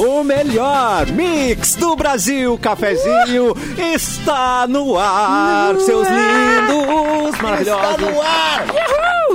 O 0.00 0.24
melhor 0.24 1.06
mix 1.08 1.74
do 1.74 1.94
Brasil, 1.94 2.58
cafezinho, 2.58 3.54
está 3.76 4.66
no 4.66 4.96
ar, 4.96 5.76
seus 5.76 6.08
lindos, 6.08 7.38
maravilhosos. 7.38 7.90
Está 7.90 8.10
no 8.10 8.22
ar! 8.22 8.89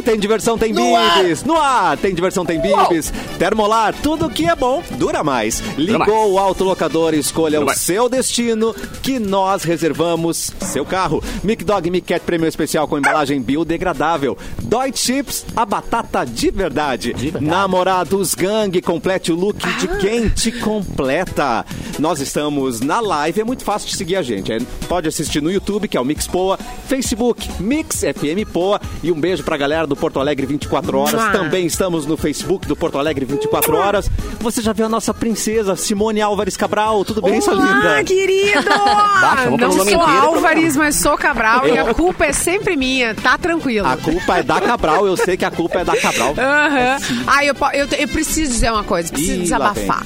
Tem 0.06 0.20
diversão, 0.20 0.56
tem 0.56 0.72
bibis. 0.72 1.44
No 1.44 1.60
ar, 1.60 1.98
tem 1.98 2.14
diversão, 2.14 2.46
tem 2.46 2.62
bibis. 2.62 3.12
Termolar, 3.40 3.94
tudo 4.04 4.30
que 4.30 4.48
é 4.48 4.56
bom 4.56 4.84
dura 4.92 5.24
mais. 5.24 5.62
Ligou 5.78 6.00
mais. 6.00 6.32
o 6.32 6.38
autolocador, 6.38 7.16
escolha 7.16 7.60
o 7.60 7.66
mais. 7.66 7.82
seu 7.82 8.08
destino 8.08 8.74
que 9.02 9.18
nós 9.18 9.64
reservamos 9.64 10.52
seu 10.62 10.86
carro. 10.86 11.24
Mic 11.44 11.64
Dog 11.64 11.90
Mic 11.90 12.06
Cat 12.06 12.24
Prêmio 12.24 12.48
Especial 12.48 12.88
com 12.88 13.00
embalagem 13.00 13.42
biodegradável. 13.42 14.38
Dói 14.62 14.92
Chips, 14.94 15.44
a 15.56 15.66
batata 15.66 16.24
de 16.24 16.52
verdade. 16.52 17.14
verdade. 17.14 17.44
Namorados 17.44 18.36
Gang, 18.36 18.80
complete 18.84 19.32
o 19.32 19.36
look 19.36 19.58
de 19.80 19.88
quem 20.00 20.30
te 20.30 20.52
completa. 20.52 21.66
Nós 21.98 22.20
estamos 22.20 22.80
na 22.80 23.00
live, 23.00 23.42
é 23.42 23.44
muito 23.44 23.64
fácil 23.64 23.90
de 23.90 23.96
seguir 23.98 24.18
a 24.18 24.22
gente. 24.22 24.52
É, 24.52 24.60
pode 24.88 25.08
assistir 25.08 25.42
no 25.42 25.52
YouTube, 25.52 25.88
que 25.88 25.98
é 25.98 26.00
o 26.00 26.06
Mix 26.06 26.28
Poa, 26.28 26.60
Facebook 26.88 27.50
Mix 27.60 28.02
FM 28.02 28.48
Poa 28.52 28.80
e 29.02 29.12
um 29.12 29.20
beijo 29.20 29.44
pra 29.44 29.58
galera 29.58 29.88
do 29.88 29.95
Porto 29.96 30.20
Alegre 30.20 30.46
24 30.46 30.98
horas. 30.98 31.32
Também 31.32 31.66
estamos 31.66 32.06
no 32.06 32.16
Facebook 32.18 32.68
do 32.68 32.76
Porto 32.76 32.98
Alegre 32.98 33.26
24 33.26 33.76
horas. 33.76 34.10
Você 34.40 34.62
já 34.62 34.74
viu 34.74 34.86
a 34.86 34.90
nossa 34.90 35.14
princesa 35.14 35.76
Simone 35.76 36.22
Álvares 36.22 36.56
Cabral? 36.58 37.04
Tudo 37.06 37.22
bem, 37.22 37.40
sua 37.42 37.54
linda? 37.54 38.00
Ah, 38.00 38.04
querido! 38.04 38.62
chamou 39.44 39.58
Não 39.58 39.72
sou 39.72 39.82
inteiro, 39.84 40.02
Álvares, 40.02 40.76
mas 40.76 40.96
sou 40.96 41.18
Cabral 41.18 41.68
e 41.68 41.78
a 41.78 41.94
culpa 41.94 42.26
é 42.26 42.34
sempre 42.34 42.76
minha. 42.76 43.16
Tá 43.16 43.38
tranquilo. 43.38 43.88
A 43.88 43.98
culpa 43.98 44.38
é 44.38 44.44
da 44.44 44.60
Cabral, 44.62 45.06
eu 45.08 45.18
sei 45.18 45.38
que 45.38 45.46
a 45.46 45.52
culpa 45.52 45.80
é 45.80 45.84
da 45.86 45.96
Cabral. 45.98 46.34
Aham. 46.38 46.98
Ah, 47.28 47.46
eu, 47.46 47.56
po- 47.56 47.72
eu, 47.72 47.88
te- 47.88 48.02
eu 48.02 48.08
preciso 48.08 48.52
dizer 48.52 48.72
uma 48.72 48.84
coisa, 48.84 49.10
preciso 49.12 49.34
Ih, 49.40 49.44
desabafar. 49.44 50.04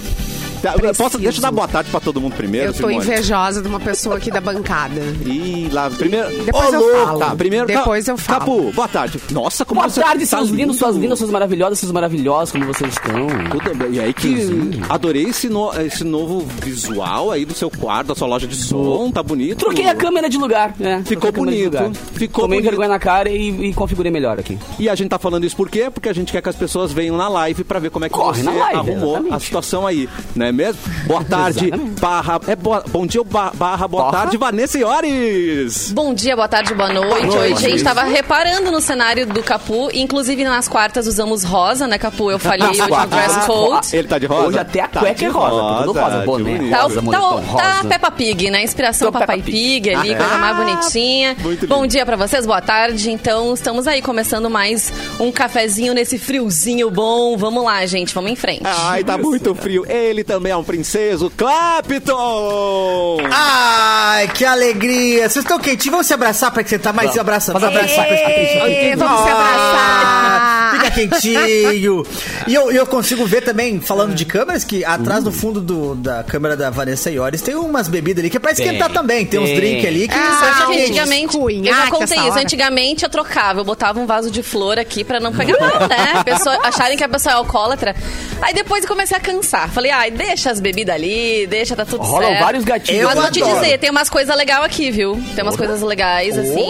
Tá, 0.62 0.76
Posso, 0.98 1.18
deixa 1.18 1.38
eu 1.38 1.42
dar 1.42 1.52
boa 1.52 1.68
tarde 1.68 1.90
pra 1.90 2.00
todo 2.00 2.20
mundo 2.20 2.36
primeiro, 2.36 2.68
Eu 2.68 2.72
tô 2.74 2.78
Simone. 2.80 2.96
invejosa 2.98 3.62
de 3.62 3.68
uma 3.68 3.80
pessoa 3.80 4.18
aqui 4.18 4.30
da 4.30 4.42
bancada. 4.42 5.00
Ih, 5.26 5.70
lá, 5.72 5.90
primeiro... 5.90 6.28
Depois 6.44 6.74
eu 6.74 6.80
louco! 6.82 7.06
falo. 7.06 7.20
Tá, 7.20 7.36
primeiro... 7.36 7.66
Depois 7.68 8.08
eu 8.08 8.18
falo. 8.18 8.40
Capu, 8.40 8.72
boa 8.74 8.88
tarde. 8.88 9.20
Nossa, 9.32 9.64
como 9.64 9.80
Boa 9.80 9.90
você 9.90 10.02
tarde, 10.02 10.20
tá 10.28 10.38
seus 10.38 10.50
lindos, 10.50 10.60
lindo. 10.60 10.74
suas 10.74 10.96
lindas, 10.98 11.18
suas 11.20 11.32
maravilhosas, 11.32 11.80
seus 11.80 11.92
maravilhosos, 11.92 12.52
como 12.52 12.66
vocês 12.66 12.92
estão. 12.94 13.28
Tudo 13.52 13.76
bem. 13.78 13.94
E 13.94 14.00
aí 14.02 14.14
que 14.14 14.82
adorei 14.90 15.24
esse, 15.26 15.48
no- 15.48 15.72
esse 15.82 16.04
novo 16.04 16.46
visual 16.62 17.32
aí 17.32 17.46
do 17.46 17.54
seu 17.54 17.70
quarto, 17.72 18.08
da 18.08 18.16
sua 18.16 18.28
loja 18.28 18.46
de 18.48 18.56
som, 18.56 19.10
tá 19.12 19.24
bonito. 19.24 19.60
Troquei 19.60 19.88
a 19.88 19.96
câmera 19.96 20.30
de 20.30 20.38
lugar. 20.38 20.74
É, 20.80 21.02
Ficou 21.04 21.32
bonito, 21.32 21.66
lugar. 21.78 21.92
ficou 22.14 22.44
Tomei 22.44 22.60
bonito. 22.60 22.70
vergonha 22.72 22.90
na 22.90 23.00
cara 23.00 23.30
e, 23.30 23.70
e 23.70 23.74
configurei 23.74 24.12
melhor 24.12 24.40
aqui. 24.40 24.58
E 24.78 24.90
a 24.90 24.96
gente 24.96 25.10
tá 25.10 25.18
falando 25.20 25.46
isso 25.46 25.56
por 25.56 25.70
quê? 25.70 25.90
Porque 25.94 26.10
a 26.10 26.14
gente 26.14 26.32
quer 26.32 26.42
que 26.42 26.50
as 26.50 26.56
pessoas 26.56 26.92
venham 26.92 27.16
na 27.16 27.30
live 27.30 27.64
pra 27.64 27.80
ver 27.80 27.90
como 27.92 28.06
é 28.06 28.10
que 28.10 28.16
Corre 28.16 28.42
você 28.44 28.50
live, 28.50 28.76
arrumou 28.76 29.10
exatamente. 29.16 29.34
a 29.36 29.40
situação 29.40 29.88
aí, 29.88 30.10
não 30.36 30.46
é 30.50 30.52
mesmo? 30.52 30.82
Boa 31.06 31.24
tarde, 31.26 31.72
barra, 32.00 32.40
é 32.48 32.56
boa, 32.56 32.84
bom 32.90 33.06
dia, 33.06 33.24
ba- 33.24 33.52
barra, 33.54 33.88
boa 33.88 34.06
Porra. 34.06 34.18
tarde, 34.20 34.38
Vanessa 34.38 34.78
Iores. 34.78 35.92
Bom 35.92 36.14
dia, 36.14 36.36
boa 36.36 36.48
tarde, 36.48 36.74
boa 36.74 36.92
noite. 36.92 37.26
Boa 37.28 37.40
Hoje 37.40 37.54
a 37.66 37.70
gente 37.70 37.84
tava 37.84 38.04
reparando 38.04 38.72
no 38.72 38.82
cenário 38.82 39.26
do 39.26 39.42
Capu, 39.44 39.90
inclusive 39.94 40.44
nas 40.44 40.68
quartas 40.68 41.08
usamos 41.08 41.44
rosa, 41.44 41.88
né, 41.88 41.98
Capu? 41.98 42.30
Eu 42.32 42.40
falei 42.40 42.68
hoje 42.68 42.82
no 42.82 43.08
dress 43.08 43.46
code. 43.46 43.96
Ele 43.96 44.08
tá 44.08 44.20
de 44.20 44.26
rosa? 44.26 44.48
Hoje 44.48 44.60
até 44.60 44.82
a 44.82 44.88
Tá 44.88 45.00
cueca 45.00 45.26
é 45.26 45.28
rosa, 45.30 45.62
tá 45.62 45.84
tudo 45.84 46.00
rosa, 46.00 46.18
boné. 46.26 46.44
bonito. 46.58 46.72
Tá, 46.72 46.82
Rosa, 46.82 46.96
tá, 46.96 47.02
moletom 47.02 47.42
tá 47.58 47.72
rosa. 47.74 47.88
Peppa 47.90 48.12
Pig, 48.12 48.50
né? 48.52 48.64
Inspiração 48.64 49.12
Peppa 49.12 49.38
Pig 49.38 49.90
ali, 49.94 50.16
coisa 50.16 50.38
mais 50.38 50.56
bonitinha. 50.58 51.36
muito 51.42 51.68
Bom 51.68 51.82
lindo. 51.82 51.88
dia 51.88 52.06
pra 52.06 52.16
vocês, 52.16 52.46
boa 52.46 52.62
tarde. 52.62 53.12
Então, 53.12 53.54
estamos 53.54 53.88
aí 53.88 54.02
começando 54.02 54.50
mais 54.50 54.92
um 55.20 55.32
cafezinho 55.32 55.94
nesse 55.94 56.18
friozinho 56.18 56.90
bom. 56.90 57.38
Vamos 57.38 57.64
lá, 57.64 57.86
gente, 57.86 58.14
vamos 58.14 58.32
em 58.32 58.36
frente. 58.36 58.62
Ai, 58.66 59.04
tá 59.04 59.18
muito 59.18 59.54
frio. 59.56 59.86
Ele 59.90 60.24
também 60.24 60.39
é 60.48 60.56
um 60.56 60.64
princeso, 60.64 61.32
Clapton! 61.36 63.18
Ai, 63.32 64.28
que 64.30 64.46
alegria! 64.46 65.30
Vocês 65.30 65.44
estão 65.44 65.60
quentinhos? 65.60 65.92
Vamos 65.92 66.08
se 66.08 66.14
abraçar 66.14 66.52
pra 66.52 66.64
que 66.64 66.70
você 66.70 66.80
tá 66.80 66.94
mais 66.94 67.12
se 67.12 67.20
abraçando. 67.20 67.60
Faz 67.60 67.76
abraçar 67.76 68.06
com 68.08 68.14
esse 68.14 68.96
vamos 68.96 69.22
se 69.24 69.30
abraçar. 69.30 70.72
Fica 70.74 70.92
quentinho. 70.92 72.04
E 72.48 72.54
eu, 72.56 72.72
eu 72.72 72.86
consigo 72.86 73.26
ver 73.26 73.42
também, 73.42 73.80
falando 73.82 74.14
de 74.14 74.26
câmeras, 74.26 74.64
que 74.64 74.84
atrás 74.86 75.24
do 75.24 75.32
fundo 75.32 75.60
do- 75.62 75.96
da 75.96 76.24
câmera 76.24 76.56
da 76.56 76.70
Vanessa 76.70 77.10
Iores 77.12 77.42
tem 77.42 77.56
umas 77.56 77.88
bebidas 77.88 78.22
ali 78.22 78.30
que 78.30 78.38
é 78.38 78.40
pra 78.40 78.52
esquentar 78.52 78.88
Tem, 78.90 78.96
também. 78.98 79.26
Tem 79.26 79.40
uns 79.40 79.50
drinks 79.50 79.86
ali 79.86 80.08
que 80.08 80.14
Ah, 80.16 80.66
que 80.68 80.74
quente. 80.74 80.84
antigamente, 80.92 81.38
eu 81.38 81.64
já 81.76 81.88
contei 81.90 82.20
isso, 82.20 82.38
antigamente 82.38 83.04
eu 83.04 83.10
trocava, 83.10 83.60
eu 83.62 83.66
botava 83.66 84.00
um 84.00 84.06
vaso 84.06 84.30
de 84.32 84.44
flor 84.44 84.78
aqui 84.80 85.04
pra 85.04 85.20
não 85.20 85.34
pegar 85.34 85.60
mal, 85.60 85.88
né? 85.88 86.14
A 86.16 86.24
pessoa, 86.24 86.56
acharem 86.64 86.98
que 86.98 87.04
a 87.04 87.10
pessoa 87.10 87.34
é 87.34 87.36
alcoólatra. 87.38 87.96
Aí 88.42 88.54
depois 88.54 88.84
eu 88.84 88.88
comecei 88.90 89.18
a 89.18 89.20
cansar. 89.20 89.70
Falei, 89.70 89.92
ai, 89.92 90.12
deixa 90.30 90.52
as 90.52 90.60
bebidas 90.60 90.94
ali, 90.96 91.48
deixa, 91.48 91.76
tá 91.76 91.86
tudo 91.86 92.04
Rolam 92.04 92.30
certo. 92.30 92.44
vários 92.44 92.64
gatilhos. 92.64 93.04
Mas 93.06 93.16
Eu 93.16 93.22
vou 93.22 93.32
te 93.32 93.42
adoro. 93.42 93.60
dizer, 93.62 93.78
tem 93.80 93.90
umas 93.90 94.10
coisas 94.10 94.36
legais 94.36 94.64
aqui, 94.64 94.92
viu? 94.92 95.20
Tem 95.36 95.44
umas 95.44 95.56
coisas 95.56 95.82
legais, 95.82 96.38
assim. 96.38 96.66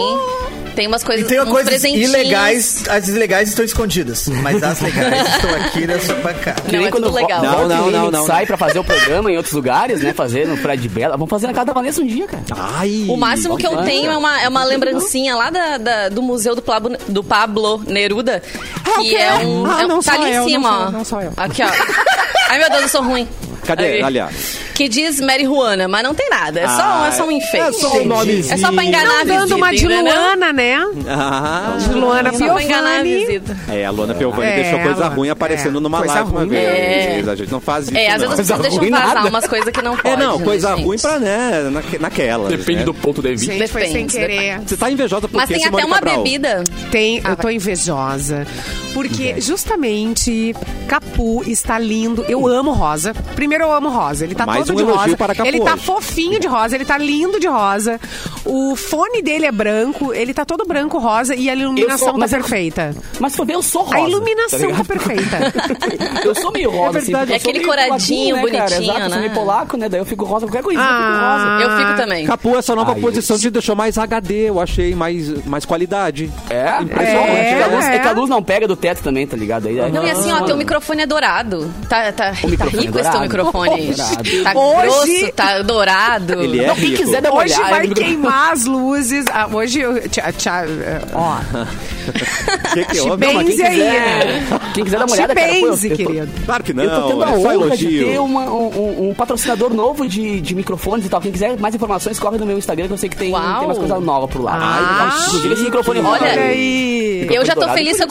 Tem 0.74 0.86
umas 0.86 1.02
E 1.02 1.04
coisas, 1.04 1.26
tem 1.26 1.40
uns 1.42 1.48
coisas 1.50 1.82
ilegais, 1.84 2.84
as 2.88 3.08
ilegais 3.08 3.48
estão 3.50 3.64
escondidas. 3.64 4.28
Mas 4.28 4.62
as 4.62 4.80
legais 4.80 5.28
estão 5.34 5.54
aqui 5.56 5.86
nessa 5.86 6.14
bancada. 6.14 6.62
Que 6.62 6.72
Não, 6.72 6.78
nem 6.78 6.86
é 6.88 6.90
quando 6.90 7.04
tudo 7.04 7.16
legal. 7.16 7.42
Não, 7.42 7.68
Não, 7.68 7.68
não, 7.68 7.90
não, 7.90 8.10
não. 8.10 8.26
sai 8.26 8.46
pra 8.46 8.56
fazer 8.56 8.78
o 8.78 8.84
programa 8.84 9.30
em 9.30 9.36
outros 9.36 9.52
lugares, 9.52 10.00
né? 10.00 10.14
Fazer 10.14 10.46
no 10.46 10.56
Fred 10.56 10.88
Bela. 10.88 11.16
Vamos 11.16 11.28
fazer 11.28 11.48
na 11.48 11.52
casa 11.52 11.66
da 11.66 11.72
Vanessa 11.72 12.00
um 12.00 12.06
dia, 12.06 12.26
cara. 12.26 12.42
Ai, 12.56 13.04
O 13.08 13.16
máximo 13.16 13.58
que 13.58 13.66
eu 13.66 13.76
tenho 13.82 14.10
é 14.10 14.16
uma, 14.16 14.40
é 14.42 14.48
uma 14.48 14.64
lembrancinha 14.64 15.34
lá 15.34 15.50
da, 15.50 15.76
da- 15.76 16.08
do 16.08 16.22
museu 16.22 16.54
do 16.54 16.62
Pablo, 16.62 16.96
do 17.08 17.22
Pablo 17.24 17.82
Neruda, 17.86 18.40
que 19.02 19.16
é 19.16 19.34
um. 19.34 19.66
Ah, 19.66 19.82
é 19.82 19.84
um- 19.84 19.88
não 19.88 20.00
tá 20.02 20.14
sou 20.14 20.22
ali 20.24 20.34
eu, 20.34 20.44
em 20.44 20.48
cima, 20.48 20.70
não 20.70 20.78
sou 20.78 20.86
ó. 20.86 20.90
não 20.92 21.04
sou 21.04 21.20
eu. 21.20 21.32
Aqui, 21.36 21.62
ó. 21.62 21.68
Ai, 22.48 22.58
meu 22.58 22.70
Deus, 22.70 22.82
eu 22.82 22.88
sou 22.88 23.02
ruim. 23.02 23.28
Cadê? 23.76 23.86
Aí. 23.86 24.02
Aliás. 24.02 24.58
Que 24.74 24.88
diz 24.88 25.20
Mary 25.20 25.44
Juana, 25.44 25.86
mas 25.86 26.02
não 26.02 26.14
tem 26.14 26.28
nada. 26.30 26.60
É 26.60 26.66
só, 26.68 27.06
é 27.06 27.12
só 27.12 27.24
um 27.26 27.30
enfeite. 27.30 27.68
É 27.68 27.72
só 27.72 27.98
um 28.00 28.04
nomezinho. 28.04 28.54
É 28.54 28.56
só 28.56 28.72
pra 28.72 28.84
enganar 28.84 29.10
a 29.20 29.24
Não 29.24 29.26
dando 29.26 29.40
visita, 29.42 29.56
uma 29.56 29.70
de 29.70 29.84
entendeu? 29.84 30.14
Luana, 30.14 30.52
né? 30.52 30.76
Ah, 31.08 31.76
De 31.78 31.94
Luana 31.94 32.32
Só 32.32 32.52
pra 32.54 32.62
enganar 32.62 33.00
a 33.00 33.02
Piovani. 33.02 33.26
visita. 33.26 33.56
é, 33.68 33.84
a 33.84 33.90
Luana 33.90 34.14
Piovani 34.14 34.50
É, 34.50 34.54
deixou 34.62 34.78
coisa 34.80 34.94
Luana, 35.00 35.14
ruim 35.14 35.28
aparecendo 35.28 35.78
é, 35.78 35.80
numa 35.80 35.98
coisa 35.98 36.14
live 36.14 36.30
uma 36.30 36.40
ruim. 36.40 36.48
vez. 36.48 37.28
É. 37.28 37.30
A 37.30 37.34
gente 37.34 37.52
não 37.52 37.60
faz 37.60 37.88
isso, 37.88 37.96
É, 37.96 38.06
às 38.08 38.22
não. 38.22 38.28
vezes 38.30 38.32
as 38.32 38.36
pessoas 38.46 38.60
deixam 38.62 38.78
ruim 38.80 38.90
vazar 38.90 39.14
nada. 39.14 39.28
umas 39.28 39.46
coisas 39.46 39.70
que 39.70 39.82
não 39.82 39.96
podem. 39.96 40.12
É, 40.12 40.16
não, 40.16 40.38
né, 40.38 40.44
coisa 40.44 40.68
gente? 40.76 40.84
ruim 40.84 40.98
pra, 40.98 41.18
né, 41.18 41.68
naque- 41.70 41.98
naquela. 41.98 42.48
Depende 42.48 42.78
né? 42.80 42.84
do 42.84 42.94
ponto 42.94 43.20
de 43.22 43.30
vista. 43.30 43.52
Gente, 43.52 43.68
foi 43.68 43.82
sem 43.82 44.06
Depende, 44.06 44.12
querer. 44.18 44.60
Você 44.66 44.76
tá 44.76 44.90
invejosa 44.90 45.28
por 45.28 45.36
Mas 45.36 45.48
tem 45.48 45.64
até 45.64 45.84
uma 45.84 46.00
bebida. 46.00 46.64
Tem, 46.90 47.20
eu 47.24 47.36
tô 47.36 47.50
invejosa. 47.50 48.46
Porque 48.94 49.40
justamente 49.40 50.54
Capu 50.88 51.42
está 51.46 51.78
lindo. 51.78 52.24
Eu 52.28 52.46
amo 52.46 52.72
rosa. 52.72 53.14
Primeiro 53.34 53.64
eu 53.64 53.72
amo 53.72 53.88
rosa. 53.88 54.24
Ele 54.24 54.34
tá 54.34 54.44
Mais 54.44 54.66
todo 54.66 54.74
um 54.74 54.76
de 54.76 54.82
rosa. 54.92 55.16
para 55.16 55.34
Capu 55.34 55.48
ele 55.48 55.60
tá 55.60 55.74
hoje. 55.74 55.84
fofinho 55.84 56.40
de 56.40 56.46
rosa, 56.48 56.74
ele 56.74 56.84
tá 56.84 56.98
lindo 56.98 57.38
de 57.38 57.46
rosa. 57.46 58.00
O 58.44 58.74
fone 58.74 59.22
dele 59.22 59.46
é 59.46 59.52
branco, 59.52 60.12
ele 60.12 60.34
tá 60.34 60.44
todo 60.44 60.64
branco 60.66 60.98
rosa 60.98 61.34
e 61.34 61.48
a 61.48 61.54
iluminação 61.54 61.98
sou- 62.10 62.18
tá 62.18 62.24
eu- 62.26 62.30
perfeita. 62.30 62.94
Mas 63.20 63.36
ver, 63.36 63.54
eu 63.54 63.62
sou 63.62 63.82
rosa. 63.82 63.96
A 63.96 64.00
iluminação 64.08 64.58
tá, 64.58 64.66
ligado? 64.66 64.86
perfeita. 64.86 65.38
Eu 66.24 66.34
sou 66.34 66.52
meio 66.52 66.70
rosa, 66.70 66.98
É 66.98 67.00
verdade. 67.00 67.24
assim. 67.24 67.32
É 67.32 67.36
aquele 67.36 67.64
coradinho, 67.64 68.36
poladinho, 68.36 68.36
né, 68.36 68.42
cara? 68.58 68.64
bonitinho, 68.70 68.82
Exato, 68.90 69.00
eu 69.00 69.08
sou 69.10 69.16
né? 69.16 69.20
meio 69.20 69.32
polaco, 69.32 69.76
né? 69.76 69.88
Daí 69.88 70.00
eu 70.00 70.04
fico 70.04 70.24
rosa, 70.24 70.46
qualquer 70.46 70.62
coisinha 70.62 70.86
Ah. 70.86 70.90
eu 70.90 71.64
fico 71.64 71.68
rosa. 71.68 71.72
Eu 71.80 71.86
fico 71.86 71.96
também. 72.02 72.26
Capu, 72.26 72.56
essa 72.56 72.74
nova 72.74 72.92
Ai, 72.92 73.00
posição 73.00 73.38
te 73.38 73.50
deixou 73.50 73.74
mais 73.74 73.96
HD, 73.98 74.48
eu 74.48 74.60
achei, 74.60 74.94
mais, 74.94 75.44
mais 75.46 75.64
qualidade. 75.64 76.30
É, 76.50 76.82
Impressionante. 76.82 77.30
é, 77.30 77.54
que 77.56 77.62
a 77.62 77.66
luz, 77.66 77.84
é. 77.86 77.94
é 77.94 77.98
que 77.98 78.08
a 78.08 78.12
luz 78.12 78.28
não 78.30 78.42
pega 78.42 78.68
do 78.68 78.76
teto 78.80 79.02
também, 79.02 79.26
tá 79.26 79.36
ligado? 79.36 79.68
Aí, 79.68 79.80
aí- 79.80 79.92
Não, 79.92 80.04
e 80.06 80.10
assim, 80.10 80.32
ó, 80.32 80.40
teu 80.42 80.56
microfone 80.56 81.02
é 81.02 81.06
dourado. 81.06 81.70
Tá, 81.88 82.12
tá, 82.12 82.32
tá 82.32 82.46
microfone 82.48 82.82
rico 82.84 82.98
é 82.98 83.00
esse 83.02 83.10
teu 83.10 83.20
dourado. 83.20 83.20
microfone. 83.20 83.86
Dourado. 83.92 84.42
Tá 84.44 84.52
Hoje- 84.58 85.20
grosso, 85.20 85.32
tá 85.34 85.62
dourado. 85.62 86.42
Ele 86.42 86.60
é 86.64 86.66
Não, 86.66 86.74
quem 86.76 86.94
quiser 86.94 87.20
dar 87.22 87.30
uma 87.32 87.42
Hoje 87.42 87.54
olhada. 87.54 87.70
vai 87.70 87.88
queimar 87.88 88.52
as 88.52 88.64
luzes. 88.64 89.24
Ah, 89.32 89.48
hoje 89.52 89.80
eu. 89.80 90.08
Tchá, 90.08 90.32
tchá, 90.32 90.62
ó. 91.14 91.38
Que 92.72 92.84
que 92.84 93.00
houve? 93.00 93.24
Não, 93.26 93.34
mas 93.34 93.46
quem 93.54 93.66
aí, 93.66 93.72
quiser, 93.74 93.90
né? 93.90 94.60
quem 94.74 94.84
quiser 94.84 94.98
dar 94.98 95.04
uma 95.06 95.12
olhada, 95.14 95.34
cara, 95.34 95.48
pô, 95.48 95.54
eu- 95.54 95.70
benze, 95.70 95.88
eu 95.90 95.96
tô- 95.96 96.04
querido. 96.06 96.28
Claro 96.46 96.64
que 96.64 96.72
não, 96.72 96.84
Eu 96.84 96.90
tô 96.90 97.08
tendo 97.08 97.24
a 97.24 97.30
é 97.30 97.36
honra 97.36 97.76
de 97.76 97.86
ter 98.04 98.18
uma- 98.20 98.50
um, 98.52 99.10
um- 99.10 99.14
patrocinador 99.14 99.72
novo 99.74 100.08
de, 100.08 100.40
de 100.40 100.54
microfones 100.54 101.06
e 101.06 101.08
tal. 101.08 101.20
Quem 101.20 101.30
quiser 101.30 101.56
mais 101.58 101.74
informações, 101.74 102.18
corre 102.18 102.38
no 102.38 102.46
meu 102.46 102.58
Instagram 102.58 102.86
que 102.86 102.92
eu 102.94 102.98
sei 102.98 103.08
que 103.08 103.16
tem, 103.16 103.32
Uau. 103.32 103.58
tem 103.58 103.66
umas 103.68 103.78
coisas 103.78 104.02
novas 104.02 104.30
por 104.30 104.42
lá. 104.42 104.58
Ah, 104.60 105.24
Inclusive 105.28 105.54
esse 105.54 105.62
microfone 105.64 106.00
Olha, 106.00 106.32
aí. 106.32 107.28
Eu 107.30 107.44
já 107.44 107.54
tô 107.54 107.68
feliz 107.68 107.96
que 107.96 108.02
eu 108.02 108.06
isso. 108.06 108.08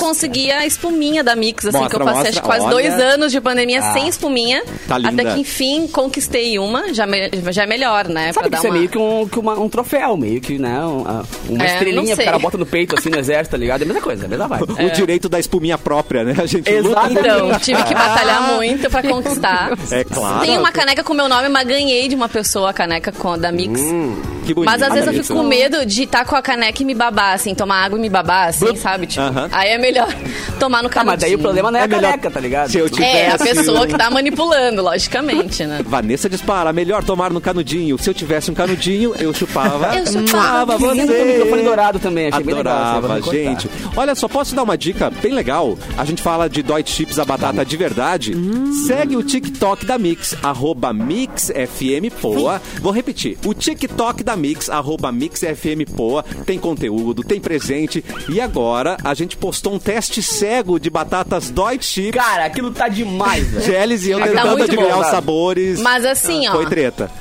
A 0.59 0.65
espuminha 0.65 1.23
da 1.23 1.35
Mix, 1.35 1.65
assim, 1.65 1.77
Mostra, 1.77 1.89
que 1.97 2.01
eu 2.01 2.05
passei 2.05 2.13
mostra. 2.15 2.29
acho 2.31 2.41
que 2.41 2.45
quase 2.47 2.65
Olha. 2.65 2.89
dois 2.91 3.01
anos 3.01 3.31
de 3.31 3.41
pandemia 3.41 3.79
Ah. 3.81 3.93
sem 3.93 4.07
espuminha. 4.07 4.63
Tá 4.87 4.97
linda. 4.97 5.21
Até 5.21 5.33
que 5.33 5.39
enfim 5.39 5.87
conquistei 5.87 6.57
uma, 6.59 6.93
já, 6.93 7.05
me- 7.05 7.29
já 7.51 7.63
é 7.63 7.65
melhor, 7.65 8.07
né? 8.07 8.31
Sabe 8.33 8.45
que 8.45 8.49
pra 8.51 8.57
isso 8.59 8.67
é 8.67 8.69
uma... 8.69 8.77
meio 8.77 8.89
que, 8.89 8.97
um, 8.97 9.27
que 9.27 9.39
uma- 9.39 9.59
um 9.59 9.69
troféu, 9.69 10.17
meio 10.17 10.39
que, 10.41 10.57
né? 10.57 10.79
Uma, 10.79 11.25
uma 11.49 11.63
É, 11.63 11.73
estrelinha 11.73 11.95
não 12.01 12.05
que 12.15 12.21
o 12.21 12.25
cara 12.25 12.39
bota 12.39 12.57
no 12.57 12.65
peito, 12.65 12.95
assim, 12.97 13.09
no 13.09 13.17
exército, 13.17 13.51
tá 13.51 13.57
ligado? 13.57 13.81
É 13.81 13.83
a 13.83 13.87
mesma 13.87 14.01
coisa, 14.01 14.23
é 14.23 14.25
a 14.25 14.29
mesma 14.29 14.47
vibe. 14.47 14.71
O 14.73 14.91
direito 14.91 15.29
da 15.29 15.39
espuminha 15.39 15.77
própria, 15.77 16.23
né? 16.23 16.35
A 16.41 16.45
gente 16.45 16.69
Exato. 16.69 17.11
Então, 17.11 17.59
tive 17.59 17.83
que 17.83 17.93
batalhar 17.93 18.53
muito 18.55 18.89
pra 18.89 19.01
conquistar. 19.03 19.71
É 19.91 20.03
claro. 20.03 20.41
Tem 20.41 20.57
uma 20.57 20.71
caneca 20.71 21.03
com 21.03 21.13
meu 21.13 21.27
nome, 21.29 21.49
mas 21.49 21.67
ganhei 21.67 22.07
de 22.07 22.15
uma 22.15 22.29
pessoa 22.29 22.69
a 22.69 22.73
caneca 22.73 23.11
com, 23.11 23.37
da 23.37 23.51
Mix. 23.51 23.79
Que 24.49 24.53
bonito. 24.53 24.69
Mas 24.71 24.81
às 24.81 24.93
vezes 24.93 25.07
eu 25.07 25.23
fico 25.23 25.35
com 25.35 25.43
medo 25.43 25.85
de 25.85 26.03
estar 26.03 26.25
com 26.25 26.35
a 26.35 26.41
caneca 26.41 26.81
e 26.81 26.85
me 26.85 26.93
babar, 26.95 27.33
assim, 27.33 27.53
tomar 27.55 27.83
água 27.85 27.97
e 27.97 28.01
me 28.01 28.09
babar, 28.09 28.47
assim, 28.49 28.75
sabe? 28.75 29.07
Tipo, 29.07 29.23
aí 29.51 29.69
é 29.69 29.77
melhor 29.77 30.07
tomar 30.59 30.81
no 30.81 30.87
Ah, 30.87 30.91
canudinho. 30.91 31.11
mas 31.13 31.21
daí 31.21 31.35
o 31.35 31.39
problema 31.39 31.71
não 31.71 31.79
é, 31.79 31.83
É 31.83 31.85
a 31.85 31.87
melhor- 31.87 32.01
caneca, 32.11 32.31
tá 32.31 32.39
ligado? 32.39 32.71
Se 32.71 32.77
eu 32.79 32.89
tivesse... 32.89 33.17
É, 33.17 33.31
a 33.31 33.37
pessoa 33.37 33.85
que 33.87 33.97
tá 33.97 34.09
manipulando, 34.09 34.81
logicamente, 34.81 35.65
né? 35.65 35.81
Vanessa 35.85 36.29
dispara, 36.29 36.73
melhor 36.73 37.03
tomar 37.03 37.31
no 37.31 37.39
canudinho. 37.41 37.97
Se 37.97 38.09
eu 38.09 38.13
tivesse 38.13 38.49
um 38.51 38.53
canudinho, 38.53 39.13
eu 39.19 39.33
chupava. 39.33 39.95
Eu 39.97 40.05
chupava 40.05 40.75
lindo 40.75 41.07
você. 41.07 41.21
o 41.21 41.25
microfone 41.25 41.63
dourado 41.63 41.99
também, 41.99 42.27
achei 42.29 42.43
bem 42.43 42.55
legal. 42.55 42.77
Adorava, 42.97 43.21
gente. 43.31 43.69
Olha 43.95 44.15
só, 44.15 44.27
posso 44.27 44.55
dar 44.55 44.63
uma 44.63 44.77
dica 44.77 45.09
bem 45.21 45.33
legal? 45.33 45.77
A 45.97 46.05
gente 46.05 46.21
fala 46.21 46.49
de 46.49 46.61
Dói 46.63 46.83
Chips, 46.85 47.19
a 47.19 47.25
batata 47.25 47.63
de 47.65 47.77
verdade. 47.77 48.33
Segue 48.87 49.15
o 49.15 49.23
TikTok 49.23 49.85
da 49.85 49.97
Mix, 49.97 50.35
arroba 50.41 50.91
MixFMPoa. 50.93 52.61
Vou 52.81 52.91
repetir, 52.91 53.37
o 53.45 53.53
TikTok 53.53 54.23
da 54.23 54.35
Mix, 54.39 54.69
arroba 54.69 55.11
MixFMPoa. 55.11 56.23
Tem 56.45 56.57
conteúdo, 56.57 57.23
tem 57.23 57.39
presente. 57.39 58.03
E 58.29 58.39
agora, 58.39 58.97
a 59.03 59.13
gente 59.13 59.37
postou 59.37 59.73
um 59.73 59.79
teste 59.79 60.23
cego 60.23 60.79
de 60.79 60.89
batatas 60.89 61.49
Dói 61.49 61.77
Chips. 61.81 62.19
Cara, 62.19 62.45
aquilo 62.45 62.71
tá 62.71 62.87
demais, 62.87 63.45
velho. 63.47 63.65
Geles 63.65 64.05
e 64.05 64.11
eu 64.11 64.19
Tá 64.19 64.27
tentando 64.27 64.63
adivinhar 64.63 64.95
bom, 64.95 65.01
os 65.01 65.07
sabores. 65.07 65.79
Mas 65.81 66.05
assim, 66.05 66.47
ó. 66.47 66.51
Foi 66.53 66.65
treta. 66.65 67.11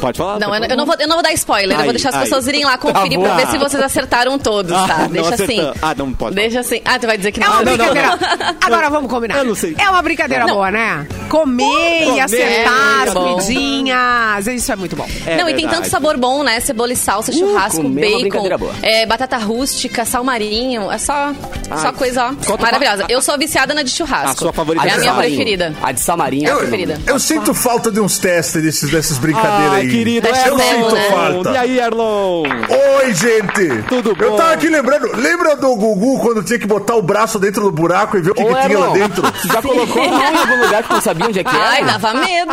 Pode 0.00 0.16
falar? 0.18 0.38
Não, 0.38 0.54
eu, 0.54 0.64
eu 0.64 0.76
não 0.76 0.86
vou, 0.86 0.94
eu 0.98 1.06
não 1.08 1.16
vou 1.16 1.22
dar 1.22 1.32
spoiler, 1.34 1.72
eu 1.76 1.78
Ai, 1.78 1.84
vou 1.84 1.92
deixar 1.92 2.08
as 2.10 2.14
ai. 2.16 2.22
pessoas 2.22 2.46
irem 2.46 2.64
lá 2.64 2.78
conferir 2.78 3.18
Tá 3.18 3.24
pra 3.24 3.36
ver 3.36 3.46
se 3.48 3.58
vocês 3.58 3.82
acertaram 3.82 4.38
todos, 4.38 4.72
Ah, 4.72 4.86
tá? 4.88 4.98
não 4.98 5.08
Deixa 5.08 5.34
assim. 5.34 5.72
Ah, 5.82 5.94
não 5.96 6.12
pode. 6.12 6.34
Deixa 6.34 6.60
assim. 6.60 6.80
Ah, 6.84 6.98
tu 6.98 7.06
vai 7.06 7.16
dizer 7.18 7.32
que 7.32 7.40
É 7.42 7.46
não. 7.46 7.52
uma 7.52 7.62
não, 7.62 7.76
não, 7.76 7.84
brincadeira. 7.92 8.56
Agora 8.62 8.90
vamos 8.90 9.10
combinar. 9.10 9.36
Eu 9.38 9.44
não 9.44 9.54
sei. 9.54 9.74
É 9.78 9.88
uma 9.90 10.00
brincadeira 10.02 10.46
boa, 10.46 10.70
né? 10.70 11.06
Comer 11.28 12.14
e 12.14 12.20
acertar 12.20 13.04
é 13.04 13.08
as 13.08 13.14
bom. 13.14 13.34
comidinhas. 13.36 14.46
Isso 14.46 14.72
é 14.72 14.76
muito 14.76 14.96
bom. 14.96 15.06
É 15.26 15.36
não, 15.36 15.48
e 15.48 15.52
tem 15.54 15.62
verdade. 15.64 15.76
tanto 15.76 15.88
sabor 15.90 16.16
bom, 16.16 16.42
né? 16.42 16.60
Cebola 16.60 16.92
e 16.92 16.96
salsa, 16.96 17.32
churrasco, 17.32 17.82
comer 17.82 18.02
é 18.02 18.06
uma 18.08 18.12
bacon, 18.16 18.20
brincadeira 18.22 18.58
boa. 18.58 18.72
é, 18.82 19.06
batata 19.06 19.36
rústica, 19.36 20.04
sal 20.04 20.24
marinho. 20.24 20.90
É 20.90 20.98
só, 20.98 21.32
só 21.80 21.92
coisa, 21.92 22.34
ó, 22.48 22.58
maravilhosa. 22.58 23.06
Eu 23.08 23.20
sou 23.22 23.36
viciada 23.38 23.74
na 23.74 23.82
de 23.82 23.90
churrasco. 23.90 24.30
A 24.30 24.36
sua 24.36 24.52
favorita 24.52 24.86
É 24.86 24.90
a 24.90 24.92
é 24.94 24.96
minha 24.96 25.04
sal 25.08 25.16
marinho. 25.16 25.36
preferida. 25.36 25.74
A 25.82 25.92
de 25.92 26.00
Samarinha. 26.00 26.48
É 26.48 26.50
a 26.50 26.54
Eu, 26.54 26.58
preferida. 26.60 27.00
Eu 27.06 27.18
sinto 27.20 27.54
falta 27.54 27.90
de 27.90 28.00
uns 28.00 28.18
testes 28.18 28.62
desses, 28.62 28.90
dessas 28.90 29.18
brincadeiras 29.18 29.72
aí. 29.74 29.89
Querido, 29.90 30.28
eu 30.28 30.34
eu 30.34 30.56
ver, 30.56 30.62
sinto 30.64 30.94
né? 30.94 31.10
falta. 31.10 31.50
E 31.50 31.56
aí, 31.56 31.78
Erlon? 31.78 32.42
Oi, 32.44 33.14
gente! 33.14 33.82
Tudo 33.88 34.16
Eu 34.18 34.30
bom? 34.30 34.36
tava 34.36 34.52
aqui 34.52 34.68
lembrando, 34.68 35.10
lembra 35.16 35.56
do 35.56 35.74
Gugu 35.76 36.20
quando 36.20 36.42
tinha 36.42 36.58
que 36.58 36.66
botar 36.66 36.94
o 36.96 37.02
braço 37.02 37.38
dentro 37.38 37.62
do 37.62 37.72
buraco 37.72 38.16
e 38.16 38.20
ver 38.20 38.30
o 38.30 38.34
que, 38.34 38.42
Ô, 38.42 38.46
que 38.54 38.66
tinha 38.66 38.78
lá 38.78 38.86
Erlon, 38.86 38.92
dentro? 38.92 39.22
Tu 39.40 39.48
já 39.48 39.62
colocou 39.62 40.02
a 40.02 40.08
mão 40.08 40.20
em 40.32 40.36
algum 40.36 40.64
lugar 40.64 40.82
que 40.82 40.92
não 40.92 41.00
sabia 41.00 41.26
onde 41.26 41.38
é 41.40 41.44
que 41.44 41.54
era? 41.56 41.68
Ai, 41.68 41.84
dava 41.84 42.14
medo. 42.14 42.52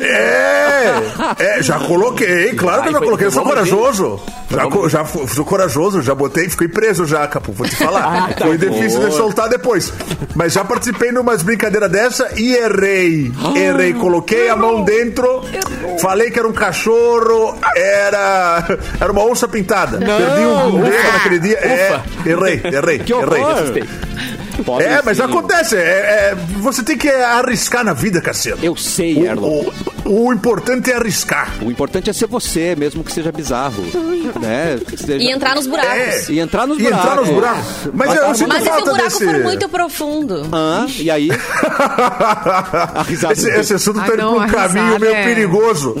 É, 0.00 1.02
é, 1.58 1.62
já 1.62 1.78
coloquei, 1.78 2.54
claro 2.54 2.82
que 2.82 2.88
eu 2.88 2.92
já 2.92 2.98
coloquei, 3.00 3.26
eu 3.26 3.30
sou 3.30 3.42
corajoso. 3.44 4.20
Já, 4.50 4.66
co- 4.66 4.88
já 4.88 5.04
sou 5.04 5.44
corajoso, 5.44 6.02
já 6.02 6.14
botei, 6.14 6.48
fiquei 6.48 6.66
preso 6.68 7.04
já, 7.06 7.26
Capu, 7.28 7.52
vou 7.52 7.68
te 7.68 7.76
falar. 7.76 8.30
Foi 8.38 8.58
difícil 8.58 9.08
de 9.08 9.14
soltar 9.14 9.48
depois. 9.48 9.92
Mas 10.34 10.52
já 10.52 10.64
participei 10.64 11.12
numas 11.12 11.42
brincadeiras 11.42 11.90
dessa 11.90 12.28
e 12.36 12.54
errei. 12.56 13.30
Errei, 13.54 13.92
coloquei 13.94 14.48
a 14.48 14.56
mão 14.56 14.82
dentro, 14.82 15.44
falei 16.00 16.30
que 16.32 16.38
era 16.38 16.48
um 16.48 16.49
cachorro, 16.52 17.58
era, 17.76 18.64
era 19.00 19.12
uma 19.12 19.22
onça 19.24 19.48
pintada. 19.48 19.98
Perdi 19.98 20.40
um 20.40 20.82
dedo 20.82 21.12
naquele 21.12 21.38
dia. 21.38 21.58
É, 21.58 22.00
errei, 22.26 22.60
errei, 22.64 22.98
Que 22.98 23.12
errei. 23.12 23.84
É, 24.60 25.02
mas 25.04 25.18
Pobrecinho. 25.18 25.24
acontece. 25.24 25.76
é- 25.76 25.80
é, 25.80 26.36
você 26.60 26.82
tem 26.82 26.96
que 26.96 27.08
arriscar 27.08 27.84
na 27.84 27.92
vida, 27.92 28.20
Cassiano. 28.20 28.58
Eu 28.62 28.76
sei, 28.76 29.18
Erlon. 29.26 29.64
O, 30.04 30.26
o- 30.26 30.32
importante 30.32 30.90
é 30.90 30.96
arriscar. 30.96 31.52
O 31.62 31.70
importante 31.70 32.08
é 32.10 32.12
ser 32.12 32.26
você, 32.26 32.74
mesmo 32.76 33.02
que 33.04 33.12
seja 33.12 33.30
bizarro. 33.32 33.82
né? 34.40 34.78
Seja- 34.96 35.16
E 35.22 35.30
entrar 35.30 35.54
nos 35.54 35.66
buracos. 35.66 35.90
É. 35.92 36.24
E 36.32 36.38
entrar 36.40 36.66
nos 36.66 36.78
E 36.78 36.82
buracos. 36.82 37.04
entrar 37.04 37.16
nos 37.16 37.28
buracos. 37.30 37.64
Mas 37.92 38.14
eu 38.14 38.34
sinto 38.34 38.48
Mas 38.48 38.62
se 38.62 38.68
o 38.68 38.72
buraco 38.84 39.02
desse... 39.02 39.24
for 39.24 39.38
muito 39.40 39.68
profundo? 39.68 40.42
Hã? 40.52 40.86
E 40.98 41.10
aí? 41.10 41.30
A 42.94 43.02
risada 43.06 43.32
esse, 43.34 43.48
esse 43.50 43.74
assunto 43.74 43.96
tá 44.00 44.02
Ah, 44.02 44.06
indo 44.08 44.16
pra 44.16 44.28
um 44.30 44.46
caminho 44.48 44.98
meio 45.00 45.14
é- 45.14 45.24
perigoso. 45.24 45.94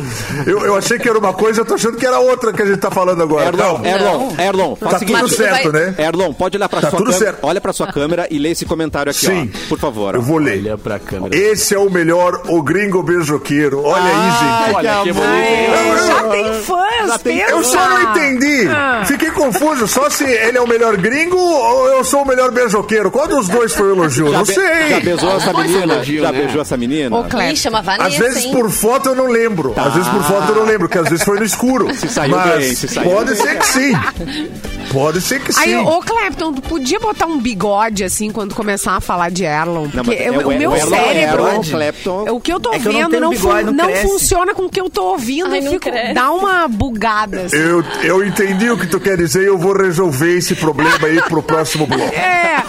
Eu, 0.46 0.60
eu 0.64 0.76
achei 0.76 0.98
que 0.98 1.08
era 1.08 1.18
uma 1.18 1.32
coisa, 1.32 1.60
eu 1.60 1.64
tô 1.64 1.74
achando 1.74 1.96
que 1.96 2.06
era 2.06 2.18
outra 2.18 2.52
que 2.52 2.62
a 2.62 2.66
gente 2.66 2.78
tá 2.78 2.90
falando 2.90 3.22
agora. 3.22 3.46
Erlon, 3.48 3.58
Calma. 3.58 3.88
Erlon, 3.88 4.32
Erlon, 4.38 4.76
faz 4.76 4.90
Tá 4.90 4.96
o 4.96 4.98
seguinte. 5.00 5.20
tudo 5.20 5.28
Mas 5.28 5.36
certo, 5.36 5.72
vai- 5.72 5.80
né? 5.82 5.94
Erlon, 5.98 6.32
pode 6.32 6.56
olhar 6.56 6.68
pra 6.68 6.80
Tá 6.80 6.90
sua 6.90 6.98
tudo 6.98 7.10
câmera. 7.12 7.24
certo. 7.32 7.38
Olha 7.46 7.60
pra 7.60 7.72
sua 7.72 7.86
câmera 7.92 8.26
e 8.30 8.38
lê 8.38 8.49
esse 8.52 8.64
comentário 8.64 9.10
aqui, 9.10 9.26
Sim. 9.26 9.50
ó. 9.54 9.68
Por 9.68 9.78
favor. 9.78 10.14
Eu 10.14 10.22
vou 10.22 10.38
ler. 10.38 10.58
Olha 10.60 10.78
pra 10.78 10.98
câmera. 10.98 11.36
Esse 11.36 11.74
é 11.74 11.78
o 11.78 11.90
melhor, 11.90 12.42
o 12.48 12.62
gringo 12.62 13.02
beijoqueiro. 13.02 13.82
Olha 13.84 14.04
aí, 14.04 14.30
gente. 14.66 14.76
Olha 14.76 15.02
que 15.02 15.12
bonito. 15.12 16.06
Já 16.06 16.22
tem 16.30 16.54
fãs, 16.62 17.16
pensa. 17.22 17.50
Eu 17.50 17.64
só 17.64 17.88
não 17.88 18.02
entendi. 18.10 18.68
Ah. 18.68 19.02
Fiquei 19.06 19.30
confuso. 19.30 19.86
Só 19.88 20.08
se 20.10 20.24
ele 20.24 20.58
é 20.58 20.60
o 20.60 20.66
melhor 20.68 20.96
gringo 20.96 21.36
ou 21.38 21.86
eu 21.88 22.04
sou 22.04 22.22
o 22.22 22.26
melhor 22.28 22.50
beijoqueiro. 22.50 23.10
Qual 23.10 23.26
dos 23.28 23.48
dois 23.48 23.72
foi 23.74 23.88
o 23.92 23.94
elogio? 23.94 24.30
Já, 24.30 24.38
Não 24.38 24.44
be- 24.44 24.52
sei. 24.54 24.88
já 24.90 25.00
beijou 25.00 25.36
essa 25.36 25.52
menina? 25.52 25.94
elogio, 25.94 26.22
já 26.22 26.32
né? 26.32 26.38
beijou 26.38 26.62
essa 26.62 26.76
menina? 26.76 27.16
Ô, 27.16 27.24
Cleber. 27.24 27.56
Chama 27.56 27.82
Vanessa, 27.82 28.06
Às 28.08 28.16
vezes 28.16 28.44
hein? 28.44 28.52
por 28.52 28.70
foto 28.70 29.08
eu 29.10 29.14
não 29.14 29.26
lembro. 29.26 29.74
Às 29.76 29.94
vezes 29.94 30.08
por 30.08 30.22
foto 30.24 30.48
eu 30.50 30.54
não 30.56 30.64
lembro, 30.64 30.88
porque 30.88 30.98
às 30.98 31.08
vezes 31.08 31.24
foi 31.24 31.38
no 31.38 31.44
escuro. 31.44 31.94
Se 31.94 32.08
saiu 32.08 32.36
Mas 32.36 32.58
bem, 32.64 32.74
se 32.74 32.88
saiu 32.88 33.10
pode 33.10 33.34
bem. 33.34 33.36
ser 33.42 33.58
que 33.58 33.66
sim. 33.66 33.92
Pode 34.92 35.20
ser 35.20 35.40
que 35.40 35.52
sim. 35.52 35.60
Aí, 35.60 35.76
ô 35.76 36.00
Clepton, 36.00 36.52
tu 36.52 36.62
podia 36.62 36.98
botar 36.98 37.26
um 37.26 37.38
bigode 37.38 38.02
assim 38.04 38.30
quando 38.30 38.54
começar 38.54 38.96
a 38.96 39.00
falar 39.00 39.30
de 39.30 39.44
Erlon? 39.44 39.82
Não, 39.94 40.04
Porque 40.04 40.10
mas 40.10 40.20
é 40.20 40.28
eu- 40.28 40.34
o 40.34 40.48
o 40.50 40.58
meu 40.58 40.74
Erlon, 40.74 40.88
cérebro. 40.96 41.46
Erlon, 41.46 41.62
Clapton. 41.62 42.24
O 42.30 42.40
que 42.40 42.52
eu 42.52 42.60
tô 42.60 42.72
É 42.72 42.78
que 42.78 42.88
eu 42.88 42.92
não 42.92 43.00
vendo 43.10 43.20
não, 43.20 43.30
bigode, 43.30 43.64
fun- 43.66 43.72
não 43.72 43.86
não 43.88 43.96
funciona 43.96 44.54
com 44.54 44.62
o 44.64 44.68
que 44.70 44.80
eu 44.80 44.90
tô 44.90 45.04
ouvindo 45.10 45.50
Ai, 45.52 45.60
e 45.60 45.68
fico, 45.68 45.88
dá 46.14 46.30
uma 46.32 46.66
bugada. 46.68 47.42
assim. 47.42 47.56
Eu, 47.56 47.84
eu 48.02 48.24
entendi 48.26 48.70
o 48.70 48.76
que 48.78 48.86
tu 48.86 48.98
quer 48.98 49.16
dizer 49.16 49.42
e 49.42 49.46
eu 49.46 49.58
vou 49.58 49.76
resolver 49.76 50.36
esse 50.38 50.54
problema 50.54 50.90
aí 51.06 51.20
pro 51.22 51.42
próximo 51.42 51.86
bloco. 51.86 52.02
É. 52.14 52.62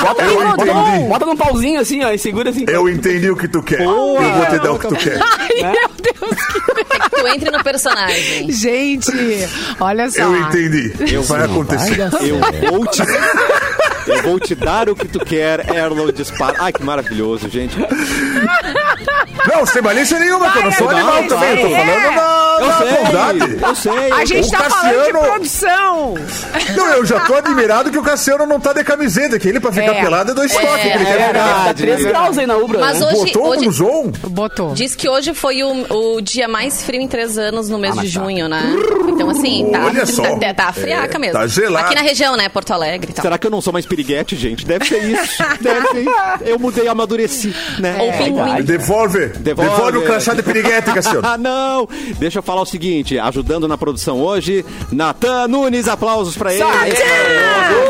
Bota, 0.00 0.24
um 0.24 0.26
Eu 0.28 0.34
bota, 0.34 0.56
bigodão. 0.64 0.88
entendi. 0.88 1.08
bota 1.08 1.26
num 1.26 1.36
pauzinho 1.36 1.80
assim, 1.80 2.04
ó, 2.04 2.10
e 2.12 2.18
segura 2.18 2.50
assim. 2.50 2.64
Eu 2.68 2.88
entendi 2.88 3.30
o 3.30 3.36
que 3.36 3.48
tu 3.48 3.62
quer. 3.62 3.80
eu 3.80 3.86
vou 3.86 4.46
te 4.46 4.58
dar 4.58 4.72
o 4.72 4.78
que 4.78 4.88
tu 4.88 4.96
quer. 4.96 5.18
Ai, 5.22 5.72
meu 5.72 5.90
Deus. 6.02 6.36
Entre 7.26 7.50
no 7.50 7.62
personagem. 7.62 8.50
Gente, 8.52 9.10
olha 9.80 10.10
só. 10.10 10.22
Eu 10.22 10.36
entendi. 10.36 10.92
Vai 11.26 11.44
acontecer. 11.44 11.98
Eu 12.22 12.70
vou 12.70 12.86
te. 12.86 13.02
Eu 14.06 14.22
vou 14.22 14.38
te 14.38 14.54
dar 14.54 14.88
o 14.88 14.94
que 14.94 15.08
tu 15.08 15.18
quer, 15.18 15.74
Erlon 15.74 16.12
dispara. 16.12 16.56
Ai, 16.58 16.72
que 16.72 16.82
maravilhoso, 16.82 17.48
gente. 17.48 17.74
Não, 19.46 19.66
sem 19.66 19.82
malícia 19.82 20.18
nenhuma, 20.18 20.50
que 20.50 20.58
eu 20.58 20.62
não 20.64 20.72
sou 20.72 20.88
animal 20.90 21.12
vai, 21.14 21.26
também. 21.28 21.50
Eu 21.50 21.56
tô 21.68 21.74
falando 21.76 21.90
é. 21.90 22.10
na, 22.10 22.56
Eu 22.60 22.66
na 22.66 22.78
sei, 22.78 22.92
bondade. 23.04 23.58
eu 23.62 23.74
sei. 23.74 24.12
A 24.12 24.24
gente 24.24 24.48
O 24.48 24.50
tá 24.50 24.58
falando 24.70 24.88
de 24.90 24.94
Cassiano- 25.12 25.20
produção. 25.20 26.14
Não, 26.76 26.88
eu 26.88 27.04
já 27.04 27.20
tô 27.20 27.34
admirado 27.34 27.90
que 27.90 27.98
o 27.98 28.02
Cassiano 28.02 28.46
não 28.46 28.58
tá 28.60 28.72
de 28.72 28.82
camiseta, 28.84 29.38
que 29.38 29.48
ele 29.48 29.60
pra 29.60 29.72
ficar 29.72 29.94
É. 29.96 30.00
pelado 30.02 30.30
é 30.30 30.34
dois 30.34 30.52
toques. 30.52 30.68
que 30.82 30.88
ele 30.88 31.02
é 31.02 31.06
quer 31.06 31.18
verdade. 31.18 31.64
Tá 31.64 31.74
3 31.74 32.04
graus 32.04 32.38
aí 32.38 32.46
na 32.46 32.56
Ubra. 32.56 32.78
Mas 32.80 33.00
né? 33.00 33.06
hoje, 33.06 33.16
Botou 33.32 33.46
hoje 33.48 33.66
no 33.66 33.72
Zoom? 33.72 34.12
Botou. 34.28 34.72
diz 34.74 34.94
que 34.94 35.08
hoje 35.08 35.34
foi 35.34 35.62
o, 35.62 36.14
o 36.16 36.20
dia 36.20 36.48
mais 36.48 36.82
frio 36.84 37.00
em 37.00 37.08
três 37.08 37.36
anos 37.36 37.68
no 37.68 37.78
mês 37.78 37.96
Ah, 37.98 38.02
de 38.02 38.12
tá. 38.12 38.20
junho, 38.20 38.48
né? 38.48 38.62
Então, 39.08 39.30
assim, 39.30 39.68
tá, 39.70 39.84
Olha 39.84 40.06
só. 40.06 40.36
tá, 40.38 40.54
tá 40.54 40.72
friaca 40.72 41.16
É, 41.16 41.18
mesmo. 41.18 41.38
tá 41.38 41.46
gelado. 41.46 41.86
Aqui 41.86 41.94
na 41.94 42.00
região, 42.02 42.36
né? 42.36 42.48
Porto 42.48 42.72
Alegre 42.72 43.10
e 43.10 43.14
tal. 43.14 43.22
Será 43.22 43.36
que 43.38 43.46
eu 43.46 43.50
não 43.50 43.60
sou 43.60 43.72
mais 43.72 43.84
piriguete, 43.86 44.36
gente? 44.36 44.64
Deve 44.64 44.86
ser 44.86 45.04
isso. 45.04 45.42
Deve 45.60 45.86
ser. 45.88 46.04
Eu 46.46 46.58
mudei, 46.58 46.88
amadureci, 46.88 47.54
né? 47.78 47.96
Pinguim. 48.18 48.62
Devolve. 49.28 49.42
Devolve. 49.42 49.70
Devolve, 49.74 49.98
o 49.98 50.02
crachá 50.02 50.34
de 50.34 50.42
piriguete, 50.42 50.92
Cassiano. 50.92 51.22
Ah, 51.24 51.38
não! 51.38 51.88
Deixa 52.18 52.38
eu 52.38 52.42
falar 52.42 52.62
o 52.62 52.66
seguinte, 52.66 53.18
ajudando 53.18 53.66
na 53.66 53.78
produção 53.78 54.20
hoje, 54.20 54.64
Natan 54.92 55.48
Nunes, 55.48 55.88
aplausos 55.88 56.36
pra 56.36 56.52
ele. 56.52 56.62
Ah, 56.62 56.84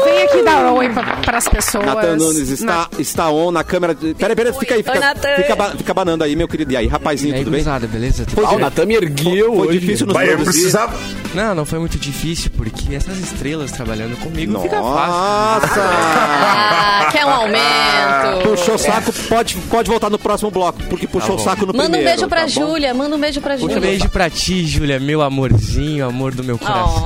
Vem 0.04 0.22
aqui 0.22 0.42
dar 0.42 0.72
oi 0.72 0.88
pra, 0.90 1.16
pras 1.16 1.48
pessoas. 1.48 1.84
Natan 1.84 2.16
Nunes 2.16 2.48
está, 2.48 2.66
Na- 2.66 2.88
está 2.98 3.30
on 3.30 3.50
na 3.50 3.64
câmera. 3.64 3.94
de- 3.94 4.14
Peraí, 4.14 4.36
peraí, 4.36 4.52
fica 4.52 4.74
aí, 4.74 4.82
fica, 4.82 4.92
Oi, 4.94 4.98
Natan. 5.00 5.36
fica, 5.36 5.56
ba- 5.56 5.70
fica 5.76 5.94
banando 5.94 6.24
aí, 6.24 6.36
meu 6.36 6.46
querido. 6.46 6.72
E 6.72 6.76
aí, 6.76 6.86
rapazinho, 6.86 7.32
E 7.34 7.38
aí, 7.38 7.40
tudo 7.44 7.50
bem? 7.52 7.62
gurizada, 7.62 7.86
beleza? 7.86 8.24
Tudo 8.24 8.44
Ah, 8.44 8.48
bem? 8.50 8.56
o 8.56 8.60
Natan 8.60 8.84
me 8.86 8.94
ergueu 8.94 9.56
Foi 9.56 9.66
hoje. 9.68 9.78
difícil 9.80 10.06
nos 10.06 10.14
Vai, 10.14 10.26
eu 10.28 10.36
produzir. 10.36 10.58
precisava. 10.60 10.94
Não, 11.34 11.54
não 11.54 11.64
foi 11.64 11.78
muito 11.80 11.98
difícil, 11.98 12.50
porque 12.56 12.94
essas 12.94 13.18
estrelas 13.18 13.72
trabalhando 13.72 14.16
comigo 14.20 14.58
fica 14.60 14.76
fácil. 14.76 15.70
Nossa! 15.74 15.80
Ah, 15.82 17.08
quer 17.10 17.26
um 17.26 17.30
aumento. 17.34 18.48
Puxou 18.48 18.74
o 18.76 18.78
saco, 18.78 19.12
pode, 19.28 19.56
pode 19.68 19.90
voltar 19.90 20.10
no 20.10 20.18
próximo 20.18 20.50
bloco, 20.50 20.78
porque 20.88 21.06
puxou 21.06 21.23
o 21.32 21.38
saco 21.38 21.66
no 21.66 21.72
Manda 21.72 21.88
um 21.88 21.90
primeiro. 21.92 22.04
beijo 22.10 22.28
pra 22.28 22.40
tá? 22.42 22.46
Júlia, 22.46 22.94
manda 22.94 23.16
um 23.16 23.18
beijo 23.18 23.40
pra 23.40 23.54
Um 23.54 23.58
Júlia. 23.58 23.80
beijo 23.80 24.08
pra 24.08 24.30
ti, 24.30 24.64
Júlia, 24.66 25.00
meu 25.00 25.22
amorzinho, 25.22 26.06
amor 26.06 26.34
do 26.34 26.44
meu 26.44 26.58
coração. 26.58 27.04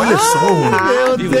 Olha 0.00 0.18
só. 0.18 0.84
Meu 0.84 1.16
Deus! 1.16 1.34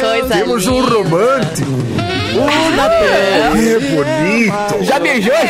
Coisa 0.00 0.34
Temos 0.34 0.66
um 0.66 0.80
linda. 0.80 2.07
Romântico. 2.40 3.56
Que 3.56 3.86
bonito. 3.94 4.84
Já 4.84 4.98
beijou 4.98 5.34
a 5.34 5.40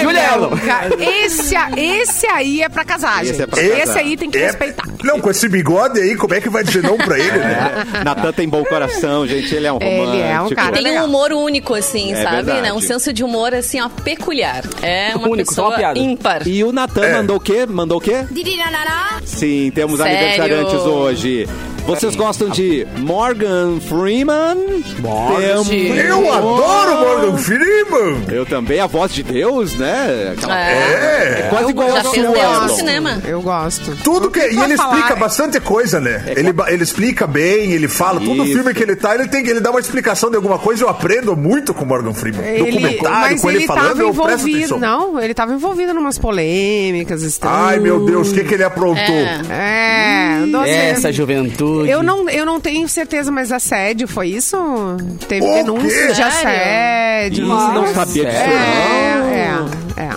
Esse, 1.24 1.56
a- 1.56 1.70
esse 1.76 2.26
aí 2.26 2.62
é 2.62 2.68
pra 2.68 2.84
casar, 2.84 3.22
Esse 3.22 3.32
gente. 3.32 3.42
é 3.42 3.46
pra 3.46 3.62
Esse, 3.62 3.98
aí 3.98 4.16
tem 4.16 4.30
que 4.30 4.38
É- 4.38 4.46
respeitar. 4.46 4.84
Não, 5.04 5.20
com 5.20 5.30
esse 5.30 5.48
bigode 5.48 6.00
aí, 6.00 6.16
como 6.16 6.34
é 6.34 6.40
que 6.40 6.48
vai 6.48 6.64
dizer 6.64 6.82
não 6.82 6.96
pra 6.96 7.18
ele, 7.18 7.30
né? 7.38 7.84
É. 8.00 8.04
Natan 8.04 8.32
tem 8.32 8.48
bom 8.48 8.64
coração, 8.64 9.26
gente. 9.26 9.54
Ele 9.54 9.66
é 9.66 9.72
um 9.72 9.78
romântico. 9.78 10.14
Ele 10.14 10.22
é 10.22 10.40
um 10.40 10.48
cara 10.50 10.72
Tem 10.72 10.80
um 10.82 10.84
legal. 10.88 11.04
humor 11.06 11.32
único, 11.32 11.74
assim, 11.74 12.12
É 12.12 12.22
sabe? 12.22 12.36
verdade. 12.36 12.60
Né? 12.62 12.72
Um 12.72 12.80
senso 12.80 13.12
de 13.12 13.22
humor, 13.22 13.54
assim, 13.54 13.80
ó, 13.80 13.88
peculiar. 13.88 14.62
É 14.82 15.14
uma 15.14 15.28
Único, 15.28 15.54
só 15.54 15.62
uma 15.62 15.70
pessoa 15.70 15.76
piada. 15.76 15.98
ímpar. 15.98 16.46
E 16.48 16.64
o 16.64 16.72
Natan 16.72 17.04
É. 17.04 17.12
mandou 17.14 17.36
o 17.36 17.40
quê? 17.40 17.66
Mandou 17.66 17.98
o 17.98 18.00
quê? 18.00 18.24
Sim, 19.24 19.70
temos 19.74 19.98
Sério? 19.98 20.16
aniversariantes 20.16 20.74
hoje. 20.74 21.48
Vocês 21.88 22.14
gostam 22.14 22.50
de 22.50 22.86
Morgan 22.98 23.80
Freeman? 23.80 24.82
Morgan. 25.00 25.62
Eu 25.72 26.32
adoro 26.32 27.00
Morgan 27.00 27.36
Freeman. 27.38 28.24
Eu 28.30 28.44
também, 28.44 28.78
a 28.78 28.86
voz 28.86 29.12
de 29.12 29.22
Deus, 29.22 29.72
né? 29.74 30.34
Aquela- 30.36 30.58
É. 30.60 31.44
É. 31.44 31.46
Quase 31.48 31.70
igual 31.70 31.96
a 31.96 32.02
sua, 32.04 32.12
Deus 32.12 32.62
no 32.62 32.68
cinema. 32.68 33.22
Eu 33.24 33.40
gosto. 33.40 33.96
Tudo 34.04 34.30
que. 34.30 34.38
E 34.38 34.58
ele 34.60 34.76
falar, 34.76 34.94
explica 34.96 35.14
é. 35.14 35.16
bastante 35.16 35.60
coisa, 35.60 35.98
né? 35.98 36.24
Ele, 36.36 36.52
ba- 36.52 36.70
ele 36.70 36.82
explica 36.82 37.26
bem, 37.26 37.72
ele 37.72 37.88
fala. 37.88 38.20
Todo 38.20 38.44
Isso. 38.44 38.52
filme 38.52 38.74
que 38.74 38.82
ele 38.82 38.94
tá, 38.94 39.14
ele 39.14 39.26
tem 39.26 39.42
que 39.42 39.48
ele 39.48 39.60
dá 39.60 39.70
uma 39.70 39.80
explicação 39.80 40.28
de 40.30 40.36
alguma 40.36 40.58
coisa. 40.58 40.84
Eu 40.84 40.88
aprendo 40.90 41.34
muito 41.36 41.72
com 41.72 41.84
o 41.84 41.88
Morgan 41.88 42.12
Freeman. 42.12 42.44
Ele, 42.44 42.70
Documentário, 42.70 43.30
mas 43.32 43.40
com 43.40 43.48
ele, 43.50 43.58
ele 43.60 43.66
falando, 43.66 43.88
tava 43.88 44.00
eu 44.02 44.12
presto 44.12 44.26
envolvido. 44.48 44.56
atenção. 44.74 44.78
Não, 44.78 45.20
ele 45.20 45.32
tava 45.34 45.54
envolvido 45.54 45.92
em 45.92 45.96
umas 45.96 46.18
polêmicas 46.18 47.22
estranhas. 47.22 47.58
Ai, 47.58 47.78
meu 47.80 48.04
Deus, 48.04 48.30
o 48.30 48.34
que, 48.34 48.44
que 48.44 48.54
ele 48.54 48.64
aprontou? 48.64 48.98
É. 49.14 49.40
É, 50.42 50.46
nossa, 50.46 50.68
Essa 50.68 51.10
juventude. 51.12 51.77
Eu 51.86 52.02
não, 52.02 52.28
eu 52.28 52.44
não 52.46 52.60
tenho 52.60 52.88
certeza, 52.88 53.30
mas 53.30 53.52
assédio 53.52 54.06
foi 54.08 54.28
isso? 54.28 54.56
Teve 55.28 55.46
O 55.46 55.78
quê? 55.78 56.12
de 56.14 56.22
assédio. 56.22 57.44
Ih, 57.44 57.48
não 57.48 57.86
sabia 57.94 58.24
disso, 58.24 58.36
É, 58.36 59.56
não. 59.58 60.02
é, 60.02 60.08
é. 60.08 60.10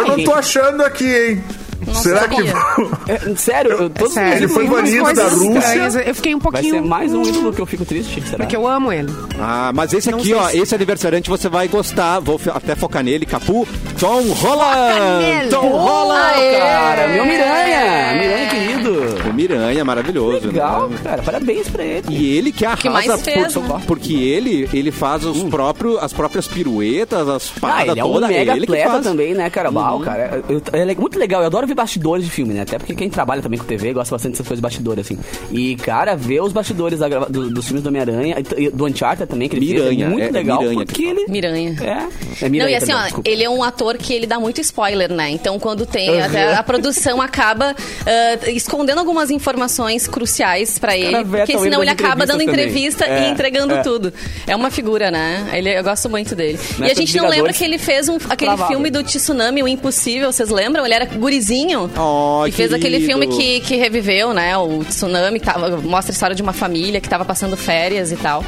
Eu 0.00 0.06
não 0.08 0.24
tô 0.24 0.32
achando 0.34 0.82
aqui, 0.82 1.04
hein? 1.06 1.44
Será 1.92 2.20
sabia. 2.22 2.42
que. 2.42 3.12
É, 3.12 3.36
sério, 3.36 3.70
eu, 3.72 3.90
todos 3.90 4.14
Sério, 4.14 4.32
Ele 4.38 4.48
foi 4.48 4.66
banido 4.66 5.12
da 5.12 5.24
Rússia. 5.28 5.58
estranhas. 5.58 5.94
Eu 5.94 6.14
fiquei 6.14 6.34
um 6.34 6.38
Vai 6.38 6.50
pouquinho. 6.52 6.74
ser 6.76 6.80
mais 6.80 7.12
um 7.12 7.22
ídolo 7.22 7.52
que 7.52 7.60
eu 7.60 7.66
fico 7.66 7.84
triste, 7.84 8.20
será? 8.22 8.38
Porque 8.38 8.56
eu 8.56 8.66
amo 8.66 8.90
ele. 8.92 9.12
Ah, 9.38 9.70
mas 9.74 9.92
esse 9.92 10.10
Não 10.10 10.18
aqui, 10.18 10.32
ó, 10.34 10.48
se- 10.48 10.58
esse 10.58 10.74
aniversariante 10.74 11.28
você 11.28 11.48
vai 11.50 11.68
gostar. 11.68 12.18
Vou 12.18 12.40
até 12.54 12.74
focar 12.74 13.04
nele, 13.04 13.26
Capu. 13.26 13.68
Tom 14.00 14.22
Holland! 14.32 15.50
Tom 15.50 15.68
Holland! 15.68 16.58
Cara, 16.58 17.08
meu 17.08 17.26
Miranha! 17.26 18.14
Miranha 18.18 18.48
querido! 18.48 19.15
Miranha, 19.36 19.84
maravilhoso, 19.84 20.46
Legal, 20.48 20.88
né? 20.88 20.98
cara, 21.02 21.22
parabéns 21.22 21.68
pra 21.68 21.84
ele. 21.84 22.04
E 22.10 22.36
ele 22.36 22.52
que 22.52 22.64
arrasa 22.64 22.82
que 22.82 22.88
mais 22.90 23.22
fez, 23.22 23.52
por- 23.54 23.62
né? 23.68 23.82
porque 23.86 24.14
ele 24.14 24.68
ele 24.72 24.90
faz 24.90 25.24
os 25.24 25.42
próprios 25.44 25.98
as 26.02 26.12
próprias 26.12 26.46
piruetas, 26.48 27.28
as 27.28 27.52
Ah, 27.56 27.60
paradas 27.60 27.88
ele 27.90 28.00
é 28.00 28.04
um 28.04 28.12
todas, 28.12 28.28
mega 28.30 28.52
ele 28.56 28.66
que 28.66 28.72
atleta 28.72 28.90
faz. 28.90 29.04
também, 29.04 29.34
né, 29.34 29.48
cara? 29.50 29.70
Uau, 29.70 30.00
cara. 30.00 30.42
Eu- 30.48 30.60
eu- 30.72 30.80
é 30.90 30.94
muito 30.94 31.18
legal. 31.18 31.40
Eu 31.42 31.46
adoro 31.46 31.66
ver 31.66 31.74
bastidores 31.74 32.24
de 32.24 32.30
filme, 32.30 32.54
né? 32.54 32.62
Até 32.62 32.78
porque 32.78 32.94
quem 32.94 33.08
trabalha 33.10 33.42
também 33.42 33.58
com 33.58 33.64
TV 33.64 33.92
gosta 33.92 34.14
bastante 34.14 34.32
dessas 34.32 34.46
coisas 34.46 34.58
de 34.58 34.62
bastidores, 34.62 35.04
assim. 35.06 35.18
E, 35.50 35.76
cara, 35.76 36.14
ver 36.16 36.40
os 36.40 36.52
bastidores 36.52 36.98
da 36.98 37.08
do- 37.08 37.50
dos 37.50 37.64
filmes 37.66 37.82
do 37.82 37.88
Homem-Aranha, 37.88 38.36
do 38.72 38.86
Uncharted 38.86 39.28
também, 39.28 39.48
que 39.48 39.56
ele 39.56 39.66
fez, 39.66 39.80
Miranha, 39.80 40.04
é 40.04 40.08
muito 40.08 40.22
é- 40.24 40.28
é 40.28 40.30
legal. 40.30 40.58
Miranha 40.60 40.78
porque 40.86 40.94
que 41.02 41.04
ele... 41.08 41.26
Miranha. 41.28 41.76
É, 41.80 41.86
é 41.90 42.44
Não, 42.44 42.50
Miranha 42.50 42.70
e 42.70 42.74
assim, 42.74 42.86
perdão, 42.86 43.00
ó, 43.00 43.04
desculpa. 43.04 43.30
ele 43.30 43.42
é 43.44 43.50
um 43.50 43.62
ator 43.62 43.96
que 43.96 44.12
ele 44.12 44.26
dá 44.26 44.38
muito 44.40 44.60
spoiler, 44.60 45.12
né? 45.12 45.30
Então, 45.30 45.58
quando 45.58 45.84
tem. 45.86 46.20
Até 46.20 46.54
a 46.54 46.62
produção 46.62 47.20
acaba 47.20 47.74
ah, 48.06 48.50
escondendo 48.50 48.98
algumas 48.98 49.25
informações 49.30 50.06
cruciais 50.06 50.78
pra 50.78 50.96
ele. 50.96 51.24
Porque 51.24 51.58
senão 51.58 51.82
ele 51.82 51.90
acaba 51.90 52.26
dando 52.26 52.42
entrevista 52.42 53.04
também. 53.04 53.22
e 53.22 53.26
É, 53.26 53.30
entregando 53.30 53.74
é. 53.74 53.82
tudo. 53.82 54.12
É 54.46 54.54
uma 54.54 54.70
figura, 54.70 55.10
né? 55.10 55.48
Ele, 55.52 55.70
eu 55.76 55.82
gosto 55.82 56.08
muito 56.08 56.34
dele. 56.34 56.58
e 56.78 56.84
a 56.90 56.94
gente 56.94 57.16
não 57.16 57.28
lembra 57.28 57.52
que 57.52 57.64
ele 57.64 57.78
fez 57.78 58.08
um, 58.08 58.16
aquele 58.28 58.50
travado. 58.50 58.68
filme 58.70 58.90
do 58.90 59.02
Tsunami, 59.02 59.62
O 59.62 59.68
Impossível, 59.68 60.32
vocês 60.32 60.48
lembram? 60.50 60.84
Ele 60.84 60.94
era 60.94 61.04
gurizinho. 61.06 61.90
Oh, 61.98 62.46
e 62.46 62.52
fez 62.52 62.72
aquele 62.72 63.00
filme 63.00 63.26
que, 63.26 63.60
que 63.60 63.76
reviveu, 63.76 64.32
né? 64.32 64.56
O 64.58 64.84
Tsunami, 64.84 65.38
que 65.40 65.46
tava, 65.46 65.76
mostra 65.80 66.12
a 66.12 66.14
história 66.14 66.36
de 66.36 66.42
uma 66.42 66.52
família 66.52 67.00
que 67.00 67.08
tava 67.08 67.24
passando 67.24 67.56
férias 67.56 68.12
e 68.12 68.16
tal. 68.16 68.44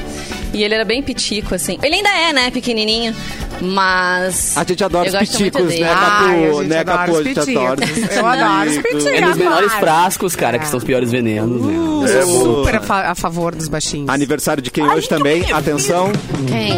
E 0.52 0.62
ele 0.64 0.74
era 0.74 0.84
bem 0.84 1.02
pitico, 1.02 1.54
assim. 1.54 1.78
Ele 1.82 1.96
ainda 1.96 2.08
é, 2.10 2.32
né? 2.32 2.50
Pequenininho. 2.50 3.14
Mas. 3.60 4.56
A 4.56 4.64
gente 4.64 4.82
adora 4.84 5.08
os 5.08 5.14
piticos, 5.16 5.78
né, 5.78 5.88
Ai, 5.88 5.94
Capu? 5.94 6.58
a 6.58 6.62
gente 6.62 6.68
né, 6.68 6.78
adora 6.78 6.98
Capu? 6.98 7.12
os 7.12 7.18
A 7.18 7.22
gente 7.24 7.38
adora 7.40 7.80
os 7.84 7.90
piticos. 7.90 8.16
Eu 8.16 8.26
adoro 8.26 8.70
os 8.70 8.76
piticos. 8.76 9.06
É 9.06 9.20
nos 9.20 9.36
menores 9.36 9.72
frascos, 9.74 10.36
cara, 10.36 10.58
que 10.58 10.67
são 10.68 10.78
os 10.78 10.84
piores 10.84 11.10
venenos, 11.10 11.62
né? 11.62 11.74
Eu 11.74 12.26
sou 12.26 12.56
super 12.64 12.76
a, 12.76 12.80
fa- 12.80 13.10
a 13.10 13.14
favor 13.14 13.54
dos 13.54 13.68
baixinhos. 13.68 14.08
Aniversário 14.08 14.62
de 14.62 14.70
quem 14.70 14.84
hoje 14.86 15.08
também? 15.08 15.50
Atenção, 15.52 16.10
Quem? 16.46 16.72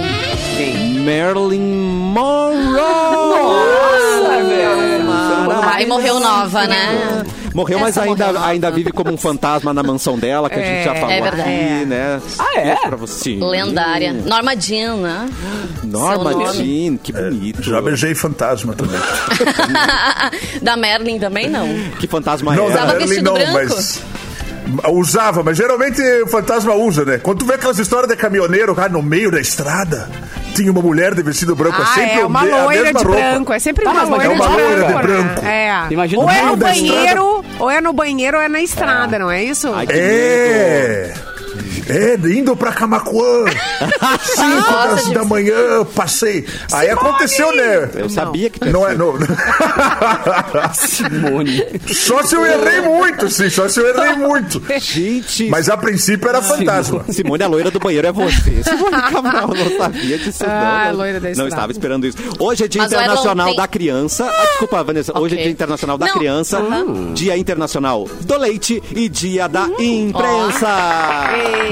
Marilyn 1.05 1.61
Monroe! 2.13 2.75
Nossa, 2.75 4.43
velho. 4.45 5.63
Aí 5.75 5.87
morreu 5.87 6.21
nova, 6.21 6.67
né? 6.67 7.25
Morreu, 7.55 7.79
mas 7.81 7.97
Essa 7.97 8.03
ainda, 8.03 8.27
morreu 8.27 8.43
ainda 8.45 8.71
vive 8.71 8.93
como 8.93 9.13
um 9.13 9.17
fantasma 9.17 9.73
na 9.75 9.83
mansão 9.83 10.19
dela, 10.19 10.49
que 10.49 10.59
a 10.59 10.63
gente 10.63 10.85
já 10.85 10.95
falou 10.95 11.11
é 11.11 11.21
verdade. 11.21 11.43
aqui, 11.43 11.85
né? 11.87 12.21
Ah, 12.39 12.59
é? 12.61 12.77
Pra 12.77 12.97
você. 12.97 13.37
Lendária. 13.41 14.13
Norma 14.13 14.55
Jean, 14.57 14.97
né? 14.97 15.29
Norma. 15.83 16.53
Jean, 16.55 16.97
que 16.97 17.13
bonito. 17.13 17.63
Já 17.63 17.81
beijei 17.83 18.15
fantasma 18.15 18.75
também. 18.75 19.01
da 20.63 20.77
Merlin 20.77 21.19
também 21.19 21.49
não. 21.49 21.67
Que 21.99 22.07
fantasma 22.07 22.55
Não, 22.55 22.67
é? 22.67 22.71
da 22.71 22.75
Usava 22.75 22.87
Merlin 22.93 23.07
vestido 23.09 23.25
não, 23.25 23.35
branco? 23.35 23.53
mas. 23.55 24.03
Usava, 24.93 25.43
mas 25.43 25.57
geralmente 25.57 26.01
o 26.23 26.29
fantasma 26.29 26.75
usa, 26.75 27.05
né? 27.05 27.19
Quando 27.19 27.39
tu 27.41 27.45
vê 27.47 27.55
aquelas 27.55 27.79
histórias 27.81 28.09
de 28.09 28.17
caminhoneiro, 28.17 28.73
cara, 28.73 28.89
no 28.89 29.03
meio 29.03 29.29
da 29.29 29.41
estrada, 29.41 30.09
tinha 30.55 30.71
uma 30.71 30.81
mulher 30.81 31.13
de 31.13 31.23
vestido 31.25 31.57
branco, 31.57 31.81
é 31.81 31.83
Ah, 31.83 31.87
sempre 31.87 32.21
é 32.21 32.25
uma 32.25 32.43
loira 32.45 32.83
mesma 32.85 32.99
de 33.01 33.05
roupa. 33.05 33.21
branco. 33.21 33.53
É 33.53 33.59
sempre 33.59 33.85
Tá, 33.85 33.91
uma 33.91 34.01
mas 34.07 34.09
loira, 34.11 34.25
é 34.25 34.29
uma 34.29 34.47
de, 34.47 34.53
loira 34.53 34.71
de 34.87 34.93
branco, 34.93 35.07
branco. 35.25 35.45
É. 35.47 35.87
Imagina 35.91 36.23
ou 36.23 36.31
é 36.31 36.43
no 36.43 36.57
da 36.57 36.67
banheiro, 36.69 37.40
ou 37.61 37.71
é 37.71 37.81
no 37.81 37.93
banheiro 37.93 38.37
ou 38.37 38.43
é 38.43 38.49
na 38.49 38.61
estrada, 38.61 39.19
não 39.19 39.31
é 39.31 39.43
isso? 39.45 39.73
Ai, 39.75 39.87
É. 39.91 41.13
É, 41.89 42.15
indo 42.31 42.57
pra 42.57 42.73
Camacuã. 42.73 43.45
Cinco 44.25 44.57
Nossa, 44.73 44.89
das, 44.89 45.05
gente. 45.05 45.15
da 45.15 45.25
manhã, 45.25 45.85
passei. 45.95 46.47
Aí 46.73 46.89
aconteceu, 46.91 47.55
né? 47.55 47.91
Eu 47.95 48.09
sabia 48.11 48.51
que 48.51 48.65
Não 48.69 48.89
é, 48.89 48.95
não. 48.95 49.15
Simone. 50.75 51.65
Só 51.93 52.23
se 52.23 52.35
eu 52.35 52.45
errei 52.47 52.81
muito, 52.83 53.29
sim. 53.29 53.49
Só 53.51 53.69
se 53.69 53.81
eu 53.81 53.89
errei 53.89 54.17
muito. 54.17 54.63
Gente, 54.79 55.49
Mas 55.49 55.69
a 55.69 55.77
princípio 55.77 56.29
era 56.29 56.41
fantasma. 56.43 57.05
Simone, 57.11 57.43
a 57.43 57.47
loira 57.49 57.71
do 57.71 57.79
banheiro 57.79 58.07
é 58.07 58.13
você. 58.13 58.63
Simone 58.65 59.03
Cabral, 59.11 59.49
não 59.49 59.77
sabia 59.79 60.19
disso, 60.19 60.45
Ah, 60.47 60.89
não. 60.91 60.99
loira 60.99 61.15
da 61.21 61.27
não 61.29 61.31
estrada. 61.33 61.49
estava 61.49 61.73
esperando 61.73 62.07
isso. 62.07 62.19
Hoje 62.39 62.65
é 62.65 62.69
Dia 62.69 62.83
Mas 62.83 62.93
Internacional 62.93 63.47
tem- 63.49 63.57
da 63.57 63.69
Criança. 63.69 64.25
Ah, 64.31 64.47
desculpa, 64.47 64.83
Vanessa. 64.85 65.19
Hoje 65.19 65.35
é. 65.39 65.43
Dia 65.43 65.51
Internacional 65.51 65.99
da 65.99 66.07
Não, 66.07 66.15
Criança, 66.15 66.59
aham. 66.59 67.13
Dia 67.15 67.37
Internacional 67.37 68.09
do 68.21 68.37
Leite 68.39 68.83
e 68.95 69.09
Dia 69.09 69.49
da 69.49 69.67
Imprensa. 69.79 70.69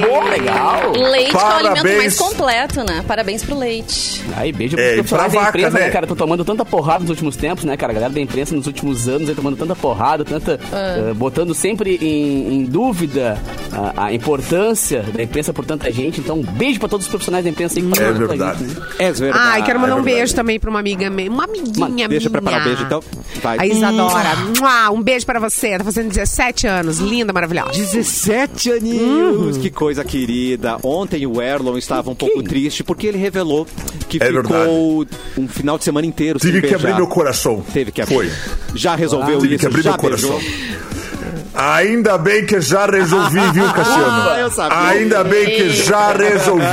Pô, 0.06 0.20
legal. 0.28 0.92
Leite 0.92 1.30
que 1.30 1.36
é 1.36 1.40
o 1.40 1.46
alimento 1.46 1.74
Parabéns. 1.74 1.96
mais 1.98 2.16
completo, 2.18 2.84
né? 2.84 3.04
Parabéns 3.06 3.44
pro 3.44 3.58
leite. 3.58 4.22
Aí, 4.36 4.52
beijo 4.52 4.76
pros 4.76 4.86
É, 4.88 4.94
profissionais 4.94 5.32
da 5.32 5.38
vaca, 5.40 5.48
imprensa, 5.58 5.78
né, 5.78 5.84
né? 5.86 5.90
cara? 5.90 6.06
Tô 6.06 6.16
tomando 6.16 6.44
tanta 6.44 6.64
porrada 6.64 7.00
nos 7.00 7.10
últimos 7.10 7.36
tempos, 7.36 7.64
né, 7.64 7.76
cara? 7.76 7.92
A 7.92 7.94
galera 7.94 8.12
da 8.12 8.20
imprensa 8.20 8.54
nos 8.54 8.66
últimos 8.66 9.08
anos 9.08 9.28
aí 9.28 9.34
tomando 9.34 9.56
tanta 9.56 9.74
porrada, 9.76 10.24
tanta. 10.24 10.58
eh, 10.72 11.12
botando 11.14 11.54
sempre 11.54 11.96
em, 12.00 12.54
em 12.54 12.64
dúvida 12.64 13.38
a, 13.72 14.04
a 14.06 14.12
importância 14.12 15.02
da 15.02 15.22
imprensa 15.22 15.52
por 15.52 15.64
tanta 15.64 15.90
gente. 15.92 16.20
Então, 16.20 16.38
um 16.38 16.42
beijo 16.42 16.78
pra 16.78 16.88
todos 16.88 17.06
os 17.06 17.10
profissionais 17.10 17.44
da 17.44 17.50
imprensa 17.50 17.78
aí 17.78 17.84
que 17.86 18.00
É 18.02 18.12
verdade. 18.12 18.58
gente, 18.64 18.78
né? 18.78 18.86
É 18.98 19.12
verdade. 19.12 19.44
Ai, 19.48 19.62
quero 19.64 19.80
mandar 19.80 19.96
é 19.96 19.96
um 19.96 20.02
beijo 20.02 20.34
também 20.34 20.58
pra 20.60 20.70
uma 20.70 20.80
amiga 20.80 21.08
minha. 21.10 21.30
Uma 21.30 21.44
amiguinha 21.44 21.88
minha. 21.88 22.08
Deixa 22.08 22.26
eu 22.28 22.32
preparar 22.32 22.64
beijo, 22.64 22.82
então. 22.84 23.02
Vai. 23.42 23.58
A 23.60 23.66
Isadora. 23.66 24.36
Mua, 24.58 24.90
Um 24.90 25.02
beijo 25.02 25.24
pra 25.26 25.38
você. 25.40 25.76
Tá 25.78 25.84
fazendo 25.84 26.08
17 26.08 26.66
anos. 26.66 26.98
Linda, 26.98 27.32
maravilhosa. 27.32 27.72
17 27.72 28.72
aninhos, 28.72 29.56
que 29.58 29.67
coisa 29.70 30.04
querida. 30.04 30.76
Ontem 30.82 31.26
o 31.26 31.40
Erlon 31.40 31.76
estava 31.76 32.10
um 32.10 32.14
pouco 32.14 32.42
triste 32.42 32.82
porque 32.84 33.06
ele 33.06 33.18
revelou 33.18 33.66
que 34.08 34.18
É 34.22 34.26
ficou 34.26 35.06
um 35.36 35.48
final 35.48 35.76
de 35.78 35.84
semana 35.84 36.06
inteiro 36.06 36.38
Tive 36.38 36.52
sem 36.52 36.60
que 36.62 36.68
beijar. 36.68 36.90
abrir 36.90 36.96
meu 36.96 37.06
coração. 37.08 37.62
Teve 37.72 37.92
que 37.92 38.00
abrir. 38.02 38.14
Foi. 38.14 38.30
Já 38.74 38.94
resolveu 38.94 39.38
Tive 39.38 39.54
isso, 39.54 39.60
que 39.60 39.66
abrir 39.66 39.82
já 39.82 39.90
meu 39.92 39.98
coração. 40.00 40.40
Ainda 41.54 42.16
bem 42.18 42.44
que 42.46 42.60
já 42.60 42.86
resolvi, 42.86 43.40
viu, 43.52 43.64
Cassiano? 43.72 44.30
Ah, 44.30 44.36
eu 44.38 44.50
sabia. 44.50 44.78
Ainda 44.90 45.24
bem 45.24 45.46
que 45.46 45.70
já 45.70 46.12
resolvi. 46.12 46.64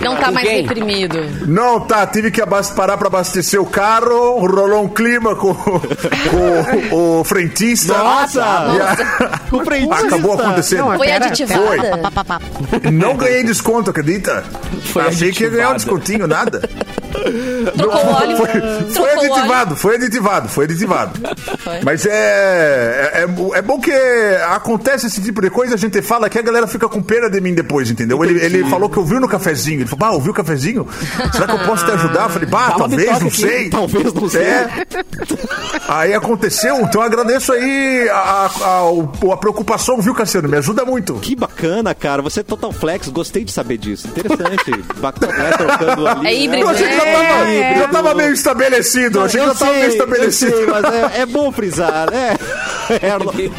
Não 0.00 0.16
tá 0.16 0.30
mais 0.32 0.46
quem? 0.48 0.62
reprimido. 0.62 1.18
Não, 1.46 1.80
tá, 1.80 2.06
tive 2.06 2.30
que 2.30 2.40
parar 2.74 2.96
pra 2.96 3.06
abastecer 3.08 3.60
o 3.60 3.66
carro, 3.66 4.38
rolou 4.46 4.84
um 4.84 4.88
clima 4.88 5.34
com, 5.36 5.54
com 6.90 7.18
o 7.20 7.24
frentista. 7.24 7.96
Nossa! 7.96 8.42
A- 8.44 9.38
O 9.52 9.64
frentista. 9.64 10.06
Acabou 10.06 10.34
acontecendo. 10.34 10.78
Não, 10.80 10.96
Foi 10.98 11.06
pera, 11.06 11.26
aditivada? 11.26 12.00
Não 12.92 13.16
ganhei 13.16 13.42
desconto, 13.44 13.90
acredita? 13.90 14.44
Foi 14.92 15.02
Achei 15.06 15.32
que 15.32 15.44
ia 15.44 15.50
ganhar 15.50 15.68
um 15.68 15.72
aditivada. 15.72 16.00
descontinho, 16.00 16.26
nada. 16.26 16.60
Trocou 17.76 18.04
o 18.04 18.14
óleo? 18.14 18.36
Foi, 18.36 18.46
foi 18.46 18.60
Trocou 18.60 19.02
o 19.02 19.18
óleo? 19.18 19.32
aditivado, 19.32 19.76
foi 19.76 19.94
aditivado, 19.96 20.48
foi 20.48 20.64
aditivado. 20.66 21.20
Foi. 21.58 21.80
Mas 21.82 22.04
é, 22.06 22.10
é, 23.14 23.20
é, 23.22 23.58
é 23.58 23.62
bom 23.62 23.80
que 23.80 23.90
acontece 24.50 25.06
esse 25.06 25.22
tipo 25.22 25.40
de 25.40 25.50
coisa, 25.50 25.74
a 25.74 25.78
gente 25.78 26.00
fala 26.02 26.28
que 26.28 26.38
a 26.38 26.42
galera 26.42 26.66
fica 26.66 26.88
com 26.88 27.02
pena 27.02 27.28
de 27.30 27.40
mim 27.40 27.54
depois, 27.54 27.90
entendeu? 27.90 28.22
Ele, 28.24 28.40
ele 28.44 28.64
falou 28.68 28.88
que 28.88 28.98
ouviu 28.98 29.20
no 29.20 29.28
cafezinho. 29.28 29.80
Ele 29.80 29.86
falou, 29.88 29.98
bah, 29.98 30.10
ouviu 30.12 30.32
o 30.32 30.34
cafezinho? 30.34 30.86
Será 31.32 31.46
que 31.46 31.52
eu 31.52 31.66
posso 31.66 31.84
te 31.84 31.90
ajudar? 31.92 32.24
Eu 32.24 32.30
falei, 32.30 32.48
bah, 32.48 32.74
talvez, 32.76 33.20
não 33.20 33.28
aqui. 33.28 33.40
sei. 33.40 33.70
Talvez 33.70 34.12
não 34.12 34.28
sei. 34.28 34.42
É. 34.42 34.68
Aí 35.88 36.14
aconteceu, 36.14 36.76
então 36.80 37.00
eu 37.00 37.06
agradeço 37.06 37.52
aí 37.52 38.08
a, 38.10 38.14
a, 38.14 38.46
a- 38.46 39.32
a 39.32 39.36
preocupação, 39.36 40.00
viu, 40.00 40.14
Cassiano? 40.14 40.48
Me 40.48 40.56
ajuda 40.56 40.84
muito. 40.84 41.14
Que 41.14 41.34
bacana, 41.36 41.94
cara. 41.94 42.22
Você 42.22 42.40
é 42.40 42.42
total 42.42 42.72
flex. 42.72 43.08
Gostei 43.08 43.44
de 43.44 43.52
saber 43.52 43.78
disso. 43.78 44.08
Interessante. 44.08 44.84
Bacana, 44.98 45.32
trocando 45.56 46.06
ali. 46.06 46.18
É 46.20 46.22
né? 46.22 46.34
híbrido, 46.34 46.64
Eu 46.64 46.68
achei 46.70 46.88
que 46.88 46.94
já 46.96 47.04
tava, 47.04 47.78
já 47.78 47.88
tava 47.88 48.14
meio 48.14 48.32
estabelecido. 48.32 49.18
Eu 49.18 49.24
achei 49.24 49.40
que 49.40 49.46
já 49.46 49.54
tava 49.54 49.72
meio 49.72 49.84
eu 49.84 49.88
estabelecido. 49.90 50.56
sei, 50.56 50.66
mas 50.66 50.84
é, 50.84 51.20
é 51.20 51.26
bom 51.26 51.52
frisar, 51.52 52.10
né? 52.10 52.36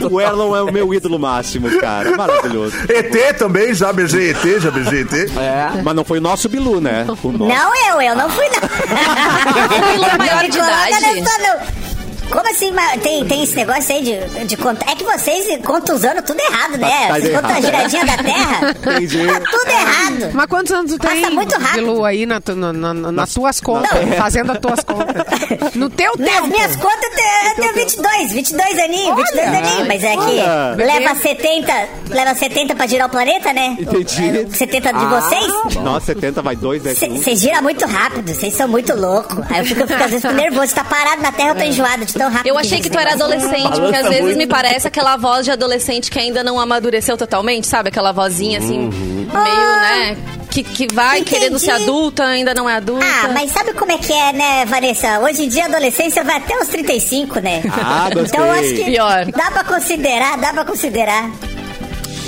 O 0.09 0.19
Erlon 0.19 0.28
é 0.55 0.61
o 0.63 0.71
meu 0.71 0.93
ídolo 0.93 1.19
máximo, 1.19 1.69
cara. 1.79 2.15
Maravilhoso. 2.15 2.75
ET 2.89 3.37
também, 3.37 3.73
já 3.73 3.91
beijei 3.93 4.31
ET, 4.31 4.61
já 4.61 4.71
beijei 4.71 5.01
ET. 5.01 5.13
É. 5.37 5.81
Mas 5.83 5.95
não 5.95 6.03
foi 6.03 6.19
o 6.19 6.21
nosso 6.21 6.47
Bilu, 6.49 6.79
né? 6.81 7.05
O 7.07 7.31
nosso. 7.31 7.47
Não 7.47 7.75
eu, 7.87 8.01
eu 8.01 8.15
não 8.15 8.29
fui 8.29 8.45
não. 8.49 9.89
Bilu 9.91 10.05
é 10.05 10.17
maior 10.17 10.43
de 10.49 10.57
idade. 10.57 11.01
nessa, 11.01 11.37
não. 11.39 11.88
Como 12.31 12.47
assim? 12.49 12.71
mas 12.71 13.01
Tem, 13.01 13.25
tem 13.25 13.43
esse 13.43 13.55
negócio 13.55 13.95
aí 13.95 14.03
de, 14.03 14.45
de 14.45 14.57
contar. 14.57 14.91
É 14.91 14.95
que 14.95 15.03
vocês 15.03 15.45
contam 15.65 15.95
os 15.95 16.03
anos 16.05 16.23
tudo 16.25 16.39
errado, 16.39 16.77
né? 16.77 17.07
tá 17.07 17.13
Vocês 17.19 17.35
contam 17.35 17.51
a 17.55 17.61
giradinha 17.61 18.05
da 18.05 18.17
terra. 18.17 18.75
Entendi. 18.79 19.27
Tá 19.27 19.39
tudo 19.39 19.69
errado. 19.71 20.31
Mas 20.33 20.45
quantos 20.47 20.71
anos 20.71 20.91
tu 20.91 20.97
Passa 20.99 21.13
tem, 21.15 21.29
muito 21.31 21.57
rápido. 21.57 21.85
Bilu, 21.85 22.05
aí 22.05 22.25
na, 22.25 22.41
na- 22.55 22.73
na- 22.73 22.93
na- 22.93 23.11
nas 23.11 23.33
tuas 23.33 23.59
contas? 23.59 23.89
Não. 24.05 24.11
Fazendo 24.17 24.51
as 24.51 24.59
tuas 24.59 24.79
contas. 24.83 25.25
No 25.75 25.89
teu 25.89 26.11
Nas 26.17 26.29
tempo. 26.35 26.47
minhas 26.47 26.75
contas 26.75 27.03
eu 27.03 27.15
tenho- 27.15 27.49
eu 27.49 27.55
tenho 27.55 27.73
22, 27.73 28.31
22 28.31 28.79
aninhos, 28.79 29.15
22 29.15 29.47
aninhos, 29.47 29.87
mas 29.87 30.03
é 30.03 30.11
que 30.11 30.17
olha. 30.17 30.75
leva 30.75 31.15
70, 31.15 31.87
leva 32.09 32.35
70 32.35 32.75
pra 32.75 32.87
girar 32.87 33.07
o 33.07 33.09
planeta, 33.09 33.51
né? 33.53 33.75
Entendi. 33.79 34.47
70 34.55 34.93
de 34.93 35.05
vocês? 35.05 35.75
Nossa, 35.83 36.05
70 36.07 36.41
vai 36.41 36.55
2, 36.55 36.81
10 36.83 37.01
um. 37.03 37.15
Vocês 37.17 37.39
giram 37.39 37.61
muito 37.63 37.85
rápido, 37.85 38.33
vocês 38.33 38.53
são 38.53 38.67
muito 38.67 38.95
loucos. 38.95 39.39
Aí 39.49 39.59
eu 39.59 39.65
fico, 39.65 39.81
eu 39.81 39.87
fico 39.87 40.03
às 40.03 40.09
vezes 40.11 40.21
fico 40.21 40.33
nervoso. 40.33 40.75
Tá 40.75 40.83
parado 40.83 41.21
na 41.21 41.31
terra, 41.31 41.49
eu 41.49 41.55
tô 41.55 41.63
enjoado 41.63 42.05
de 42.05 42.13
tão 42.19 42.29
rápido. 42.29 42.47
Eu 42.47 42.57
achei 42.57 42.81
que 42.81 42.89
tu 42.89 42.99
era 42.99 43.13
adolescente, 43.13 43.79
porque 43.79 43.95
às 43.95 44.09
vezes 44.09 44.35
me 44.35 44.45
parece 44.45 44.87
aquela 44.87 45.15
voz 45.15 45.45
de 45.45 45.51
adolescente 45.51 46.11
que 46.11 46.19
ainda 46.19 46.43
não 46.43 46.59
amadureceu 46.59 47.17
totalmente, 47.17 47.65
sabe? 47.65 47.89
Aquela 47.89 48.11
vozinha 48.11 48.59
assim, 48.59 48.89
meio, 48.89 49.31
né? 49.31 50.17
Que, 50.51 50.63
que 50.63 50.87
vai 50.93 51.19
Entendi. 51.19 51.29
querendo 51.39 51.59
ser 51.59 51.71
adulta, 51.71 52.25
ainda 52.25 52.53
não 52.53 52.69
é 52.69 52.75
adulta. 52.75 53.05
Ah, 53.05 53.29
mas 53.33 53.51
sabe 53.51 53.71
como 53.73 53.91
é 53.91 53.97
que 53.97 54.11
é, 54.11 54.33
né, 54.33 54.65
Vanessa? 54.65 55.19
Hoje 55.19 55.45
em 55.45 55.47
dia 55.47 55.63
a 55.63 55.67
adolescência 55.67 56.23
vai 56.23 56.37
até 56.37 56.57
os 56.57 56.67
35, 56.67 57.39
né? 57.39 57.61
Ah, 57.71 58.09
gostei. 58.13 58.39
Então 58.39 58.45
eu 58.45 58.51
acho 58.51 58.75
que 58.75 58.83
Pior. 58.85 59.25
dá 59.25 59.51
pra 59.51 59.63
considerar, 59.63 60.37
dá 60.37 60.51
pra 60.51 60.65
considerar. 60.65 61.31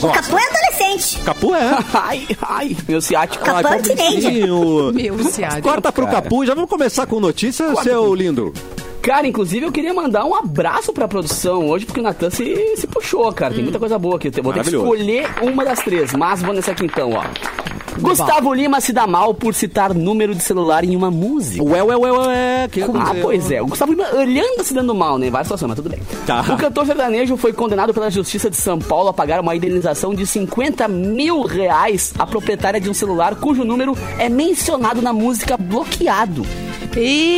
O 0.02 0.10
Capu 0.10 0.38
é 0.38 0.44
adolescente. 0.44 1.20
Capu 1.24 1.54
é. 1.56 1.78
Ai, 1.94 2.28
ai, 2.42 2.78
meu 2.88 3.00
ciático. 3.02 3.44
Capu 3.44 3.68
é 3.68 3.78
teenager. 3.80 4.48
Pobrecinho. 4.48 4.94
Meu 4.94 5.24
ciático. 5.26 5.62
Corta 5.62 5.92
pro 5.92 6.06
cara. 6.06 6.22
Capu. 6.24 6.44
Já 6.46 6.56
vamos 6.56 6.70
começar 6.70 7.06
com 7.06 7.20
notícias, 7.20 7.80
seu 7.84 8.16
lindo. 8.16 8.52
Cara, 9.02 9.28
inclusive 9.28 9.66
eu 9.66 9.72
queria 9.72 9.94
mandar 9.94 10.26
um 10.26 10.36
abraço 10.36 10.94
pra 10.94 11.08
produção 11.08 11.68
hoje, 11.68 11.86
porque 11.86 12.00
o 12.00 12.04
Natan 12.04 12.30
se, 12.30 12.76
se 12.78 12.86
puxou, 12.86 13.32
cara. 13.34 13.54
Tem 13.54 13.64
muita 13.64 13.80
coisa 13.80 13.98
boa 13.98 14.18
aqui. 14.18 14.32
Eu 14.36 14.44
Vou 14.44 14.54
ter 14.54 14.64
que 14.64 14.70
escolher 14.70 15.28
uma 15.42 15.66
das 15.66 15.80
três, 15.80 16.14
mas 16.14 16.42
vou 16.42 16.54
nessa 16.54 16.72
aqui 16.72 16.86
então, 16.86 17.12
ó. 17.14 17.24
Gustavo 18.00 18.54
Lima 18.54 18.80
se 18.80 18.94
dá 18.94 19.06
mal 19.06 19.34
por 19.34 19.54
citar 19.54 19.94
número 19.94 20.34
de 20.34 20.42
celular 20.42 20.84
em 20.84 20.96
uma 20.96 21.12
música. 21.12 21.64
Ué, 21.64 21.84
ué, 21.84 21.98
ué, 21.98 22.12
ué. 22.12 22.68
Que 22.72 22.82
Ah, 22.84 23.14
pois 23.22 23.52
é. 23.52 23.62
O 23.62 23.68
Gustavo 23.68 23.92
Lima 23.92 24.06
olhando 24.16 24.64
se 24.64 24.74
dando 24.74 24.96
mal, 24.96 25.18
né? 25.18 25.30
Várias 25.30 25.48
situações, 25.48 25.70
mas 25.70 25.76
tudo 25.78 25.90
bem. 25.90 26.00
Tá. 26.26 26.42
O 26.54 26.58
cantor 26.58 26.86
sertanejo 26.86 27.36
foi 27.38 27.52
condenado 27.52 27.94
pela 27.94 28.10
Justiça 28.10 28.50
de 28.50 28.56
São 28.56 28.80
Paulo 28.80 29.10
a 29.10 29.14
pagar 29.14 29.42
uma 29.42 29.56
indenização 29.56 30.14
de 30.16 30.26
50 30.26 30.88
mil 30.88 31.42
reais 31.42 32.14
à 32.18 32.26
proprietária 32.26 32.80
de 32.80 32.90
um 32.90 32.94
celular 32.94 33.36
cujo 33.36 33.66
número 33.66 33.98
é 34.18 34.30
mencionado 34.30 35.02
na 35.02 35.12
música 35.12 35.58
bloqueado. 35.58 36.46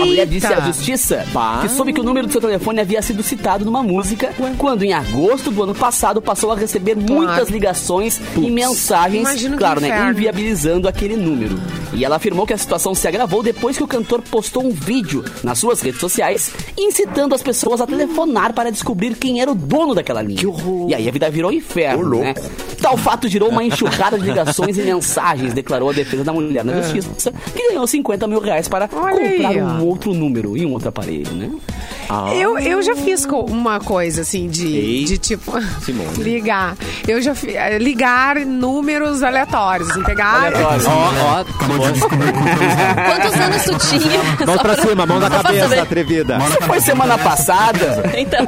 A 0.02 0.06
mulher 0.06 0.26
disse 0.28 0.48
à 0.48 0.52
Eita. 0.52 0.62
justiça 0.64 1.26
Bah. 1.32 1.60
que 1.62 1.70
soube 1.70 1.94
que 1.94 2.00
o 2.02 2.04
número 2.04 2.28
do 2.28 2.32
seu 2.32 2.42
telefone 2.42 2.82
havia 2.82 3.02
sido 3.02 3.22
citado 3.22 3.64
numa 3.66 3.84
música 3.84 4.34
quando, 4.58 4.84
em 4.84 4.94
agosto 4.94 5.52
do 5.52 5.64
ano 5.64 5.76
passado, 5.76 6.22
passou 6.22 6.52
a 6.52 6.56
receber 6.56 6.96
muitas 6.96 7.50
ligações 7.50 8.20
e 8.36 8.50
mensagens, 8.50 9.22
Imagina 9.22 9.56
que 9.56 9.60
claro, 9.60 9.82
né, 9.82 9.88
inferno. 9.90 10.12
inviabilizando 10.12 10.88
aquele 10.88 11.16
número. 11.16 11.60
E 11.94 12.04
ela 12.04 12.16
afirmou 12.16 12.46
que 12.48 12.54
a 12.54 12.58
situação 12.58 12.96
se 12.96 13.08
agravou 13.08 13.44
depois 13.44 13.78
que 13.78 13.84
o 13.84 13.88
cantor 13.88 14.22
postou 14.22 14.66
um 14.66 14.72
vídeo 14.72 15.24
nas 15.44 15.60
suas 15.60 15.80
redes 15.82 16.00
sociais 16.00 16.52
incitando 16.78 17.36
as 17.36 17.44
pessoas 17.44 17.82
a 17.82 17.86
telefonar 17.88 18.54
para 18.54 18.72
descobrir 18.72 19.16
quem 19.16 19.42
era 19.42 19.52
o 19.52 19.56
dono 19.56 19.94
daquela 19.94 20.22
linha. 20.22 20.42
E 20.88 20.96
aí 20.96 21.08
a 21.08 21.12
vida 21.12 21.30
virou 21.30 21.52
um 21.52 21.54
inferno, 21.54 22.20
né? 22.20 22.34
Tal 22.82 22.98
fato 22.98 23.28
gerou 23.28 23.50
uma 23.50 23.64
enxurrada 23.64 24.18
de 24.18 24.26
ligações 24.26 24.78
e 24.78 24.82
mensagens, 24.82 25.54
declarou 25.54 25.90
a 25.90 25.94
defesa 25.94 26.24
da 26.24 26.34
mulher 26.34 26.66
na 26.66 26.82
justiça, 26.82 27.32
que 27.56 27.70
ganhou 27.70 27.86
50 27.86 28.28
mil 28.28 28.40
reais 28.40 28.68
para 28.68 28.90
Olha 28.92 29.14
um 29.82 29.86
outro 29.86 30.14
número 30.14 30.58
e 30.58 30.66
um 30.66 30.72
outro 30.72 30.90
aparelho, 30.90 31.32
né? 31.34 31.52
Eu, 32.36 32.58
eu 32.60 32.82
já 32.82 32.96
fiz 32.96 33.26
uma 33.26 33.80
coisa 33.80 34.22
assim 34.22 34.48
de, 34.48 34.68
Ei, 34.68 35.04
de 35.06 35.18
tipo 35.18 35.54
Simone. 35.84 36.18
ligar. 36.24 36.76
Eu 37.08 37.22
já 37.22 37.34
fi- 37.36 37.56
eh, 37.56 37.78
ligar 37.78 38.38
números 38.38 39.24
aleatórios, 39.24 39.90
assim, 39.90 40.04
pegar. 40.04 40.52
Ó, 40.54 41.40
ó. 41.40 41.44
Quantos 41.44 43.40
anos 43.40 43.64
tu 43.64 43.78
tinha? 43.90 44.24
Mãos 44.46 44.62
pra 44.62 44.76
cima, 44.82 45.06
mão 45.06 45.20
na 45.20 45.30
cabeça, 45.30 45.70
saber. 45.70 45.80
atrevida. 45.80 46.40
Foi 46.66 46.80
semana 46.82 47.18
passada. 47.18 48.04
Então, 48.18 48.46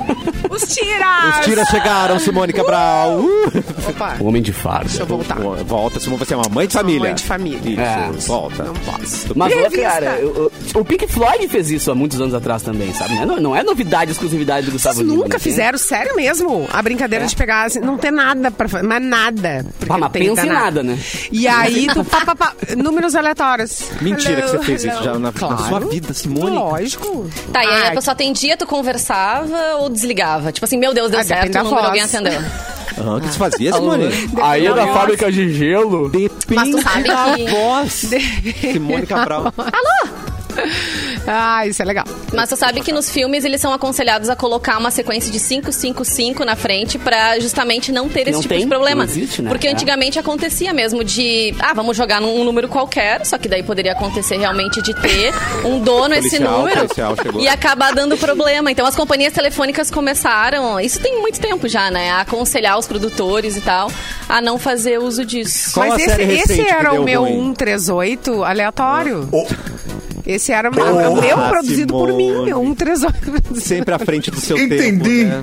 Os 0.49 0.61
tiras! 0.73 1.39
Os 1.39 1.45
tiras 1.45 1.67
chegaram, 1.69 2.19
Simone 2.19 2.53
Cabral. 2.53 3.19
Uh! 3.19 3.51
Opa, 3.89 4.15
O 4.19 4.25
homem 4.27 4.41
de 4.41 4.53
farda. 4.53 4.85
deixa 4.85 5.03
eu 5.03 5.07
voltar. 5.07 5.37
Volta, 5.65 5.99
Simone, 5.99 6.19
você 6.23 6.33
é 6.33 6.37
uma 6.37 6.49
mãe 6.49 6.67
de 6.67 6.73
família. 6.73 6.99
mãe 7.01 7.15
de 7.15 7.23
família. 7.23 7.71
Isso, 7.71 7.81
É. 7.81 8.27
volta. 8.27 8.63
Não 8.63 8.73
posso. 8.73 9.27
Mas, 9.35 9.53
cara, 9.75 10.17
eu- 10.19 10.51
o 10.75 10.85
Pink 10.85 11.07
Floyd 11.07 11.47
fez 11.47 11.71
isso 11.71 11.91
há 11.91 11.95
muitos 11.95 12.19
anos 12.21 12.33
atrás 12.33 12.61
também, 12.61 12.93
sabe? 12.93 13.13
Não, 13.25 13.37
não 13.37 13.54
é 13.59 13.63
novidade, 13.63 14.11
exclusividade 14.11 14.65
do 14.67 14.71
Gustavo 14.73 14.95
Vocês 14.95 15.07
Lima. 15.07 15.23
nunca 15.23 15.35
né? 15.37 15.39
fizeram, 15.39 15.77
sério 15.77 16.15
mesmo, 16.15 16.67
a 16.71 16.81
brincadeira 16.81 17.25
de 17.25 17.35
pegar, 17.35 17.65
assim, 17.65 17.79
não 17.79 17.97
ter 17.97 18.11
nada 18.11 18.51
pra 18.51 18.67
fazer, 18.67 18.85
mas 18.85 19.01
nada. 19.03 19.65
Ah, 19.81 19.85
mas 19.87 19.99
não 20.01 20.09
tem 20.09 20.27
pensa 20.29 20.45
em 20.45 20.49
nada, 20.49 20.83
né? 20.83 20.97
E 21.31 21.47
aí, 21.47 21.87
tu, 21.93 22.03
pá, 22.03 22.25
pá, 22.25 22.35
pá, 22.35 22.53
números 22.77 23.15
aleatórios. 23.15 23.79
Mentira 24.01 24.41
que 24.41 24.49
você 24.49 24.59
fez 24.59 24.83
isso 24.83 24.93
hello. 24.93 25.03
já 25.03 25.13
na, 25.13 25.19
na 25.19 25.31
Claro. 25.31 25.63
sua 25.67 25.79
vida, 25.81 26.13
Simone. 26.13 26.55
Lógico. 26.57 27.29
tá, 27.51 27.63
e 27.63 27.67
aí 27.67 27.73
Ai, 27.83 27.87
a 27.89 27.91
pessoa 27.95 28.13
atendia, 28.13 28.55
tu 28.57 28.65
conversava 28.67 29.75
ou 29.79 29.89
desligava? 29.89 30.51
Tipo 30.51 30.65
assim, 30.65 30.77
meu 30.77 30.93
Deus, 30.93 31.09
deu 31.11 31.19
Ah, 31.19 31.23
certo, 31.23 31.55
o 31.59 31.63
número 31.63 31.85
alguém 31.85 32.01
atendeu. 32.01 32.41
Ah, 32.97 33.15
o 33.15 33.19
que 33.19 33.27
você 33.27 33.37
fazia, 33.37 33.73
Simone? 33.73 34.05
Aí 34.41 34.65
é 34.67 34.73
da 34.73 34.87
fábrica 34.87 35.29
de 35.29 35.53
gelo. 35.53 36.07
Depende 36.07 36.45
Mas 36.55 36.69
tu 36.69 36.81
sabe 36.81 37.03
da 37.03 37.33
que- 37.35 37.49
voz. 37.49 37.91
Simone 38.71 39.05
Cabral. 39.05 39.53
Ah, 41.27 41.65
isso 41.65 41.81
é 41.81 41.85
legal. 41.85 42.05
Mas 42.33 42.49
você 42.49 42.55
sabe 42.55 42.81
que 42.81 42.91
nos 42.91 43.09
filmes 43.09 43.43
eles 43.43 43.59
são 43.59 43.73
aconselhados 43.73 44.29
a 44.29 44.35
colocar 44.35 44.77
uma 44.77 44.91
sequência 44.91 45.31
de 45.31 45.39
555 45.39 46.45
na 46.45 46.55
frente 46.55 46.99
pra 46.99 47.39
justamente 47.39 47.91
não 47.91 48.07
ter 48.07 48.21
esse 48.21 48.31
Não 48.33 48.41
tipo 48.41 48.53
tem, 48.53 48.63
de 48.63 48.67
problema. 48.67 49.03
não 49.05 49.11
existe, 49.11 49.41
né? 49.41 49.49
Porque 49.49 49.67
É. 49.67 49.71
antigamente 49.71 50.19
acontecia 50.19 50.71
mesmo 50.71 51.03
de, 51.03 51.55
ah, 51.59 51.73
vamos 51.73 51.97
jogar 51.97 52.21
num 52.21 52.43
número 52.43 52.67
qualquer, 52.67 53.25
só 53.25 53.39
que 53.39 53.47
daí 53.49 53.63
poderia 53.63 53.93
acontecer 53.93 54.37
realmente 54.37 54.83
de 54.83 54.93
ter 54.93 55.33
um 55.65 55.79
dono 55.79 56.13
esse 56.13 56.29
Policial, 56.37 56.59
número 56.59 56.79
policial 56.81 57.15
chegou. 57.19 57.41
e 57.41 57.47
acabar 57.47 57.91
dando 57.95 58.15
problema. 58.17 58.69
Então 58.71 58.85
as 58.85 58.95
companhias 58.95 59.33
telefônicas 59.33 59.89
começaram, 59.89 60.79
isso 60.79 60.99
tem 60.99 61.19
muito 61.19 61.39
tempo 61.39 61.67
já, 61.67 61.89
né, 61.89 62.11
a 62.11 62.21
aconselhar 62.21 62.77
os 62.77 62.85
produtores 62.87 63.57
e 63.57 63.61
tal 63.61 63.91
a 64.29 64.39
não 64.41 64.59
fazer 64.59 64.99
uso 64.99 65.25
disso. 65.25 65.71
Qual 65.73 65.87
Mas 65.89 66.01
esse, 66.03 66.21
esse 66.21 66.61
era 66.67 66.93
o 66.93 67.03
meu 67.03 67.21
ruim? 67.23 67.45
138 67.55 68.43
aleatório. 68.43 69.27
Oh, 69.31 69.47
Esse 70.25 70.51
era 70.51 70.69
o 70.71 70.75
meu, 70.75 71.15
meu 71.15 71.39
Ah, 71.39 71.49
produzido 71.49 71.93
por 71.93 72.09
Simone. 72.09 72.23
mim, 72.39 72.45
meu 72.45 72.57
138. 72.75 73.59
Sempre 73.59 73.93
à 73.93 73.99
frente 73.99 74.31
do 74.31 74.39
seu 74.39 74.57
entendi. 74.57 74.79
tempo. 74.79 75.07
né? 75.07 75.41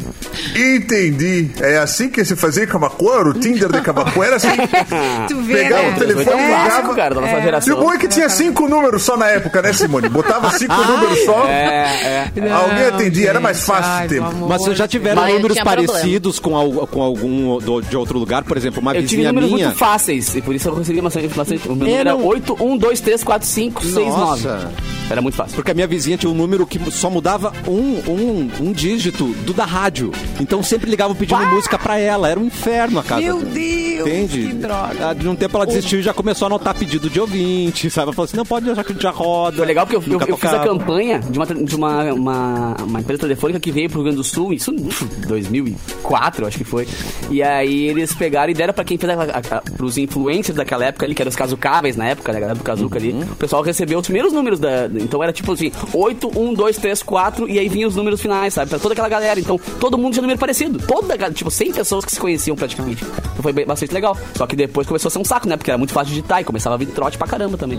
Entendi. 0.57 1.51
É 1.61 1.79
assim 1.79 2.09
que 2.09 2.25
se 2.25 2.35
fazia 2.37 2.65
em 2.65 2.67
Camacuã? 2.67 3.21
O 3.23 3.35
Tinder 3.35 3.71
de 3.71 3.81
Camacuã 3.81 4.25
era 4.27 4.37
assim. 4.37 4.49
Tu 5.29 5.37
vê, 5.43 5.55
Pegava 5.55 5.83
né? 5.83 5.95
o 5.97 5.99
telefone, 5.99 6.43
um 6.43 6.49
clássico, 6.49 6.77
ligava. 6.81 6.95
cara, 6.95 7.15
da 7.15 7.21
nossa 7.21 7.33
E 7.35 7.39
o 7.39 7.43
geração. 7.43 7.77
bom 7.81 7.93
é 7.93 7.99
que 7.99 8.09
tinha 8.09 8.29
cinco 8.29 8.69
números 8.69 9.03
só 9.03 9.17
na 9.17 9.29
época, 9.29 9.63
né, 9.63 9.73
Simone? 9.73 10.09
Botava 10.09 10.51
cinco 10.59 10.75
números 10.75 11.19
só. 11.25 11.47
É, 11.47 12.31
é. 12.37 12.51
Alguém 12.51 12.85
atendia, 12.87 13.31
era 13.31 13.41
mais 13.41 13.65
fácil 13.65 13.91
ai, 13.93 14.07
o 14.07 14.09
tempo. 14.09 14.47
Mas 14.49 14.63
vocês 14.63 14.77
já 14.79 14.89
tiveram 14.89 15.23
Mas 15.23 15.35
números 15.35 15.59
problema. 15.59 15.93
parecidos 15.93 16.39
com, 16.39 16.53
com 16.87 17.03
algum 17.03 17.59
do- 17.59 17.81
de 17.81 17.97
outro 17.97 18.19
lugar? 18.19 18.45
Por 18.45 18.57
exemplo, 18.57 18.81
uma 18.81 18.93
Eu 18.93 19.03
tive 19.03 19.09
vizinha 19.17 19.29
números 19.33 19.51
minha. 19.53 19.67
muito 19.69 19.79
fáceis, 19.79 20.35
e 20.35 20.41
por 20.43 20.55
isso 20.55 20.69
eu 20.69 20.75
consegui 20.75 21.01
bastante. 21.01 21.29
bastante 21.29 21.69
o 21.69 21.75
meu 21.77 21.87
É, 21.87 21.91
número 21.91 22.01
era 22.01 22.13
não- 22.13 22.25
8, 22.25 22.57
1, 22.61 22.77
2, 22.77 23.01
3, 23.01 23.23
4, 23.25 23.47
5, 23.49 23.83
6, 23.85 23.95
9. 24.09 24.49
Era 25.11 25.21
muito 25.21 25.35
fácil. 25.35 25.55
Porque 25.57 25.71
a 25.71 25.75
minha 25.75 25.87
vizinha 25.87 26.17
tinha 26.17 26.31
um 26.31 26.35
número 26.35 26.67
que 26.67 26.79
só 26.91 27.11
mudava 27.11 27.53
um, 27.67 28.11
um, 28.11 28.51
um 28.61 28.73
dígito 28.73 29.27
do 29.45 29.53
da 29.53 29.65
rádio. 29.65 30.13
Então 30.41 30.63
sempre 30.63 30.91
ligava 30.91 31.15
pedindo 31.15 31.45
música 31.47 31.79
pra 31.79 31.99
ela. 31.99 32.29
Era 32.29 32.41
um 32.41 32.47
inferno 32.47 32.99
a 32.99 33.03
casa. 33.03 33.21
Meu 33.21 33.39
dela. 33.41 33.53
Deus, 33.53 34.09
Entende? 34.09 34.47
que 34.49 34.55
droga. 34.55 35.11
Ah, 35.11 35.13
De 35.13 35.29
um 35.29 35.37
tempo 35.37 35.57
ela 35.57 35.67
desistiu 35.67 36.01
e 36.01 36.03
já 36.03 36.13
começou 36.13 36.47
a 36.47 36.49
anotar 36.49 36.75
pedido 36.75 37.09
de 37.09 37.21
ouvinte, 37.21 37.91
sabe? 37.91 38.07
Ela 38.07 38.13
falou 38.13 38.25
assim, 38.25 38.37
não, 38.37 38.47
pode 38.47 38.67
deixar 38.67 38.85
que 38.85 38.91
a 38.91 38.95
gente 38.95 39.03
já 39.03 39.11
roda. 39.11 39.57
Foi 39.59 39.67
legal 39.67 39.87
porque 39.87 39.97
eu, 39.97 40.21
eu, 40.21 40.27
eu 40.27 40.37
fiz 40.37 40.53
a 40.53 40.61
campanha 40.61 41.21
de, 41.21 41.39
uma, 41.39 41.47
de 41.47 41.77
uma, 41.77 42.13
uma, 42.13 42.77
uma 42.83 43.01
empresa 43.01 43.21
telefônica 43.21 43.61
que 43.61 43.71
veio 43.71 43.89
pro 43.89 43.99
Rio 43.99 44.05
Grande 44.05 44.17
do 44.17 44.25
Sul, 44.25 44.53
isso 44.53 44.73
em 44.73 45.27
2004, 45.27 46.47
acho 46.47 46.59
que 46.59 46.65
foi. 46.65 46.87
E 47.31 47.43
aí 47.43 47.89
eles 47.89 48.15
pegaram 48.15 48.51
e 48.51 48.55
deram 48.55 48.73
pra 48.73 48.85
quem 48.85 48.99
fez 48.99 49.13
a, 49.13 49.23
a, 49.23 49.59
a, 49.59 49.61
pros 49.61 49.99
influencers 49.99 50.57
daquela 50.57 50.85
época 50.85 51.07
ali, 51.07 51.15
que 51.15 51.23
eram 51.23 51.31
os 51.31 51.37
casucáveis 51.37 51.97
na 51.97 52.09
época, 52.09 52.33
né, 52.33 52.39
a 52.39 52.41
galera 52.41 52.59
do 52.59 52.65
Kazuca 52.65 52.99
ali. 52.99 53.13
O 53.13 53.37
pessoal 53.37 53.63
recebeu 53.63 53.99
os 53.99 54.07
primeiros 54.07 54.33
números 54.33 54.59
da. 54.63 54.87
Então 55.01 55.23
era 55.23 55.33
tipo 55.33 55.53
assim, 55.53 55.71
8, 55.93 56.31
1, 56.39 56.55
2, 56.55 56.77
3, 56.79 57.03
4, 57.03 57.49
e 57.49 57.59
aí 57.59 57.69
vinham 57.69 57.89
os 57.89 57.97
números 57.97 58.21
finais, 58.21 58.55
sabe? 58.55 58.71
Pra 58.71 58.79
toda 58.79 58.95
aquela 58.95 59.09
galera. 59.09 59.39
Então 59.39 59.59
todo 59.79 59.99
mundo 59.99 60.13
tinha 60.15 60.23
número 60.23 60.39
parecido. 60.39 60.79
Toda, 60.87 61.17
tipo, 61.31 61.51
100 61.51 61.73
pessoas 61.73 62.05
que 62.05 62.13
se 62.13 62.21
conheciam 62.21 62.57
praticamente. 62.57 63.05
Então 63.05 63.43
foi 63.43 63.53
bastante 63.53 63.93
legal. 63.93 64.17
Só 64.35 64.47
que 64.47 64.57
depois 64.57 64.87
começou 64.87 65.09
a 65.09 65.11
ser 65.13 65.19
um 65.19 65.25
saco, 65.25 65.49
né? 65.49 65.57
Porque 65.57 65.71
era 65.71 65.77
muito 65.79 65.93
fácil 65.93 66.09
de 66.09 66.15
digitar 66.17 66.41
e 66.41 66.45
começava 66.45 66.75
a 66.75 66.79
vir 66.79 66.87
trote 66.87 67.19
pra 67.19 67.27
caramba 67.27 67.59
também. 67.59 67.79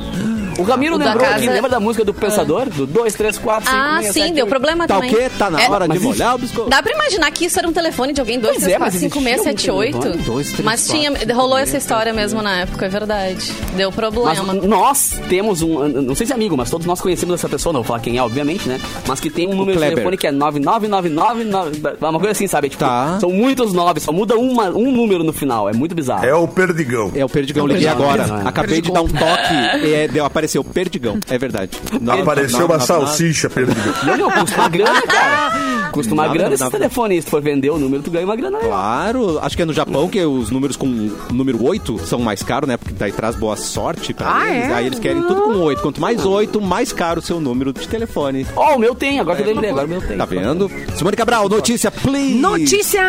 O 0.59 0.63
Ramiro 0.63 0.95
O 0.95 0.97
lembrou 0.99 1.19
casa- 1.23 1.37
aqui, 1.37 1.47
lembra 1.49 1.69
da 1.69 1.79
música 1.79 2.05
do 2.05 2.13
Pensador? 2.13 2.69
Do 2.69 2.85
2, 2.85 3.15
3, 3.15 3.37
4, 3.39 3.65
5, 3.69 3.75
Ah, 3.81 3.99
6, 4.01 4.13
sim, 4.13 4.21
7, 4.21 4.33
deu 4.33 4.45
8. 4.45 4.49
problema 4.49 4.87
Tá 4.87 4.97
o 4.97 5.01
também. 5.01 5.15
quê? 5.15 5.31
Tá 5.37 5.49
na 5.49 5.61
É, 5.61 5.69
hora 5.69 5.87
de 5.87 5.93
mas 5.95 6.01
molhar 6.03 6.35
o 6.35 6.37
biscoito? 6.37 6.69
Dá 6.69 6.83
pra 6.83 6.91
imaginar 6.93 7.31
que 7.31 7.45
isso 7.45 7.57
era 7.57 7.67
um 7.67 7.73
telefone 7.73 8.13
de 8.13 8.19
alguém, 8.21 8.39
2, 8.39 8.51
Pois 8.53 8.63
3, 8.63 8.75
é, 8.75 8.77
4, 8.77 8.93
mas 8.93 9.01
5, 9.01 9.13
6, 9.21 9.25
existia 9.25 9.41
um 9.41 9.55
7, 9.57 9.71
8. 9.71 9.99
telefone, 9.99 10.23
dois, 10.23 10.47
três, 10.51 10.63
Mas 10.65 10.87
tinha, 10.87 11.11
rolou 11.33 11.57
essa 11.57 11.77
história 11.77 12.13
mesmo 12.13 12.41
na 12.41 12.61
época, 12.61 12.85
é 12.85 12.89
verdade. 12.89 13.51
Deu 13.75 13.89
Mas 13.89 13.95
problema. 13.95 14.53
nós 14.53 15.19
temos 15.27 15.61
um, 15.63 15.87
não 15.87 16.13
sei 16.15 16.27
se 16.27 16.33
é 16.33 16.35
amigo, 16.35 16.55
mas 16.55 16.69
todos 16.73 16.87
nós 16.87 16.99
conhecemos 16.99 17.35
essa 17.35 17.47
pessoa, 17.47 17.71
não 17.71 17.81
vou 17.81 17.87
falar 17.89 17.99
quem 17.99 18.17
é, 18.17 18.23
obviamente, 18.23 18.67
né? 18.67 18.79
Mas 19.07 19.19
que 19.19 19.29
tem 19.29 19.47
um 19.47 19.53
número 19.53 19.79
de 19.79 19.85
telefone 19.89 20.17
que 20.17 20.25
é 20.25 20.31
99999, 20.31 21.81
uma 22.01 22.13
coisa 22.19 22.31
assim, 22.31 22.47
sabe? 22.47 22.67
Tipo, 22.67 22.83
Tá. 22.83 23.19
são 23.19 23.29
muitos 23.29 23.73
nove, 23.73 23.99
só 23.99 24.11
muda 24.11 24.35
uma, 24.35 24.69
um 24.69 24.91
número 24.91 25.23
no 25.23 25.31
final, 25.31 25.69
é 25.69 25.73
muito 25.73 25.93
bizarro. 25.93 26.25
É 26.25 26.33
o 26.33 26.47
Perdigão. 26.47 27.11
É 27.13 27.23
o 27.23 27.29
Perdigão, 27.29 27.65
É 27.65 27.73
liguei 27.73 27.83
Perdigão, 27.85 28.09
agora. 28.11 28.27
não 28.27 28.37
é? 28.39 28.49
Acabei 28.49 28.81
de 28.81 28.91
dar 28.91 29.03
um 29.03 29.07
toque 29.07 29.53
e 29.85 29.93
é, 29.93 30.07
deu, 30.07 30.25
apareceu 30.25 30.63
Perdigão. 30.63 31.19
É 31.29 31.37
verdade. 31.37 31.77
Não, 32.01 32.21
Apareceu 32.21 32.59
não, 32.61 32.65
uma 32.65 32.77
não, 32.77 32.85
salsicha, 32.85 33.51
Perdigão. 33.51 33.93
Não, 34.03 34.17
não, 34.17 34.31
custa 34.31 34.57
uma 34.61 34.69
grana, 34.69 35.01
cara. 35.03 35.82
Custa 35.93 36.13
uma 36.13 36.23
Nada, 36.23 36.33
grana 36.37 36.55
esse 36.55 36.69
telefone. 36.69 37.21
Se 37.21 37.25
tu 37.27 37.29
for 37.31 37.41
vender 37.41 37.69
o 37.69 37.77
número, 37.77 38.01
tu 38.03 38.09
ganha 38.11 38.25
uma 38.25 38.35
grana. 38.35 38.57
Claro, 38.59 39.39
acho 39.39 39.55
que 39.55 39.61
é 39.61 39.65
no 39.65 39.73
Japão 39.73 40.07
que 40.09 40.19
os 40.25 40.49
números 40.49 40.75
com 40.75 40.87
número 41.31 41.63
8 41.63 41.99
são 42.07 42.19
mais 42.19 42.41
caros, 42.41 42.67
né? 42.67 42.77
Porque 42.77 42.93
daí 42.93 43.11
traz 43.11 43.35
boa 43.35 43.55
sorte 43.55 44.13
pra 44.13 44.35
Ah, 44.35 44.49
eles. 44.49 44.69
é? 44.69 44.73
Aí 44.73 44.85
eles 44.87 44.99
querem 44.99 45.21
tudo 45.21 45.41
com 45.43 45.53
8. 45.59 45.81
Quanto 45.81 46.01
mais 46.01 46.25
8, 46.25 46.59
mais 46.59 46.91
caro 46.91 47.19
o 47.19 47.23
seu 47.23 47.39
número 47.39 47.71
de 47.71 47.87
telefone. 47.87 48.45
Ó, 48.55 48.75
o 48.75 48.79
meu 48.79 48.95
tem, 48.95 49.19
agora 49.19 49.37
que 49.37 49.43
eu 49.43 49.47
lembrei, 49.53 49.69
agora 49.69 49.85
o 49.85 49.89
meu 49.89 50.01
tem. 50.01 50.17
Tá 50.17 50.25
vendo? 50.25 50.69
Simone 50.95 51.15
Cabral, 51.15 51.47
notícia, 51.47 51.91
please. 51.91 52.35
Notícia! 52.35 53.03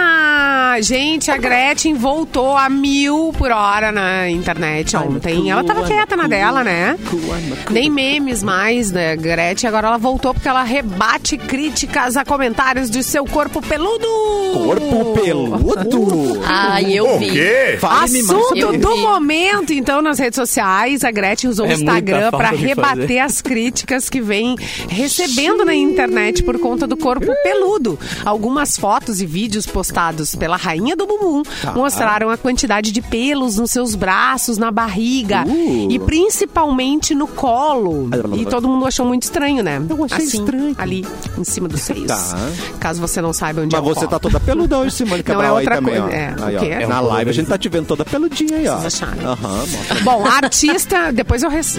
Gente, 0.80 1.30
a 1.30 1.36
Gretchen 1.36 1.94
voltou 1.94 2.56
a 2.56 2.68
mil 2.68 3.32
por 3.38 3.50
hora 3.50 3.92
na 3.92 4.28
internet 4.28 4.96
ontem. 4.96 5.50
Ela 5.50 5.62
tava 5.64 5.84
quieta 5.84 6.16
na 6.16 6.26
dela, 6.26 6.64
né? 6.64 6.98
Nem 7.70 7.88
memes 7.88 8.42
mais 8.42 8.90
da 8.90 9.14
Gretchen. 9.14 9.68
Agora 9.68 9.86
ela 9.88 9.98
voltou 9.98 10.34
porque 10.34 10.48
ela 10.48 10.62
rebate 10.62 11.38
críticas 11.38 12.16
a 12.16 12.24
comentários 12.24 12.73
de 12.74 13.02
seu 13.02 13.24
corpo 13.24 13.62
peludo. 13.62 14.06
Corpo 14.52 15.14
peludo. 15.14 16.40
Ai, 16.44 16.92
eu 16.92 17.08
O 17.14 17.18
vi. 17.18 17.30
quê? 17.30 17.76
Fale-me 17.80 18.22
mais 18.22 18.30
Assunto 18.38 18.72
do 18.78 18.94
vi. 18.94 19.00
momento, 19.02 19.72
então, 19.72 20.02
nas 20.02 20.18
redes 20.18 20.36
sociais, 20.36 21.04
a 21.04 21.10
Gretchen 21.10 21.50
usou 21.50 21.66
É 21.66 21.70
o 21.70 21.72
Instagram 21.72 22.30
para 22.30 22.50
rebater 22.50 23.00
fazer. 23.00 23.18
as 23.20 23.40
críticas 23.40 24.08
que 24.10 24.20
vem 24.20 24.56
recebendo 24.88 25.64
na 25.64 25.74
internet 25.74 26.42
por 26.42 26.58
conta 26.58 26.86
do 26.86 26.96
corpo 26.96 27.32
peludo. 27.42 27.98
Algumas 28.24 28.76
fotos 28.76 29.20
e 29.20 29.26
vídeos 29.26 29.66
postados 29.66 30.34
pela 30.34 30.56
rainha 30.56 30.96
do 30.96 31.06
bumbum 31.06 31.42
Tá. 31.62 31.72
mostraram 31.72 32.30
a 32.30 32.36
quantidade 32.36 32.90
de 32.92 33.00
pelos 33.00 33.56
nos 33.58 33.70
seus 33.70 33.94
braços, 33.94 34.58
na 34.58 34.70
barriga 34.70 35.44
Uh. 35.46 35.90
e 35.90 35.98
principalmente 35.98 37.14
no 37.14 37.26
colo. 37.26 38.08
E 38.36 38.44
todo 38.46 38.68
mundo 38.68 38.86
achou 38.86 39.06
muito 39.06 39.22
estranho, 39.22 39.62
né? 39.62 39.80
Eu 39.88 40.04
achei 40.04 40.18
assim, 40.26 40.38
estranho. 40.40 40.74
ali, 40.78 41.06
em 41.38 41.44
cima 41.44 41.68
dos 41.68 41.80
seios. 41.80 42.06
Tá. 42.06 42.16
Caso 42.80 43.00
você 43.00 43.20
não 43.20 43.32
saiba 43.32 43.62
onde 43.62 43.74
Mas 43.74 43.84
é 43.84 43.86
o 43.90 43.94
você 43.94 44.00
colo. 44.00 44.10
tá 44.10 44.18
toda 44.18 44.40
peluda 44.40 44.78
hoje, 44.78 44.94
Simone 44.96 45.16
Não, 45.16 45.20
é 45.20 45.22
Cabral, 45.22 45.56
aí 45.56 45.64
outra 45.64 45.76
também, 45.76 46.00
coisa. 46.00 46.16
É, 46.16 46.34
Aí, 46.42 46.56
ó. 46.56 46.64
É 46.82 46.86
Na 46.86 47.00
live 47.00 47.30
a 47.30 47.32
gente 47.34 47.48
tá 47.48 47.58
te 47.58 47.68
vendo 47.68 47.86
toda 47.86 48.04
peludinha 48.04 48.56
aí, 48.58 48.68
ó. 48.68 48.76
Vocês 48.78 49.02
acharam? 49.02 49.30
Aham. 49.32 49.64
Bom, 50.02 50.26
a 50.26 50.36
artista, 50.36 51.12
depois 51.12 51.42
eu, 51.42 51.50
res- 51.50 51.78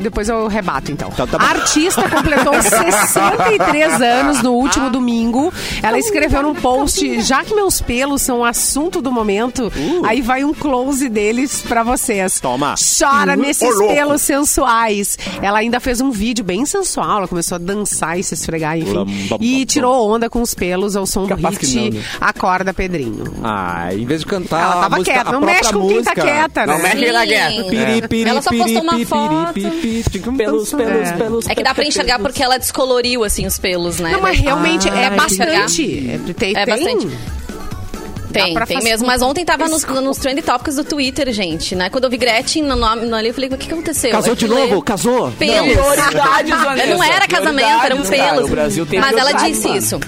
depois 0.00 0.28
eu 0.28 0.46
rebato 0.48 0.90
então. 0.92 1.10
Tá, 1.10 1.26
tá 1.26 1.38
a 1.40 1.48
artista 1.50 2.08
completou 2.08 2.54
63 2.62 4.00
anos 4.00 4.42
no 4.42 4.52
último 4.52 4.90
domingo. 4.90 5.52
Ela 5.82 5.98
escreveu 5.98 6.42
num 6.42 6.54
post: 6.54 7.20
já 7.20 7.44
que 7.44 7.54
meus 7.54 7.80
pelos 7.80 8.22
são 8.22 8.40
o 8.40 8.44
assunto 8.44 9.00
do 9.02 9.10
momento, 9.12 9.72
aí 10.04 10.20
vai 10.20 10.44
um 10.44 10.52
close 10.54 11.08
deles 11.08 11.62
pra 11.66 11.82
vocês. 11.82 12.40
Toma. 12.40 12.74
Chora 12.98 13.36
nesses 13.36 13.68
Ô, 13.74 13.78
louco. 13.78 13.94
pelos 13.94 14.22
sensuais. 14.22 15.18
Ela 15.42 15.58
ainda 15.58 15.80
fez 15.80 16.00
um 16.00 16.10
vídeo 16.10 16.44
bem 16.44 16.64
sensual. 16.66 17.18
Ela 17.18 17.28
começou 17.28 17.56
a 17.56 17.58
dançar 17.58 18.18
e 18.18 18.22
se 18.22 18.34
esfregar, 18.34 18.78
enfim. 18.78 19.06
E 19.40 19.64
tirou 19.64 20.08
onda 20.10 20.25
com 20.30 20.42
os 20.42 20.54
pelos 20.54 20.96
ao 20.96 21.06
som 21.06 21.22
do 21.22 21.28
Capaz 21.28 21.56
que 21.58 21.66
hit 21.66 21.90
não, 21.94 22.00
né? 22.00 22.06
Acorda 22.20 22.74
Pedrinho. 22.74 23.24
Ah, 23.42 23.88
em 23.94 24.04
vez 24.04 24.20
de 24.20 24.26
cantar 24.26 24.60
Ela 24.62 24.70
a 24.72 24.80
tava 24.82 24.96
música, 24.96 25.14
quieta. 25.14 25.32
Não 25.32 25.40
mexe 25.40 25.72
com 25.72 25.86
quem 25.88 26.02
tá 26.02 26.10
música. 26.10 26.22
quieta, 26.22 26.66
Não 26.66 26.78
né? 26.78 26.82
mexe 26.94 27.12
na 27.12 27.24
guerra. 27.24 27.64
Piri, 27.64 28.08
piri, 28.08 28.30
Ela 28.30 28.42
só 28.42 28.50
piri, 28.50 28.62
postou 28.62 28.82
uma 28.82 29.06
foto. 29.06 29.52
piri, 29.54 29.70
piri, 29.80 30.36
Pelos, 30.36 30.70
dançar. 30.70 30.78
pelos, 30.86 31.08
É. 31.08 31.12
pelos. 31.16 31.48
É 31.48 31.54
que 31.54 31.62
dá 31.62 31.74
pra 31.74 31.84
enxergar 31.84 32.18
porque 32.18 32.42
ela 32.42 32.58
descoloriu, 32.58 33.24
assim, 33.24 33.46
os 33.46 33.58
pelos, 33.58 33.98
né? 34.00 34.12
Não, 34.12 34.20
mas 34.20 34.38
realmente 34.38 34.88
Ah, 34.88 34.98
é 34.98 35.10
bastante. 35.10 36.08
É, 36.10 36.32
tem, 36.32 36.56
É 36.56 36.64
tem- 36.64 36.84
bastante. 36.84 37.08
Tem, 38.44 38.54
pra 38.54 38.66
tem 38.66 38.76
fazer- 38.76 38.88
mesmo. 38.88 39.06
Mas 39.06 39.22
ontem 39.22 39.44
tava 39.44 39.68
nos, 39.68 39.84
nos 39.84 40.18
trend 40.18 40.40
topics 40.42 40.76
do 40.76 40.84
Twitter, 40.84 41.32
gente, 41.32 41.74
né? 41.74 41.88
Quando 41.90 42.04
eu 42.04 42.10
vi 42.10 42.16
Gretchen 42.16 42.62
no 42.62 42.76
nome 42.76 43.06
no 43.06 43.16
ali, 43.16 43.28
eu 43.28 43.34
falei, 43.34 43.48
o 43.50 43.56
que, 43.56 43.72
aconteceu? 43.72 44.10
Casou 44.10 44.34
de 44.34 44.46
ler. 44.46 44.68
novo? 44.68 44.82
Casou? 44.82 45.30
Pelos. 45.32 45.72
Prioridades, 45.72 46.50
Vanessa, 46.62 46.86
Não 46.94 47.02
era 47.02 47.26
casamento, 47.28 47.68
eram 47.68 47.78
prioridades, 47.98 48.10
cara. 48.10 48.32
pelos. 48.34 48.46
O 48.48 48.50
Brasil 48.50 48.86
tem 48.86 49.00
Mas 49.00 49.16
ela 49.16 49.32
disse 49.32 49.66
mano. 49.68 49.78
isso. 49.78 50.00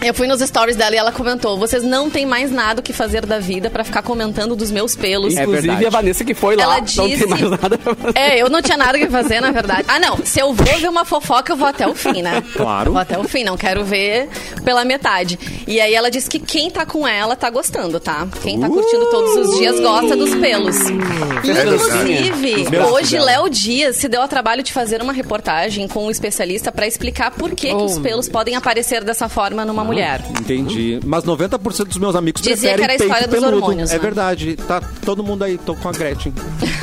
Eu 0.00 0.14
fui 0.14 0.26
nos 0.28 0.40
stories 0.40 0.76
dela 0.76 0.94
e 0.94 0.98
ela 0.98 1.10
comentou: 1.10 1.58
vocês 1.58 1.82
não 1.82 2.08
têm 2.08 2.24
mais 2.24 2.50
nada 2.52 2.80
o 2.80 2.82
que 2.82 2.92
fazer 2.92 3.26
da 3.26 3.38
vida 3.40 3.68
pra 3.68 3.82
ficar 3.82 4.00
comentando 4.02 4.54
dos 4.54 4.70
meus 4.70 4.94
pelos. 4.94 5.36
É 5.36 5.42
Inclusive 5.42 5.66
verdade. 5.66 5.86
a 5.86 5.90
Vanessa 5.90 6.24
que 6.24 6.34
foi 6.34 6.54
lá, 6.56 6.62
Ela 6.62 6.76
não 6.78 6.84
disse. 6.84 7.18
tem 7.18 7.26
mais 7.26 7.42
nada 7.50 7.76
pra 7.78 7.94
fazer. 7.94 8.18
É, 8.18 8.40
eu 8.40 8.48
não 8.48 8.62
tinha 8.62 8.76
nada 8.76 8.96
o 8.96 9.00
que 9.00 9.08
fazer, 9.08 9.40
na 9.40 9.50
verdade. 9.50 9.84
Ah, 9.88 9.98
não. 9.98 10.16
Se 10.24 10.38
eu 10.38 10.52
vou 10.54 10.78
ver 10.78 10.88
uma 10.88 11.04
fofoca, 11.04 11.52
eu 11.52 11.56
vou 11.56 11.66
até 11.66 11.86
o 11.86 11.94
fim, 11.96 12.22
né? 12.22 12.42
Claro. 12.54 12.92
Vou 12.92 13.00
até 13.00 13.18
o 13.18 13.24
fim, 13.24 13.42
não 13.42 13.56
quero 13.56 13.84
ver 13.84 14.28
pela 14.64 14.84
metade. 14.84 15.36
E 15.66 15.80
aí 15.80 15.92
ela 15.94 16.10
disse 16.10 16.30
que 16.30 16.38
quem 16.38 16.70
tá 16.70 16.86
com 16.86 17.06
ela 17.06 17.34
tá 17.34 17.50
gostando, 17.50 17.98
tá? 17.98 18.26
Quem 18.42 18.58
tá 18.60 18.68
curtindo 18.68 19.06
todos 19.10 19.48
os 19.48 19.58
dias 19.58 19.80
gosta 19.80 20.14
dos 20.16 20.32
pelos. 20.36 20.76
Inclusive, 20.88 22.70
Meus 22.70 22.90
hoje. 22.92 23.18
Léo 23.18 23.48
Dias 23.48 23.96
se 23.96 24.08
deu 24.08 24.22
ao 24.22 24.28
trabalho 24.28 24.62
de 24.62 24.72
fazer 24.72 25.02
uma 25.02 25.12
reportagem 25.12 25.88
com 25.88 26.06
um 26.06 26.10
especialista 26.10 26.70
pra 26.70 26.86
explicar 26.86 27.32
por 27.32 27.50
que, 27.50 27.68
que 27.68 27.74
os 27.74 27.98
pelos 27.98 28.28
podem 28.28 28.54
aparecer 28.54 29.02
dessa 29.02 29.28
forma 29.28 29.64
numa 29.64 29.87
mulher. 29.88 30.20
Entendi. 30.40 31.00
Mas 31.04 31.24
90% 31.24 31.84
dos 31.88 31.96
meus 31.98 32.14
amigos 32.14 32.40
Dizia 32.42 32.74
preferem 32.74 32.76
que 32.76 32.82
era 32.84 32.92
a 32.92 32.96
peito 32.98 33.04
história 33.04 33.28
dos 33.28 33.38
peludo. 33.40 33.56
hormônios, 33.56 33.90
É 33.90 33.94
né? 33.94 33.98
verdade. 34.00 34.56
Tá 34.56 34.80
todo 35.04 35.22
mundo 35.24 35.42
aí. 35.44 35.58
Tô 35.58 35.74
com 35.74 35.88
a 35.88 35.92
Gretchen. 35.92 36.32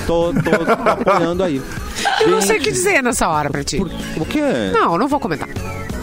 Tô, 0.06 0.34
tô, 0.34 0.66
tô 0.66 0.90
apoiando 0.90 1.44
aí. 1.44 1.62
Eu 2.22 2.28
não 2.30 2.42
sei 2.42 2.58
o 2.58 2.62
que 2.62 2.72
dizer 2.72 3.02
nessa 3.02 3.28
hora 3.28 3.50
pra 3.50 3.64
ti. 3.64 3.78
O 4.18 4.26
quê? 4.26 4.42
Não, 4.74 4.98
não 4.98 5.08
vou 5.08 5.20
comentar. 5.20 5.48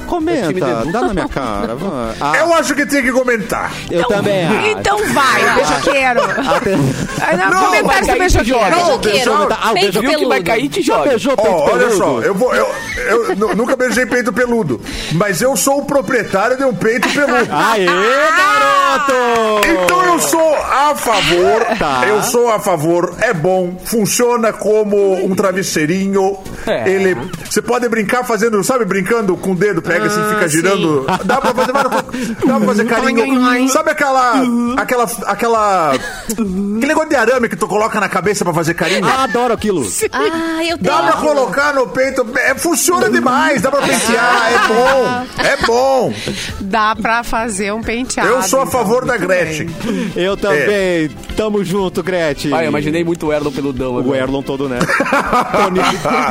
Comenta. 0.07 0.85
Dá 0.93 1.01
na 1.01 1.15
minha 1.15 1.29
cara. 1.29 1.75
Ah, 2.21 2.33
Eu 2.37 2.53
acho 2.53 2.75
que 2.75 2.85
tem 2.85 3.03
que 3.03 3.11
comentar. 3.13 3.73
eu 3.91 4.05
também 4.09 4.45
acho. 4.45 4.67
Então 4.69 4.99
vai, 5.15 5.55
beijoqueiro. 5.55 6.21
Não, 7.39 7.51
Não, 7.51 7.65
comentários 7.65 8.07
vai 8.07 8.17
do 8.17 8.19
beijoqueiro. 8.21 8.61
Não, 8.71 8.71
Beijoqueiro. 8.99 9.31
beijo- 9.39 9.49
Ah, 9.63 9.71
o 9.71 9.75
Peito 9.75 9.93
beijo- 9.93 10.01
Viu 10.03 10.19
que 10.19 10.27
vai 10.27 10.43
cair, 10.43 10.69
te 10.69 10.83
joga. 10.83 11.09
peito 11.11 11.31
olha 11.41 11.91
só, 11.93 12.21
eu 12.21 12.35
vou. 12.35 12.55
Eu, 12.55 12.67
eu 13.09 13.37
nu- 13.37 13.55
nunca 13.55 13.77
beijei 13.77 14.07
peito 14.07 14.33
peludo, 14.33 14.81
mas 15.13 15.41
eu 15.43 15.57
sou 15.57 15.79
o 15.81 15.85
proprietário 15.85 16.57
de 16.57 16.65
um 16.65 16.75
peito 16.75 17.09
peludo. 17.09 17.49
Aê, 17.51 17.87
garoto! 17.87 18.82
Então 18.97 20.05
eu 20.05 20.21
sou 20.21 20.55
a 20.57 20.95
favor, 20.95 21.65
Tá. 21.79 22.05
eu 22.07 22.23
sou 22.23 22.51
a 22.51 22.59
favor, 22.59 23.15
é 23.21 23.33
bom, 23.33 23.77
funciona 23.85 24.53
como 24.53 25.25
um 25.25 25.35
travesseirinho. 25.35 26.37
É. 26.67 26.89
Ele, 26.89 27.17
você 27.49 27.61
pode 27.63 27.89
brincar 27.89 28.25
fazendo, 28.25 28.63
sabe, 28.63 28.85
brincando 28.85 29.37
com 29.37 29.53
o 29.53 29.55
dedo, 29.55 29.83
pega 29.83 30.07
assim, 30.07 30.23
fica 30.35 30.49
girando. 30.49 31.05
Dá 31.25 31.41
pra 31.41 31.55
fazer 31.55 31.73
várias. 31.73 31.93
Dá 32.47 32.57
pra 32.59 32.67
fazer 32.67 32.85
carinho. 32.87 33.69
Sabe 33.69 33.91
aquela, 33.91 34.35
aquela, 34.77 35.07
aquela, 35.27 35.93
aquele 35.93 36.45
negócio 36.87 37.09
de 37.11 37.17
arame 37.17 37.49
que 37.49 37.57
tu 37.57 37.67
coloca 37.67 37.99
na 38.01 38.09
cabeça 38.09 38.45
pra 38.45 38.55
fazer 38.55 38.75
carinho? 38.75 39.05
Ah, 39.05 39.25
adoro 39.25 39.55
aquilo. 39.55 39.87
Ah, 40.13 40.63
eu 40.65 40.79
tenho. 40.79 40.81
Dá 40.81 41.03
pra 41.03 41.13
colocar 41.21 41.75
no 41.75 41.89
peito, 41.89 42.27
é, 42.37 42.55
funciona 42.55 43.11
demais, 43.11 43.61
dá 43.63 43.71
pra 43.71 43.81
pentear, 43.83 44.53
é 44.53 44.69
bom, 44.69 45.27
é 45.43 45.67
bom. 45.67 46.15
Dá 46.61 46.95
pra 46.95 47.23
fazer 47.25 47.73
um 47.73 47.83
penteado. 47.83 48.29
Eu 48.29 48.43
sou 48.43 48.61
a 48.61 48.63
então. 48.65 48.73
Favor 48.83 49.05
da 49.05 49.17
Gretchen. 49.17 49.69
Eu 50.17 50.37
também. 50.37 51.09
Tamo 51.37 51.65
junto, 51.65 52.03
Gretchen. 52.03 52.53
Ah, 52.53 52.65
eu 52.65 52.69
imaginei 52.69 53.03
muito 53.05 53.27
o 53.27 53.33
Erlon 53.33 53.51
peludão 53.51 53.95
O 53.95 53.99
agora. 53.99 54.19
Erlon 54.19 54.43
todo, 54.43 54.69
né? 54.69 54.79
Tony, 55.55 55.81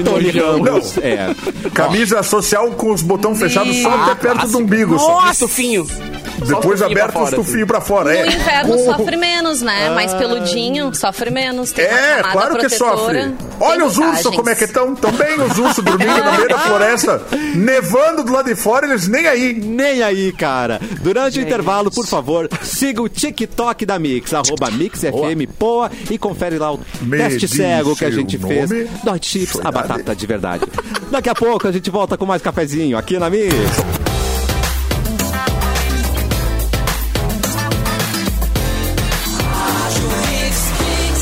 Tony 0.04 0.30
Ramos. 0.32 0.98
É. 0.98 1.34
Camisa 1.74 2.22
social 2.24 2.70
com 2.72 2.92
os 2.92 3.02
botões 3.02 3.40
fechados 3.40 3.76
só 3.78 3.90
até 3.90 4.16
perto 4.16 4.48
do 4.48 4.58
umbigo. 4.60 4.98
só. 5.00 5.22
Nossa, 5.22 5.46
tufinho. 5.46 5.88
Depois 6.48 6.82
aberto 6.82 7.18
os 7.20 7.30
os 7.30 7.36
tufinhos 7.36 7.68
pra 7.68 7.80
fora. 7.82 8.12
No 8.12 8.16
É. 8.18 8.28
inverno 8.28 8.78
Com- 8.78 8.86
sofre 8.86 9.16
menos, 9.18 9.62
né? 9.62 9.90
Mais 9.92 10.14
peludinho, 10.14 10.94
sofre 10.96 11.30
menos. 11.30 11.78
É, 11.78 12.22
claro 12.32 12.56
que 12.56 12.62
protetora. 12.68 12.98
sofre. 12.98 13.36
Olha 13.60 13.86
os 13.86 13.98
ursos, 13.98 14.36
como 14.36 14.50
é 14.50 14.56
que 14.56 14.64
estão? 14.64 14.94
Estão 14.94 15.12
bem 15.12 15.40
os 15.40 15.58
ursos 15.58 15.84
dormindo 15.84 16.18
na 16.18 16.32
meio 16.32 16.50
da 16.50 16.58
floresta, 16.66 17.22
nevando 17.56 18.24
do 18.24 18.32
lado 18.32 18.48
de 18.48 18.56
fora, 18.56 18.88
eles 18.88 19.08
nem 19.08 19.28
aí. 19.28 19.54
Nem 19.54 20.02
aí, 20.02 20.32
cara. 20.32 20.80
Durante 21.02 21.40
o 21.40 21.42
intervalo, 21.42 21.92
por 21.92 22.06
favor, 22.08 22.50
siga 22.64 23.02
o 23.02 23.08
TikTok 23.10 23.86
da 23.86 24.00
Mix, 24.00 24.34
arroba 24.34 24.72
MixFM 24.72 25.46
Poa 25.60 25.92
e 26.10 26.18
confere 26.18 26.58
lá 26.58 26.72
o 26.74 26.80
Me 27.02 27.18
teste 27.18 27.48
cego 27.48 27.96
que 27.96 28.06
a 28.06 28.10
gente 28.12 28.38
fez. 28.38 28.70
Dot 29.04 29.26
Chips, 29.28 29.60
a 29.64 29.72
batata 29.72 30.16
de 30.16 30.26
verdade. 30.26 30.66
Daqui 31.12 31.30
a 31.30 31.36
pouco 31.36 31.68
a 31.68 31.72
gente 31.72 31.90
volta 31.90 32.18
com 32.18 32.26
mais 32.26 32.42
cafezinho 32.42 32.98
aqui 32.98 33.20
na 33.20 33.30
Mix. 33.30 33.54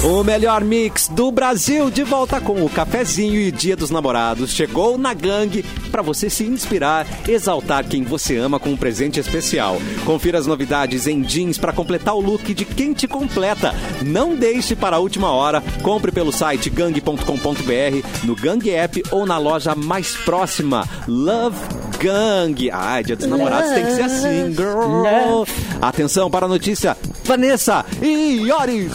O 0.02 0.24
melhor 0.24 0.64
mix 0.64 1.10
do 1.10 1.30
Brasil 1.30 1.92
de 1.92 2.04
volta 2.04 2.40
com 2.40 2.64
o 2.64 2.70
cafezinho 2.70 3.36
e 3.36 3.52
Dia 3.52 3.76
dos 3.76 3.90
Namorados 3.90 4.52
chegou 4.52 4.98
na 4.98 5.14
gangue 5.14 5.62
para 5.92 6.02
você 6.02 6.30
se 6.30 6.46
inspirar, 6.46 7.06
exaltar 7.28 7.86
quem 7.86 8.04
você 8.04 8.38
ama 8.38 8.62
com 8.62 8.70
um 8.70 8.78
presente 8.78 9.20
especial. 9.20 9.78
Confira 10.06 10.40
as 10.40 10.48
novidades 10.48 11.06
em 11.06 11.22
jeans 11.22 11.58
para 11.58 11.74
completar 11.74 12.16
o 12.16 12.22
look 12.22 12.54
de 12.54 12.64
quem 12.64 12.94
te 12.94 13.10
completa. 13.10 13.76
Não 14.02 14.38
deixe 14.38 14.74
para 14.74 14.96
a 14.96 15.00
última 15.00 15.32
hora. 15.32 15.62
Compre 15.84 16.14
pelo 16.14 16.32
site 16.32 16.70
gang.com.br, 16.70 18.24
no 18.24 18.36
Gang 18.38 18.70
App 18.72 19.04
ou 19.12 19.26
na 19.26 19.38
loja 19.38 19.76
mais 19.76 20.16
próxima. 20.16 20.88
Love 21.10 21.58
Gang. 22.00 22.70
Ah, 22.72 23.02
Dia 23.02 23.16
dos 23.16 23.28
Namorados 23.28 23.72
tem 23.72 23.86
que 23.86 23.92
ser 23.96 24.04
assim, 24.04 24.56
girl. 24.56 25.44
Atenção 25.82 26.30
para 26.30 26.46
a 26.46 26.50
notícia. 26.50 26.98
Vanessa 27.24 27.86
e 28.02 28.42
Yoris. 28.48 28.94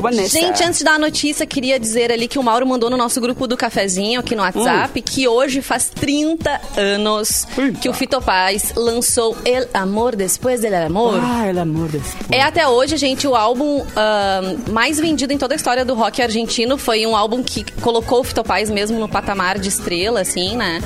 Vanessa. 0.00 0.28
Gente, 0.30 0.64
antes 0.64 0.78
de 0.78 0.84
dar 0.84 0.94
a 0.94 0.98
notícia, 0.98 1.46
queria 1.46 1.78
dizer 1.78 2.10
ali 2.10 2.26
que 2.26 2.38
o 2.38 2.42
Mauro 2.42 2.66
mandou 2.66 2.90
no 2.90 2.96
nosso 2.96 3.20
grupo 3.20 3.46
do 3.46 3.56
cafezinho 3.56 4.18
aqui 4.18 4.34
no 4.34 4.42
WhatsApp 4.42 5.00
que 5.00 5.28
hoje 5.28 5.62
faz 5.62 5.88
30 5.88 6.60
anos 6.76 7.46
que 7.80 7.88
o 7.88 7.92
Fito 7.92 8.20
Paz 8.20 8.72
lançou 8.76 9.36
El 9.44 9.68
Amor 9.72 10.16
Después 10.16 10.60
del 10.60 10.74
Amor. 10.74 11.20
Ah, 11.22 11.44
pelo 11.46 11.60
amor 11.60 11.86
de 11.86 11.98
Deus. 11.98 12.06
É 12.30 12.42
até 12.42 12.66
hoje, 12.66 12.96
gente, 12.96 13.26
o 13.26 13.34
álbum 13.36 13.84
ahn, 13.94 14.56
mais 14.72 14.98
vendido 14.98 15.32
em 15.32 15.38
toda 15.38 15.54
a 15.54 15.56
história 15.56 15.84
do 15.84 15.94
rock 15.94 16.20
argentino. 16.20 16.76
Foi 16.76 17.06
um 17.06 17.16
álbum 17.16 17.42
que 17.42 17.64
colocou 17.80 18.20
o 18.20 18.24
Fito 18.24 18.42
Paz 18.42 18.70
mesmo 18.70 18.98
no 18.98 19.08
patamar 19.08 19.58
de 19.58 19.68
estrela, 19.68 20.20
assim, 20.20 20.56
né? 20.56 20.80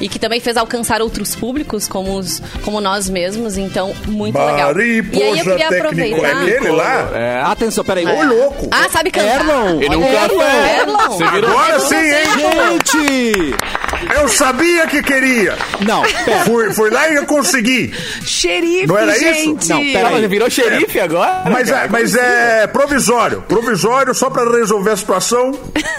E 0.00 0.08
que 0.08 0.18
também 0.18 0.40
fez 0.40 0.56
alcançar 0.56 1.02
outros 1.02 1.34
públicos, 1.34 1.88
como, 1.88 2.16
os, 2.16 2.40
como 2.64 2.80
nós 2.80 3.08
mesmos. 3.08 3.56
Então, 3.56 3.94
muito 4.06 4.38
legal. 4.38 4.78
E 4.80 5.22
aí 5.22 5.38
eu 5.38 5.44
queria 5.44 5.68
técnico, 5.68 5.74
é 5.74 5.78
aproveitar... 5.78 6.42
aquele 6.42 6.70
lá? 6.70 7.10
É. 7.14 7.42
Ação, 7.68 7.84
peraí. 7.84 8.06
Ô, 8.06 8.24
louco! 8.24 8.68
Ah, 8.70 8.88
sabe 8.90 9.10
cantar? 9.10 9.40
Erlon. 9.40 9.82
E 9.82 9.88
nunca 9.88 10.06
Erlon. 10.06 10.28
foi. 10.28 10.80
Erlon. 10.80 11.08
Você 11.08 11.26
virou 11.28 11.50
Agora 11.50 11.80
sim, 11.80 11.96
hein? 11.96 12.82
Gente! 12.84 13.77
Eu 14.20 14.28
sabia 14.28 14.86
que 14.86 15.02
queria. 15.02 15.56
Não, 15.86 16.02
pera. 16.02 16.44
Fui, 16.44 16.72
fui 16.72 16.90
lá 16.90 17.08
e 17.10 17.16
eu 17.16 17.26
consegui. 17.26 17.92
Xerife, 18.24 18.86
Não 18.86 18.98
era 18.98 19.12
isso? 19.12 19.20
gente. 19.24 19.68
Não, 19.68 19.80
pera 19.92 20.10
mas 20.10 20.30
virou 20.30 20.50
xerife 20.50 21.00
agora? 21.00 21.44
Mas 21.50 21.68
é, 21.70 21.88
mas 21.88 22.14
é 22.14 22.66
provisório. 22.66 23.42
Provisório 23.48 24.14
só 24.14 24.30
pra 24.30 24.44
resolver 24.50 24.90
a 24.90 24.96
situação. 24.96 25.52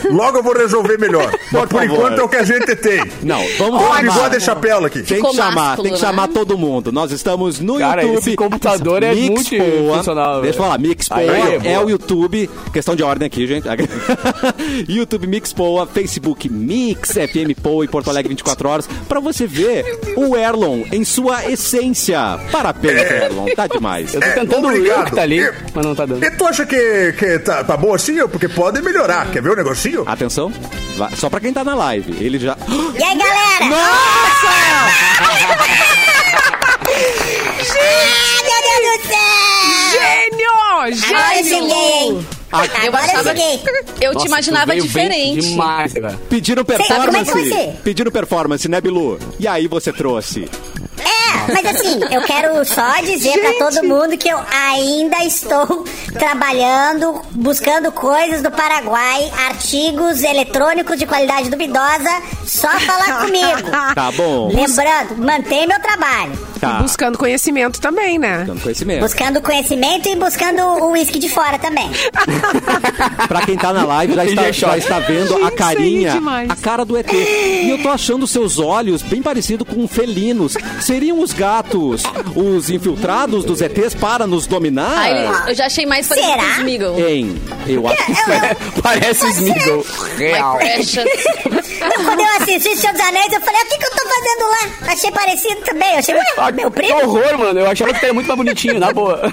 Logo 0.10 0.38
eu 0.38 0.44
vou 0.44 0.54
resolver 0.56 0.98
melhor. 1.00 1.32
Mas 1.52 1.62
por 1.66 1.82
favor. 1.82 1.84
enquanto 1.84 2.20
é 2.20 2.24
o 2.24 2.30
que 2.30 2.38
a 2.38 2.44
gente 2.44 2.76
tem. 2.76 3.04
Não, 3.24 3.42
vamos 3.58 3.82
Ó, 3.82 3.96
chamar. 3.96 4.02
bigode 4.02 4.36
e 4.38 4.40
chapéu 4.42 4.86
aqui. 4.86 5.02
Tem 5.04 5.22
que 5.22 5.34
chamar, 5.36 5.52
másculo, 5.52 5.84
tem 5.84 5.94
que 5.94 6.02
né? 6.02 6.08
chamar 6.08 6.28
todo 6.30 6.58
mundo. 6.58 6.92
Nós 6.92 7.12
estamos 7.12 7.60
no 7.60 7.78
Cara, 7.80 8.02
YouTube. 8.04 8.20
esse 8.20 8.36
computador 8.36 9.04
é 9.04 9.14
Mix 9.14 9.30
multifuncional, 9.30 10.32
Poa. 10.34 10.42
Deixa 10.42 10.58
eu 10.58 10.64
falar, 10.64 10.78
Mix 10.78 11.10
Poa 11.10 11.20
Aí, 11.20 11.56
é 11.56 11.60
boa. 11.60 11.86
o 11.86 11.90
YouTube. 11.90 12.50
Questão 12.74 12.96
de 12.96 13.04
ordem 13.04 13.28
aqui, 13.28 13.46
gente. 13.48 13.68
YouTube 14.88 15.28
Mix 15.28 15.54
Poa, 15.54 15.86
Facebook 15.88 16.50
Mix 16.50 17.12
FM 17.12 17.60
Poa 17.62 17.86
e 17.86 17.88
Porto 17.90 18.10
Alegre 18.10 18.30
24 18.30 18.70
horas. 18.70 18.88
Pra 19.08 19.20
você 19.20 19.46
ver 19.48 20.00
o 20.16 20.36
Erlon 20.36 20.84
em 20.92 21.04
sua 21.04 21.46
essência. 21.50 22.40
Parabéns, 22.52 23.10
Erlon. 23.12 23.48
Tá 23.56 23.68
demais. 23.68 24.14
Eu 24.14 24.22
tô 24.22 24.28
tentando 24.32 24.68
ler 24.70 24.98
o 25.00 25.06
que 25.06 25.16
tá 25.16 25.22
ali, 25.24 25.40
E- 25.40 25.54
mas 25.74 25.86
não 25.86 25.96
tá 25.96 26.06
dando. 26.06 26.24
E 26.24 26.32
tu 26.32 26.46
acha 26.46 26.66
que, 26.66 27.14
que 27.18 27.40
tá, 27.40 27.64
tá 27.64 27.76
bom 27.78 27.94
assim? 27.94 28.16
Porque 28.28 28.48
pode 28.48 28.82
melhorar. 28.82 29.30
Quer 29.32 29.42
ver 29.42 29.52
o 29.52 29.56
negocinho? 29.56 30.04
Atenção, 30.06 30.52
vai- 30.98 31.12
só 31.16 31.30
pra 31.30 31.40
quem 31.40 31.52
tá 31.54 31.64
na 31.64 31.76
live. 31.76 32.24
Ele 32.24 32.38
já. 32.40 32.56
E 32.68 33.04
aí, 33.04 33.18
galera? 33.18 33.66
Ah, 33.74 34.90
meu 38.44 38.62
Deus 38.64 39.02
do 39.02 39.08
céu! 39.08 39.92
Gênio! 39.92 40.50
Agora 40.70 40.90
eu 40.90 41.44
Gênio! 41.44 41.70
cheguei? 41.70 42.10
Eu 42.12 42.39
Agora 42.52 42.86
eu 42.86 42.96
achava. 42.96 43.34
Eu 44.02 44.14
Nossa, 44.14 44.26
te 44.26 44.28
imaginava 44.28 44.76
diferente. 44.76 45.50
Demais, 45.50 45.94
cara. 45.94 46.20
Pediram 46.30 46.66
Sabe 46.66 46.84
como 46.84 47.18
é 47.18 47.20
que 47.20 47.26
performance. 47.26 47.50
vai 47.50 47.64
ser? 47.74 47.82
Pediram 47.84 48.12
performance, 48.12 48.68
né, 48.68 48.82
Bilu? 48.82 49.20
E 49.40 49.48
aí 49.48 49.68
você 49.68 49.94
trouxe. 49.94 50.48
É, 51.00 51.52
mas 51.54 51.66
assim, 51.76 52.00
eu 52.12 52.22
quero 52.24 52.64
só 52.66 53.00
dizer 53.02 53.40
pra 53.40 53.54
todo 53.66 53.88
mundo 53.88 54.18
que 54.18 54.30
eu 54.30 54.40
ainda 54.52 55.24
estou 55.24 55.86
trabalhando, 56.18 57.22
buscando 57.32 57.92
coisas 57.92 58.42
do 58.42 58.52
Paraguai, 58.52 59.32
artigos 59.48 60.24
eletrônicos 60.24 60.98
de 60.98 61.06
qualidade 61.06 61.50
duvidosa, 61.50 62.10
só 62.46 62.70
falar 62.80 63.26
comigo. 63.26 63.70
Tá 63.96 64.12
bom. 64.12 64.50
Lembrando, 64.50 65.18
mantém 65.18 65.68
meu 65.68 65.80
trabalho. 65.80 66.32
Tá. 66.60 66.82
Buscando 66.82 67.18
conhecimento 67.18 67.80
também, 67.80 68.20
né? 68.20 68.44
Dando 68.46 68.62
conhecimento. 68.62 69.00
Buscando 69.02 69.42
conhecimento 69.42 70.10
e 70.10 70.16
buscando 70.16 70.62
o 70.62 70.92
uísque 70.92 71.18
de 71.20 71.30
fora 71.30 71.58
também. 71.58 71.90
Pra 73.28 73.42
quem 73.42 73.58
tá 73.58 73.72
na 73.74 73.86
live, 73.86 74.14
já 74.14 74.26
está, 74.26 74.52
já 74.52 74.78
está 74.78 75.00
vendo 75.00 75.36
a 75.36 75.40
Gente, 75.50 75.56
carinha, 75.56 76.10
aí 76.12 76.16
é 76.16 76.20
demais. 76.20 76.50
a 76.50 76.56
cara 76.56 76.84
do 76.86 76.98
ET. 76.98 77.12
E 77.12 77.70
eu 77.70 77.82
tô 77.82 77.90
achando 77.90 78.28
seus 78.28 78.60
olhos 78.60 79.02
bem 79.02 79.22
parecidos 79.22 79.68
com 79.68 79.88
felinos. 79.88 80.56
Seriam 80.90 81.20
os 81.20 81.34
gatos 81.34 82.02
os 82.36 82.72
infiltrados 82.72 83.46
dos 83.46 83.62
ETs 83.62 83.94
para 83.94 84.26
nos 84.26 84.48
dominar? 84.48 84.98
Ah, 84.98 85.10
ele- 85.12 85.52
eu 85.52 85.56
já 85.56 85.68
achei 85.68 85.86
mais 85.86 86.08
parecido 86.08 86.32
Será? 86.32 86.42
com 86.44 86.50
o 86.50 86.54
Smeagol. 86.58 87.00
Hein? 87.08 87.42
Eu 87.68 87.88
acho 87.88 88.06
que 88.08 88.16
sim. 88.16 88.22
Parece 88.82 89.28
Smeagol. 89.30 89.86
Real. 90.18 90.58
Precious. 90.58 91.06
Então, 91.46 92.06
quando 92.06 92.20
eu 92.20 92.28
assisti 92.42 92.76
Senhor 92.76 92.94
dos 92.94 93.02
Anéis, 93.02 93.32
eu 93.32 93.40
falei, 93.42 93.62
o 93.62 93.66
que, 93.68 93.78
que 93.78 93.86
eu 93.86 93.92
tô 93.92 94.04
fazendo 94.10 94.50
lá? 94.50 94.92
Achei 94.92 95.12
parecido 95.12 95.62
também. 95.62 95.92
Eu 95.94 96.00
achei, 96.00 96.16
ué, 96.16 96.24
Ah, 96.38 96.52
meu 96.52 96.72
Que 96.72 96.82
primo? 96.82 96.98
horror, 97.04 97.38
mano. 97.38 97.60
Eu 97.60 97.70
achava 97.70 97.94
que 97.94 98.06
era 98.06 98.14
muito 98.14 98.26
mais 98.28 98.38
bonitinho, 98.38 98.80
na 98.80 98.92
boa. 98.92 99.32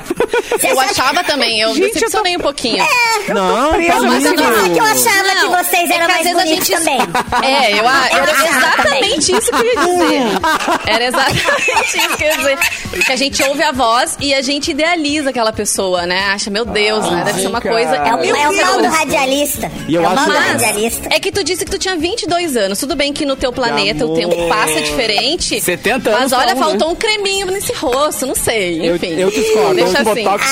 Você 0.51 0.67
Eu 0.71 0.79
acha- 0.79 0.91
achava 0.91 1.25
também, 1.25 1.59
eu 1.61 1.75
Gente, 1.75 1.95
decepcionei 1.95 2.37
um 2.37 2.41
pouquinho. 2.41 2.85
Não, 3.29 3.73
presa 3.75 3.93
tá 3.95 4.01
nessa 4.03 4.29
lindo. 4.31 4.43
Não, 4.43 4.67
é 4.67 4.69
que 4.71 4.79
eu 4.79 4.85
achava 4.85 5.23
Não, 5.23 5.26
vocês 5.69 5.91
é 5.91 5.95
eram 5.95 6.07
que 6.07 6.13
mais 6.13 6.27
às 6.27 6.33
vezes 6.33 6.39
a 6.43 6.47
gente- 6.55 6.73
também. 6.73 6.99
É, 7.43 7.73
eu, 7.73 7.77
Eu 7.77 7.85
era 7.85 8.33
achava 8.33 8.49
exatamente 8.59 9.33
isso 9.33 9.51
que 9.51 9.57
eu 9.57 9.65
ia 9.65 9.77
dizer. 9.77 10.27
Era 10.87 11.05
exatamente 11.05 11.99
isso 11.99 12.17
que 12.17 12.25
eu 12.25 12.29
ia 12.29 12.37
dizer. 12.37 12.59
Que 13.07 13.13
a 13.13 13.17
gente 13.17 13.43
ouve 13.43 13.63
a 13.63 13.73
voz 13.73 14.17
e 14.21 14.33
a 14.35 14.41
gente 14.43 14.71
idealiza 14.71 15.31
aquela 15.31 15.53
pessoa, 15.53 16.07
né? 16.07 16.27
Acha, 16.31 16.51
meu 16.51 16.65
Deus, 16.65 17.11
né? 17.11 17.23
Deve 17.25 17.41
ser 17.43 17.49
uma 17.49 17.61
coisa. 17.61 17.97
É 17.97 18.15
o, 18.15 18.19
Meu 18.21 18.37
é 18.37 18.49
o 18.49 18.57
mal 18.57 18.79
do 18.81 18.89
radialista. 18.89 19.71
E 19.89 19.95
eu 19.95 20.03
é 20.03 20.07
o 20.07 20.11
acho- 20.11 20.29
Mas- 20.29 20.47
radialista. 20.63 21.09
É 21.13 21.21
que 21.21 21.31
tu 21.33 21.43
disse 21.45 21.65
que 21.65 21.71
tu 21.71 21.79
tinha 21.79 21.97
22 21.97 22.57
anos. 22.57 22.79
Tudo 22.79 22.95
bem 22.97 23.13
que 23.13 23.25
no 23.27 23.37
teu 23.37 23.53
planeta 23.53 24.07
o 24.07 24.15
tempo 24.15 24.35
passa 24.49 24.81
diferente. 24.81 25.61
70 25.61 26.11
Mas 26.11 26.21
anos 26.21 26.33
olha, 26.33 26.55
pra 26.57 26.67
um, 26.67 26.69
faltou 26.71 26.91
um 26.91 26.95
creminho 26.95 27.47
nesse 27.47 27.73
rosto, 27.73 28.27
não 28.27 28.35
sei. 28.35 28.89
Eu- 28.89 28.97
Enfim. 28.97 29.15
eu 29.19 29.31
discordo. 29.31 29.75
Deixa 29.75 30.03
Um 30.03 30.11
assim. 30.11 30.25
botox. 30.25 30.47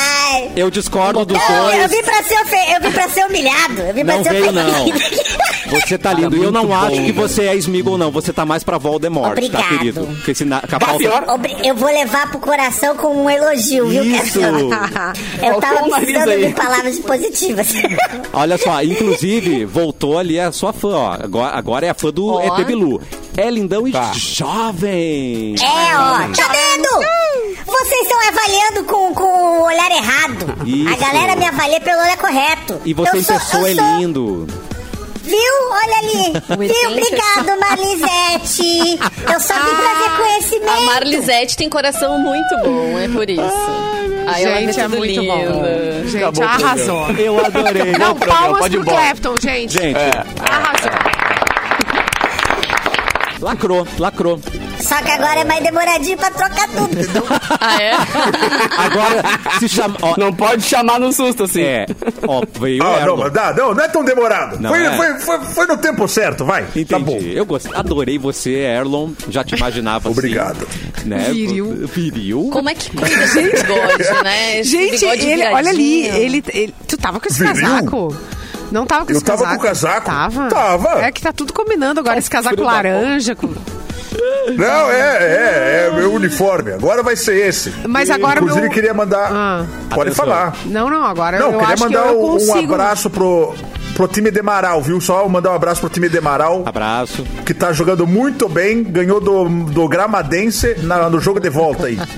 Eu 0.57 0.70
discordo 0.70 1.24
dos 1.24 1.38
Não, 1.38 1.70
eu 1.72 1.88
dois. 1.88 1.90
vim 1.90 2.03
pra 2.03 2.22
ser, 2.22 2.35
eu 2.74 2.81
vim 2.81 2.90
pra 2.92 3.09
ser 3.09 3.24
humilhado. 3.27 3.81
Eu 3.88 3.94
vim 3.94 4.05
pra 4.05 4.16
Não 4.16 4.24
ser 4.24 4.31
veio, 4.33 4.53
não. 4.53 4.70
ofendido. 4.70 5.04
Você 5.71 5.99
tá 5.99 6.12
lindo. 6.12 6.37
E 6.37 6.43
eu 6.43 6.53
não 6.53 6.64
muito 6.67 6.75
acho 6.77 6.97
bom, 6.97 7.05
que 7.07 7.12
você 7.12 7.45
é 7.47 7.57
Smeagol, 7.57 7.99
não. 7.99 8.11
Você 8.11 8.33
tá 8.33 8.45
mais 8.47 8.62
pra 8.62 8.79
Voldemort, 8.79 9.33
Obrigado. 9.33 9.62
tá, 9.62 9.69
querido? 9.69 10.07
Porque 10.07 10.31
esse 10.33 10.45
na, 10.45 10.61
com. 10.61 11.33
Obri- 11.33 11.57
Eu 11.64 11.75
vou 11.75 11.88
levar 11.88 12.29
pro 12.31 12.38
coração 12.38 12.97
como 12.97 13.25
um 13.25 13.31
elogio, 13.31 13.88
viu, 13.88 14.05
Isso. 14.05 14.38
Eu 15.43 15.61
tava 15.61 15.88
precisando 15.90 16.47
de 16.47 16.53
palavras 16.55 16.99
positivas. 17.01 17.69
Olha 18.33 18.59
só, 18.59 18.83
inclusive, 18.83 19.64
voltou 19.64 20.19
ali 20.19 20.38
a 20.38 20.53
sua 20.53 20.73
fã, 20.73 20.88
ó. 20.95 21.12
Agora, 21.21 21.57
agora 21.57 21.87
é 21.87 21.90
a 21.90 21.95
fã 21.95 22.11
do 22.11 22.27
Ó. 22.35 22.40
ET 22.61 22.67
Bilu. 22.67 23.01
É 23.37 23.51
lindão 23.51 23.88
e 23.88 23.93
Tá. 23.93 24.12
jovem. 24.14 25.55
É, 25.61 25.97
ó. 25.97 26.19
Tá 26.35 26.53
vendo? 26.53 27.05
Vocês 27.67 28.03
estão 28.03 28.19
avaliando 28.29 28.85
com, 28.85 29.14
com 29.14 29.25
o 29.25 29.62
olhar 29.64 29.90
errado. 29.90 30.55
Isso. 30.67 30.95
A 30.95 30.97
galera 30.97 31.35
me 31.37 31.45
avalia 31.47 31.81
pelo 31.81 32.01
olhar 32.01 32.17
correto. 32.17 32.81
E 32.85 32.95
você 32.95 33.17
Eu 33.17 33.21
em 33.21 33.23
sou- 33.25 33.37
pessoa 33.38 33.69
é 33.71 33.75
sou- 33.75 33.85
lindo. 33.99 34.47
Viu? 35.25 35.71
Olha 35.71 35.97
ali. 35.99 36.33
Viu? 36.69 36.91
Obrigado, 36.91 37.59
Marlisete. 37.61 38.99
Eu 39.33 39.41
só 39.41 39.55
vim 39.55 39.75
trazer 39.77 40.17
conhecimento. 40.17 40.71
A 40.71 40.81
Marlisete 40.81 41.57
tem 41.57 41.69
coração 41.69 42.19
muito 42.19 42.57
bom, 42.63 42.99
é 42.99 43.09
por 43.09 43.29
isso. 43.29 43.43
Ai, 44.27 44.43
Gente, 44.43 44.81
é 44.81 44.89
muito 44.89 45.23
bom. 45.23 45.37
linda. 45.37 46.03
Gente, 46.07 46.17
Acabou 46.25 46.45
arrasou. 46.45 47.11
Eu 47.13 47.45
adorei. 47.45 47.93
Não, 47.93 48.15
palmas 48.17 48.69
pro. 48.69 48.85
Clapton, 48.85 49.37
gente. 49.39 49.73
Gente, 49.73 49.99
Arrasou. 49.99 50.91
Lacrou, 53.44 53.87
lacrou. 53.98 54.40
Só 54.80 54.96
que 55.02 55.11
agora 55.11 55.40
é 55.40 55.44
mais 55.44 55.62
demoradinho 55.62 56.16
pra 56.18 56.30
trocar 56.30 56.68
tudo. 56.68 56.94
Ah, 57.61 57.83
é? 57.83 57.92
Agora 58.76 59.22
se 59.59 59.68
chama. 59.68 59.96
Ó, 60.02 60.14
Não 60.18 60.33
pode 60.33 60.62
chamar 60.62 60.98
no 61.00 61.12
susto, 61.12 61.44
assim. 61.44 61.62
é. 61.62 61.87
Ó, 62.26 62.42
veio 62.61 62.83
o 62.83 62.87
Ah, 62.87 63.00
não, 63.07 63.16
não, 63.16 63.74
não 63.74 63.85
é 63.85 63.88
tão 63.88 64.04
demorado. 64.04 64.61
Não 64.61 64.70
foi, 64.70 64.83
é? 64.85 64.90
foi, 64.96 65.18
foi, 65.20 65.40
foi 65.46 65.66
no 65.66 65.76
tempo 65.78 66.07
certo, 66.09 66.44
vai. 66.44 66.62
Entendi. 66.64 66.85
Tá 66.87 66.98
bom. 66.98 67.18
Eu 67.18 67.46
gostei. 67.46 67.72
Adorei 67.74 68.18
você, 68.18 68.50
Erlon. 68.50 69.11
Já 69.30 69.44
te 69.44 69.54
imaginava 69.54 70.09
assim. 70.09 70.18
Obrigado. 70.18 70.66
Né? 71.04 71.28
Viril. 71.30 71.87
Viril. 71.87 72.50
Como 72.52 72.68
é 72.68 72.74
que 72.74 72.90
cuida 72.90 73.16
desse 73.16 73.42
bigode, 73.42 74.22
né? 74.24 74.61
Esse 74.61 74.70
Gente, 74.70 75.04
ele, 75.04 75.46
olha 75.46 75.70
ali, 75.70 76.07
ele, 76.09 76.44
ele- 76.52 76.74
Tu 76.87 76.96
tava 76.96 77.20
com 77.20 77.26
esse 77.28 77.38
Viril? 77.44 77.54
casaco? 77.62 78.16
Não 78.72 78.87
tava 78.87 79.05
com 79.07 79.12
Eu 79.12 79.16
esse 79.16 79.24
tava 79.24 79.38
casaco? 79.42 79.57
com 79.57 79.64
o 79.64 79.68
casaco. 79.68 80.07
Tava? 80.07 80.48
Tava. 80.48 80.88
É 81.05 81.12
que 81.12 81.20
tá 81.22 81.33
tudo 81.33 81.53
combinando 81.53 82.00
agora, 82.00 82.18
esse 82.18 82.31
casaco 82.31 82.61
laranja. 82.62 83.35
Com... 83.37 83.48
Não, 84.57 84.90
é, 84.90 85.18
é, 85.18 85.87
é 85.87 85.90
o 85.90 85.96
meu 85.96 86.12
uniforme. 86.12 86.72
Agora 86.72 87.03
vai 87.03 87.16
ser 87.16 87.35
esse. 87.48 87.72
Mas 87.88 88.11
agora 88.11 88.38
Inclusive, 88.40 88.62
meu- 88.66 88.70
queria 88.70 88.94
mandar. 88.94 89.31
Ah. 89.33 89.64
Pode 89.90 90.11
Atenção. 90.11 90.24
falar. 90.27 90.57
Não, 90.66 90.88
não, 90.90 91.05
agora 91.05 91.38
Não, 91.38 91.53
eu 91.53 91.59
queria 91.59 91.74
acho 91.74 91.87
que 91.87 91.94
mandar 91.94 92.07
eu 92.12 92.20
um- 92.20 92.24
um 92.24 92.31
consigo. 92.33 92.74
abraço 92.74 93.11
pro, 93.11 93.55
pro 93.94 94.07
time 94.09 94.31
de 94.31 94.40
Amaral, 94.40 94.81
viu? 94.83 95.00
Só 95.00 95.27
mandar 95.29 95.50
um 95.50 95.55
abraço 95.55 95.81
pro 95.81 95.90
time 95.90 96.09
de 96.09 96.18
Amaral, 96.18 96.62
Abraço. 96.66 97.24
que 97.44 97.55
tá 97.55 97.72
jogando 97.72 98.07
muito 98.07 98.48
bem, 98.48 98.83
ganhou 98.85 99.20
do, 99.20 99.48
do 99.48 99.88
Gramadense 99.88 100.74
na- 100.83 101.09
no 101.11 101.20
jogo 101.20 101.40
de 101.40 101.48
volta 101.50 101.87
aí. 101.87 101.98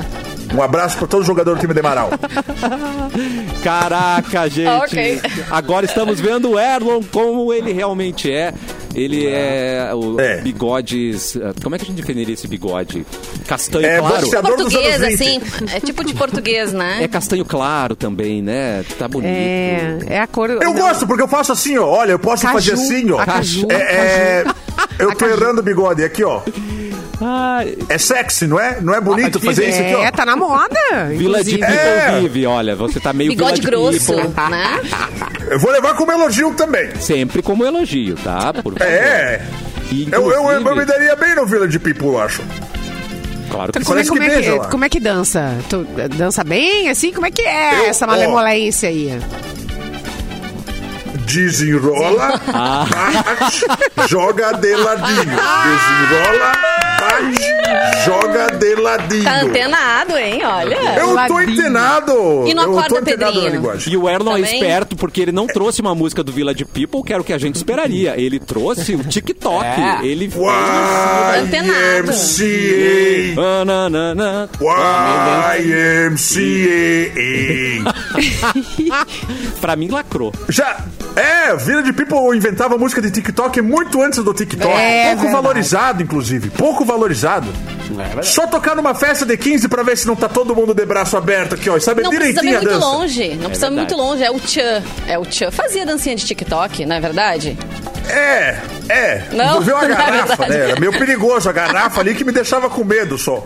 Um 0.55 0.63
abraço 0.63 0.97
pra 0.99 1.07
todo 1.07 1.25
jogador 1.25 1.55
do 1.57 1.61
time 1.61 1.73
de 1.75 1.81
Amaral. 1.81 2.11
Caraca, 3.63 4.49
gente. 4.49 4.69
Ok. 4.69 5.21
Agora 5.51 5.87
estamos 5.87 6.21
vendo 6.21 6.51
o 6.53 6.59
Erlon 6.59 7.03
como 7.13 7.53
ele 7.53 7.73
realmente 7.73 8.31
é. 8.31 8.53
Ele 8.95 9.27
é 9.27 9.91
o 9.95 10.19
É. 10.19 10.41
bigodes. 10.41 11.37
Como 11.63 11.75
é 11.75 11.79
que 11.79 11.85
a 11.85 11.89
gente 11.89 11.97
definiria 12.01 12.33
esse 12.33 12.49
bigode? 12.49 13.05
Castanho 13.47 13.85
É, 13.87 13.99
claro. 13.99 14.23
dos 14.23 14.31
Português, 14.41 14.95
anos 15.03 15.19
20. 15.19 15.43
assim. 15.43 15.67
É 15.75 15.81
tipo 15.81 16.03
de 16.03 16.15
português, 16.15 16.73
né? 16.73 17.01
É 17.03 17.09
castanho 17.09 17.45
claro 17.45 17.95
também, 17.95 18.41
né? 18.41 18.85
Tá 18.99 19.07
bonito. 19.07 19.29
É, 19.31 19.99
é 20.09 20.21
a 20.21 20.27
cor... 20.27 20.49
Eu 20.49 20.61
não. 20.61 20.73
gosto, 20.75 21.07
porque 21.07 21.23
eu 21.23 21.29
faço 21.29 21.53
assim, 21.53 21.77
ó. 21.77 21.87
Olha, 21.87 22.13
eu 22.13 22.19
posso 22.19 22.43
Caju, 22.45 22.55
fazer 22.55 22.73
assim, 22.73 23.11
ó. 23.11 23.21
a 23.21 23.27
caju, 23.27 23.67
É, 23.71 23.75
é, 23.75 24.45
eu 24.99 25.11
tô 25.11 25.27
caju. 25.27 25.33
errando 25.43 25.61
o 25.61 25.65
bigode 25.65 26.03
aqui, 26.03 26.25
ó. 26.25 26.41
Ai, 27.21 27.79
É 27.89 27.97
sexy, 27.97 28.47
não 28.47 28.61
é? 28.61 28.79
Não 28.81 28.93
é 28.93 28.99
Ah, 28.99 29.01
bonito 29.01 29.41
fazer 29.41 29.69
isso 29.69 29.81
aqui, 29.81 29.93
É, 29.93 30.09
ó. 30.09 30.11
tá 30.11 30.27
na 30.27 30.37
moda. 30.37 30.79
Vila 31.17 31.43
de 31.43 31.63
É. 31.63 32.19
vive, 32.21 32.47
olha, 32.47 32.77
você 32.77 33.01
tá 33.01 33.13
meio 33.13 33.31
Bigode 33.31 33.61
grosso, 33.63 34.13
People. 34.15 34.51
né? 34.51 34.81
Eu 35.51 35.59
vou 35.59 35.71
levar 35.71 35.95
como 35.95 36.13
elogio 36.13 36.53
também. 36.55 36.91
Sempre 37.01 37.41
como 37.43 37.65
elogio, 37.65 38.17
tá? 38.17 38.53
Por 38.53 38.75
favor. 38.77 38.83
É. 38.83 39.43
Eu, 40.13 40.31
eu, 40.31 40.51
eu, 40.51 40.77
me 40.77 40.85
daria 40.85 41.15
bem 41.17 41.35
no 41.37 41.47
Village 41.47 41.79
People, 41.79 42.09
eu 42.09 42.21
acho. 42.21 42.43
Claro 43.51 43.73
que 43.73 43.85
Como 43.85 43.99
é, 44.01 44.05
como, 44.05 44.21
que 44.21 44.27
é 44.27 44.43
que, 44.43 44.51
lá. 44.51 44.69
como 44.69 44.85
é 44.85 44.89
que 44.89 44.99
dança? 45.01 45.55
Tu 45.71 45.87
dança 46.17 46.43
bem, 46.43 46.89
assim? 46.91 47.13
Como 47.13 47.25
é 47.27 47.31
que 47.31 47.43
é 47.43 47.79
Eu- 47.79 47.85
essa 47.87 48.05
ó. 48.05 48.09
malemolência 48.09 48.89
aí? 48.89 49.17
Desenrola, 51.27 52.41
bate, 52.53 53.67
joga 54.09 54.53
de 54.55 54.75
ladinho. 54.75 55.25
Desenrola, 55.25 56.53
bate, 56.53 56.63
joga 56.63 56.73
de 56.73 56.76
ladinho. 58.87 59.25
Tá 59.25 59.41
antenado, 59.43 60.17
hein? 60.17 60.41
Olha. 60.45 60.75
Eu 60.99 61.07
tô 61.07 61.13
Ladinho. 61.13 61.39
antenado. 61.41 62.13
E 62.47 62.55
não 62.55 62.63
eu 62.65 62.73
tô 62.73 62.79
acorda, 62.79 62.99
antenado 63.01 63.25
na 63.25 63.41
Pedrinho? 63.41 63.51
linguagem. 63.61 63.93
E 63.93 63.97
o 63.97 64.09
Erlon 64.09 64.33
é 64.37 64.43
Também? 64.43 64.55
esperto 64.55 64.97
porque 64.97 65.21
ele 65.21 65.33
não 65.33 65.47
trouxe 65.47 65.81
uma 65.81 65.95
música 65.95 66.23
do 66.23 66.33
Village 66.33 66.65
People, 66.65 67.03
que 67.05 67.13
era 67.13 67.21
o 67.21 67.25
que 67.25 67.33
a 67.33 67.39
gente 67.39 67.57
esperaria. 67.57 68.15
Ele 68.19 68.39
trouxe 68.39 68.95
o 68.95 69.05
TikTok. 69.05 69.65
É. 69.65 69.99
Ele 70.07 70.31
fez. 70.31 70.45
Antenado. 71.43 72.13
YMCA. 72.13 73.41
Ah, 73.41 73.65
na, 73.65 73.91
na, 73.91 74.15
na. 74.15 74.49
YMCA. 75.59 77.17
Pra 79.61 79.77
mim, 79.77 79.89
lacrou. 79.89 80.33
Já. 80.49 80.77
É, 81.15 81.55
Village 81.57 81.93
People 81.95 82.37
inventava 82.37 82.77
música 82.77 83.01
de 83.01 83.11
TikTok 83.11 83.63
muito 83.63 84.03
antes 84.03 84.23
do 84.23 84.35
TikTok. 84.35 84.71
É 84.71 85.07
pouco 85.07 85.23
verdade. 85.23 85.43
valorizado, 85.43 86.03
inclusive. 86.03 86.51
Pouco 86.51 86.85
valorizado. 86.85 87.49
Só 88.23 88.47
tocar 88.47 88.77
numa 88.77 88.86
festa 88.95 89.25
de 89.27 89.37
15 89.37 89.69
pra 89.69 89.83
ver 89.83 89.97
se 89.97 90.07
não 90.07 90.17
tá 90.17 90.29
todo 90.29 90.55
mundo 90.55 90.73
de 90.75 90.85
braço 90.87 91.17
aberto 91.17 91.55
aqui, 91.55 91.69
ó. 91.71 91.77
E 91.77 91.81
sabe 91.81 92.03
Não 92.03 92.11
precisa 92.11 92.29
ir 92.31 92.43
direitinho 92.43 92.59
a 92.59 92.63
muito 92.63 92.75
dança. 92.75 92.87
longe. 92.87 93.29
Não 93.35 93.45
precisa 93.51 93.67
ir 93.67 93.71
verdade. 93.71 93.75
muito 93.77 93.97
longe. 93.97 94.25
É 94.25 94.31
o 94.31 94.41
Tchan. 94.41 94.83
É 95.07 95.19
o 95.19 95.25
Tchan. 95.27 95.51
Fazia 95.51 95.85
dancinha 95.87 96.17
de 96.17 96.25
TikTok, 96.25 96.85
não 96.87 96.97
é 96.97 97.01
verdade? 97.01 97.57
É, 98.09 98.57
é. 98.89 99.23
Não, 99.33 99.45
Envolveu 99.51 99.77
a 99.79 99.83
não 99.89 99.95
é 99.95 99.97
garrafa, 99.97 100.27
verdade. 100.37 100.51
né? 100.53 100.71
Era 100.71 100.81
meio 100.81 100.93
perigoso 100.93 101.49
a 101.49 101.53
garrafa 101.53 102.01
ali 102.01 102.15
que 102.15 102.25
me 102.25 102.33
deixava 102.33 102.69
com 102.71 102.85
medo 102.85 103.19
só. 103.19 103.45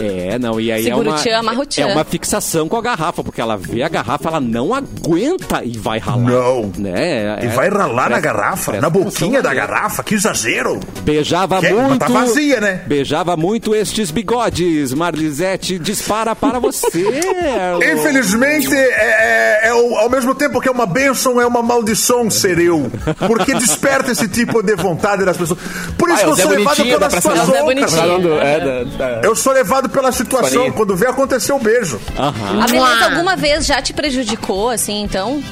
É, 0.00 0.38
não, 0.38 0.60
e 0.60 0.70
aí 0.72 0.84
Segura 0.84 1.08
é 1.08 1.10
o 1.10 1.14
uma, 1.14 1.18
tchan, 1.18 1.66
tchan. 1.66 1.82
é 1.82 1.92
uma 1.92 2.04
fixação 2.04 2.68
com 2.68 2.76
a 2.76 2.82
garrafa, 2.82 3.22
porque 3.22 3.40
ela 3.40 3.56
vê 3.56 3.82
a 3.82 3.88
garrafa, 3.88 4.28
ela 4.28 4.40
não 4.40 4.74
aguenta 4.74 5.62
e 5.64 5.76
vai 5.78 5.98
ralar. 5.98 6.18
Não. 6.30 6.72
Né? 6.78 7.38
E 7.42 7.46
É- 7.46 7.48
vai 7.50 7.68
ralar 7.68 8.08
na 8.10 8.18
presta- 8.18 8.20
garrafa, 8.20 8.70
presta 8.72 8.80
na 8.80 8.90
boquinha 8.90 9.42
da 9.42 9.52
garrafa, 9.54 10.02
que 10.02 10.14
exagero. 10.14 10.80
Beijava 11.02 11.60
Que- 11.60 11.70
mas 11.72 11.86
muito. 11.88 11.98
tá 12.00 12.08
vazia, 12.08 12.60
né? 12.60 12.82
Beijava 12.86 13.36
muito 13.36 13.74
estes 13.74 14.10
bigodes. 14.10 14.92
Marlisete 14.94 15.78
dispara 15.78 16.34
para 16.34 16.58
você. 16.58 17.04
Infelizmente, 17.92 18.74
é, 18.74 19.60
é- 19.64 19.68
é 19.68 19.74
o- 19.74 19.96
ao 19.96 20.08
mesmo 20.10 20.34
tempo 20.34 20.60
que 20.60 20.68
é 20.68 20.70
uma 20.70 20.86
bênção, 20.86 21.40
é 21.40 21.46
uma 21.46 21.62
maldição 21.62 22.30
ser 22.30 22.58
eu. 22.58 22.90
Porque 23.26 23.54
desperta 23.54 24.12
esse 24.12 24.28
tipo 24.28 24.62
de 24.62 24.74
vontade 24.76 25.24
das 25.24 25.36
pessoas. 25.36 25.58
Por 25.98 26.08
isso 26.10 26.20
Ah, 26.20 26.24
que 26.24 26.30
eu 26.30 26.36
sou 26.36 26.50
levado 26.50 26.64
Bonitinho, 26.76 26.86
pela 26.98 27.00
dá 27.00 27.08
pra 27.10 27.20
ser- 27.20 27.28
situação. 27.28 27.46
Zé 27.46 27.52
cara. 27.52 27.64
Bonitinho. 27.64 27.90
Falando, 28.00 28.32
é, 28.40 28.60
da, 28.60 28.84
da- 28.84 29.20
Eu 29.22 29.34
sou 29.36 29.52
levado 29.52 29.88
pela 29.90 30.12
situação. 30.12 30.50
Farinha. 30.60 30.72
Quando 30.72 30.96
vê 30.96 31.06
acontecer 31.06 31.52
o 31.52 31.58
beijo. 31.58 32.00
A 32.16 32.66
beleza 32.66 33.04
alguma 33.06 33.36
vez 33.36 33.66
já 33.66 33.80
te 33.82 33.92
prejudicou, 33.92 34.70
assim, 34.70 35.02
então? 35.02 35.42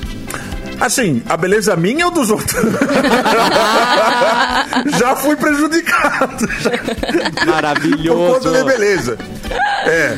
Assim, 0.81 1.22
a 1.29 1.37
beleza 1.37 1.74
minha 1.77 2.07
ou 2.07 2.12
dos 2.12 2.31
outros? 2.31 2.55
Já 4.98 5.16
fui 5.16 5.35
prejudicado. 5.37 6.48
já. 6.61 6.70
Por 6.70 6.79
conta 6.79 7.46
Maravilhoso. 7.46 8.53
de 8.53 8.64
beleza. 8.64 9.18
É. 9.85 10.16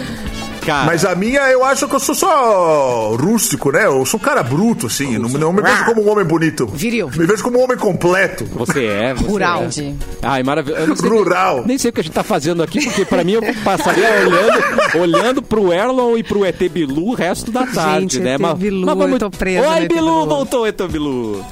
Cara, 0.64 0.86
Mas 0.86 1.04
a 1.04 1.14
minha, 1.14 1.40
eu 1.50 1.64
acho 1.64 1.88
que 1.88 1.94
eu 1.94 2.00
sou 2.00 2.14
só 2.14 3.14
rústico, 3.16 3.72
né? 3.72 3.86
Eu 3.86 4.04
sou 4.04 4.20
um 4.20 4.22
cara 4.22 4.42
bruto, 4.42 4.86
assim. 4.86 5.18
Não, 5.18 5.28
não 5.28 5.52
me 5.52 5.62
vejo 5.62 5.84
como 5.86 6.02
um 6.02 6.10
homem 6.10 6.24
bonito. 6.24 6.66
Viril. 6.66 7.10
Me 7.16 7.26
vejo 7.26 7.42
como 7.42 7.58
um 7.58 7.64
homem 7.64 7.76
completo. 7.76 8.44
você 8.52 8.84
é. 8.86 9.14
Você 9.14 9.26
Rural. 9.26 9.62
É. 9.64 9.94
Ai, 10.22 10.42
maravilhoso. 10.42 11.08
Rural. 11.08 11.64
Nem 11.66 11.78
sei 11.78 11.90
o 11.90 11.92
que 11.92 12.00
a 12.00 12.04
gente 12.04 12.12
tá 12.12 12.22
fazendo 12.22 12.62
aqui, 12.62 12.82
porque 12.84 13.04
pra 13.04 13.24
mim 13.24 13.32
eu 13.32 13.42
passaria 13.64 14.06
olhando, 14.26 14.98
olhando 15.00 15.42
pro 15.42 15.72
Erlon 15.72 16.16
e 16.16 16.22
pro 16.22 16.44
ET 16.44 16.58
Bilu 16.70 17.08
o 17.08 17.14
resto 17.14 17.50
da 17.50 17.66
tarde, 17.66 18.20
né? 18.20 18.34
ET 18.34 18.56
Bilu, 18.56 18.88
eu 18.88 19.18
tô 19.18 19.30
presa 19.30 19.66
no 19.66 19.74
Oi, 19.74 19.88
Bilu. 19.88 20.26
voltou, 20.26 20.66
ET 20.66 20.80
Bilu. 20.88 21.44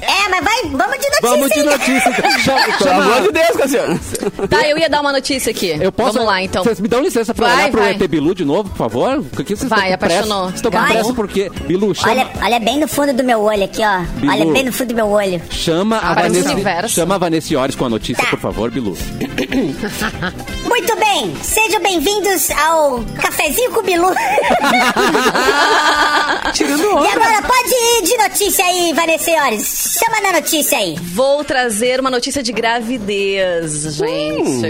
É, 0.00 0.15
mas 0.30 0.44
vai, 0.44 0.62
vamos 0.70 0.98
de 0.98 1.08
notícia 1.08 1.20
Vamos 1.22 1.48
de 1.50 1.60
aí. 1.60 1.66
notícia. 1.66 2.08
então. 2.10 2.30
Chama- 2.40 2.78
Pelo 2.78 2.90
amor 3.02 3.22
de 3.22 3.32
Deus, 3.32 3.56
Cassiano. 3.56 4.00
Tá, 4.48 4.68
eu 4.68 4.78
ia 4.78 4.88
dar 4.88 5.00
uma 5.00 5.12
notícia 5.12 5.50
aqui. 5.50 5.76
Eu 5.80 5.90
posso. 5.92 6.12
Vamos 6.14 6.28
lá, 6.28 6.42
então. 6.42 6.62
Vocês 6.64 6.80
me 6.80 6.88
dão 6.88 7.00
licença 7.00 7.34
pra 7.34 7.46
Vai, 7.48 7.56
olhar 7.56 7.70
pro 7.70 7.80
vai. 7.80 7.90
ET 7.92 8.06
Bilu 8.08 8.34
de 8.34 8.44
novo, 8.44 8.68
por 8.70 8.76
favor? 8.76 9.22
Por 9.24 9.44
que 9.44 9.56
vocês 9.56 9.68
Vai, 9.68 9.92
apaixonou. 9.92 10.50
Estão 10.50 10.70
com 10.70 10.84
pressa 10.84 11.12
porque. 11.14 11.50
Bilu, 11.66 11.94
chama, 11.94 12.10
Olha, 12.12 12.28
olha 12.42 12.60
bem 12.60 12.78
no 12.78 12.88
fundo 12.88 13.12
do 13.12 13.24
meu 13.24 13.40
olho 13.40 13.64
aqui, 13.64 13.82
ó. 13.82 14.00
Bilu. 14.20 14.32
Olha 14.32 14.46
bem 14.52 14.64
no 14.64 14.72
fundo 14.72 14.88
do 14.88 14.94
meu 14.94 15.08
olho. 15.08 15.40
chama 15.50 15.98
a 15.98 16.14
Vanessa. 16.14 16.88
Chama 16.88 17.14
a 17.14 17.18
Vanessa 17.18 17.52
Iores 17.52 17.74
com 17.76 17.84
a 17.84 17.88
notícia, 17.88 18.22
Tá. 18.24 18.30
por 18.30 18.38
favor, 18.40 18.70
Bilu. 18.70 18.96
Muito 20.66 20.96
bem, 20.96 21.34
sejam 21.42 21.80
bem-vindos 21.80 22.50
ao 22.50 23.02
Cafezinho 23.20 23.70
com 23.72 23.82
Bilu. 23.82 24.08
Tirando 26.52 26.82
e 26.82 26.86
outra. 26.86 27.12
agora, 27.12 27.42
pode 27.42 27.74
ir 27.74 28.02
de 28.04 28.16
notícia 28.18 28.64
aí, 28.64 28.92
Vanessa 28.94 29.24
Senhores. 29.24 29.98
Chama 30.04 30.15
na 30.22 30.32
notícia 30.32 30.78
aí. 30.78 30.96
Vou 31.00 31.44
trazer 31.44 32.00
uma 32.00 32.10
notícia 32.10 32.42
de 32.42 32.52
gravidez, 32.52 33.82
gente. 33.96 34.66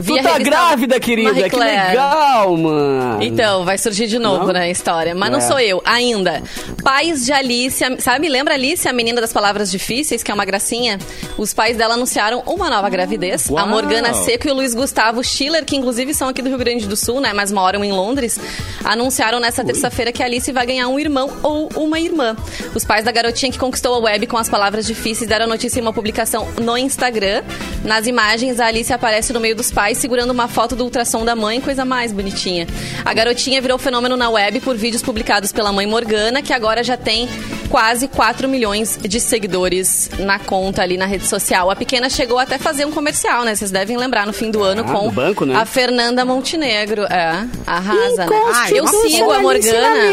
Vi 0.00 0.14
Tu 0.14 0.18
a 0.18 0.22
tá 0.22 0.38
grávida, 0.38 1.00
querida. 1.00 1.48
Que 1.48 1.56
legal, 1.56 2.56
mano. 2.56 3.22
Então, 3.22 3.64
vai 3.64 3.78
surgir 3.78 4.06
de 4.06 4.18
novo, 4.18 4.46
Não? 4.46 4.52
né, 4.52 4.60
a 4.62 4.70
história. 4.70 5.14
Mas 5.14 5.30
não 5.30 5.38
É. 5.38 5.42
sou 5.42 5.58
eu, 5.60 5.80
ainda. 5.84 6.42
Pais 6.82 7.24
de 7.24 7.32
Alice, 7.32 7.82
sabe, 7.98 8.28
lembra 8.28 8.54
Alice, 8.54 8.86
a 8.88 8.92
menina 8.92 9.20
das 9.20 9.32
palavras 9.32 9.70
difíceis, 9.70 10.22
que 10.22 10.30
é 10.30 10.34
uma 10.34 10.44
gracinha? 10.44 10.98
Os 11.38 11.52
pais 11.54 11.76
dela 11.76 11.94
anunciaram 11.94 12.42
uma 12.46 12.68
nova 12.70 12.88
gravidez. 12.88 13.48
Uau. 13.50 13.62
A 13.62 13.66
Morgana 13.66 14.12
Seco 14.14 14.48
e 14.48 14.50
o 14.50 14.54
Luiz 14.54 14.74
Gustavo 14.74 15.22
Schiller 15.24 15.64
que 15.64 15.76
inclusive 15.76 16.12
são 16.14 16.28
aqui 16.28 16.42
do 16.42 16.48
Rio 16.48 16.58
Grande 16.58 16.86
do 16.86 16.96
Sul, 16.96 17.20
né? 17.20 17.32
Mas 17.32 17.50
moram 17.52 17.82
em 17.84 17.92
Londres, 17.92 18.38
anunciaram 18.84 19.40
nessa 19.40 19.64
terça-feira 19.64 20.12
que 20.12 20.22
a 20.22 20.26
Alice 20.26 20.50
vai 20.52 20.66
ganhar 20.66 20.88
um 20.88 20.98
irmão 20.98 21.30
ou 21.42 21.68
uma 21.76 21.98
irmã. 21.98 22.36
Os 22.74 22.84
pais 22.84 23.04
da 23.04 23.12
garotinha 23.12 23.50
que 23.50 23.58
conquistou 23.58 23.94
a 23.94 23.98
web 23.98 24.26
com 24.26 24.36
as 24.36 24.48
palavras 24.48 24.55
difíceis 24.86 25.28
deram 25.28 25.44
a 25.44 25.48
notícia 25.48 25.78
em 25.78 25.82
uma 25.82 25.92
publicação 25.92 26.48
no 26.60 26.76
Instagram. 26.76 27.42
Nas 27.84 28.06
imagens, 28.06 28.58
a 28.60 28.66
Alice 28.66 28.92
aparece 28.92 29.32
no 29.32 29.40
meio 29.40 29.54
dos 29.54 29.70
pais 29.70 29.98
segurando 29.98 30.30
uma 30.30 30.48
foto 30.48 30.74
do 30.74 30.84
ultrassom 30.84 31.24
da 31.24 31.36
mãe, 31.36 31.60
coisa 31.60 31.84
mais 31.84 32.12
bonitinha. 32.12 32.66
A 33.04 33.12
garotinha 33.14 33.60
virou 33.60 33.78
fenômeno 33.78 34.16
na 34.16 34.28
web 34.30 34.60
por 34.60 34.76
vídeos 34.76 35.02
publicados 35.02 35.52
pela 35.52 35.72
mãe 35.72 35.86
Morgana, 35.86 36.42
que 36.42 36.52
agora 36.52 36.82
já 36.82 36.96
tem 36.96 37.28
quase 37.68 38.08
4 38.08 38.48
milhões 38.48 38.98
de 39.02 39.20
seguidores 39.20 40.08
na 40.18 40.38
conta 40.38 40.82
ali 40.82 40.96
na 40.96 41.06
rede 41.06 41.26
social. 41.26 41.70
A 41.70 41.76
pequena 41.76 42.08
chegou 42.08 42.38
até 42.38 42.58
fazer 42.58 42.84
um 42.84 42.92
comercial, 42.92 43.44
né? 43.44 43.54
Vocês 43.54 43.70
devem 43.70 43.96
lembrar 43.96 44.26
no 44.26 44.32
fim 44.32 44.50
do 44.50 44.62
ano 44.62 44.82
Ah, 44.86 44.92
com 44.92 45.04
do 45.08 45.10
banco, 45.10 45.44
né? 45.44 45.54
a 45.56 45.64
Fernanda 45.66 46.24
Montenegro. 46.24 47.04
É, 47.04 47.46
arrasa, 47.66 48.26
né? 48.26 48.40
Ah, 48.54 48.70
eu 48.70 48.86
sigo 48.86 49.30
a 49.30 49.40
Morgana. 49.40 50.12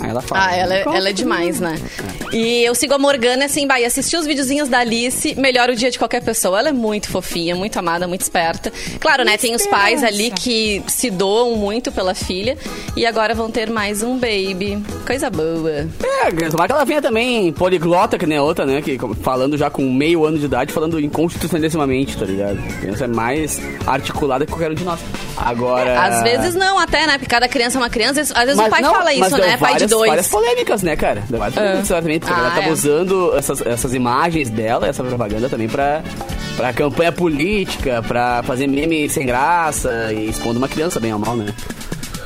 Aí 0.00 0.10
ela 0.10 0.20
fala. 0.20 0.46
Ah, 0.46 0.56
ela, 0.56 0.74
é- 0.74 0.82
ela 0.82 1.08
é 1.08 1.12
demais, 1.12 1.60
né? 1.60 1.76
E 2.32 2.62
eu 2.64 2.74
sigo 2.74 2.94
a 2.94 2.98
Morgana, 2.98 3.46
assim, 3.46 3.66
vai 3.66 3.84
assistir 3.84 4.16
os 4.16 4.26
videozinhos 4.26 4.68
da 4.68 4.78
Alice, 4.78 5.34
melhora 5.36 5.72
o 5.72 5.76
dia 5.76 5.90
de 5.90 5.98
qualquer 5.98 6.22
pessoa. 6.22 6.58
Ela 6.58 6.68
é 6.68 6.72
muito 6.72 7.08
fofinha, 7.08 7.54
muito 7.54 7.78
amada, 7.78 8.06
muito 8.06 8.20
esperta. 8.22 8.72
Claro, 9.00 9.24
né? 9.24 9.36
Tem 9.36 9.54
os 9.54 9.66
pais 9.66 10.02
ali 10.04 10.30
que 10.30 10.82
se 10.86 11.10
doam 11.10 11.56
muito 11.56 11.90
pela 11.90 12.14
filha. 12.14 12.56
E 12.96 13.06
agora 13.06 13.34
vão 13.34 13.50
ter 13.50 13.70
mais 13.70 14.02
um 14.02 14.18
baby. 14.18 14.82
Coisa 15.06 15.30
boa. 15.30 15.70
É, 15.70 16.30
tomara 16.50 16.66
que 16.68 16.72
ela 16.72 16.84
venha 16.84 17.02
também 17.02 17.52
poliglota, 17.52 18.18
que 18.18 18.26
nem 18.26 18.38
a 18.38 18.42
outra, 18.42 18.66
né? 18.66 18.82
Que, 18.82 18.98
falando 19.22 19.56
já 19.56 19.70
com 19.70 19.82
meio 19.90 20.24
ano 20.24 20.38
de 20.38 20.44
idade, 20.46 20.72
falando 20.72 20.98
inconstitucionalissimamente, 21.00 22.16
tá 22.16 22.24
ligado? 22.24 22.58
A 22.58 22.80
criança 22.80 23.04
é 23.04 23.08
mais 23.08 23.60
articulada 23.86 24.44
que 24.44 24.52
qualquer 24.52 24.70
um 24.70 24.74
de 24.74 24.84
nós. 24.84 25.00
Agora. 25.36 26.00
Às 26.00 26.22
vezes 26.22 26.54
não, 26.54 26.78
até, 26.78 27.06
né? 27.06 27.12
Porque 27.18 27.26
cada 27.26 27.48
criança 27.48 27.76
é 27.78 27.80
uma 27.80 27.90
criança. 27.90 28.20
Às 28.20 28.26
vezes 28.44 28.56
Mas 28.56 28.66
o 28.66 28.70
pai 28.70 28.82
não, 28.82 28.94
fala 28.94 29.12
isso, 29.12 29.36
né? 29.36 29.56
Pai 29.56 29.76
de 29.76 29.85
várias-. 29.90 30.08
Várias 30.08 30.28
polêmicas, 30.28 30.82
né, 30.82 30.96
cara? 30.96 31.22
Deu 31.28 31.38
várias 31.38 31.54
polêmicas, 31.54 31.86
certamente, 31.86 32.20
porque 32.26 32.34
Ah, 32.34 32.38
ela 32.44 32.50
tava 32.50 32.66
é. 32.68 32.72
usando 32.72 33.34
essas, 33.36 33.60
essas 33.66 33.94
imagens 33.94 34.48
dela, 34.50 34.86
essa 34.88 35.02
propaganda 35.04 35.48
também 35.48 35.68
pra, 35.68 36.02
pra 36.56 36.72
campanha 36.72 37.12
política, 37.12 38.02
pra 38.06 38.42
fazer 38.42 38.66
meme 38.66 39.08
sem 39.08 39.26
graça 39.26 40.12
e 40.12 40.28
expondo 40.28 40.58
uma 40.58 40.68
criança 40.68 40.98
bem 41.00 41.12
ou 41.12 41.18
mal, 41.18 41.36
né? 41.36 41.46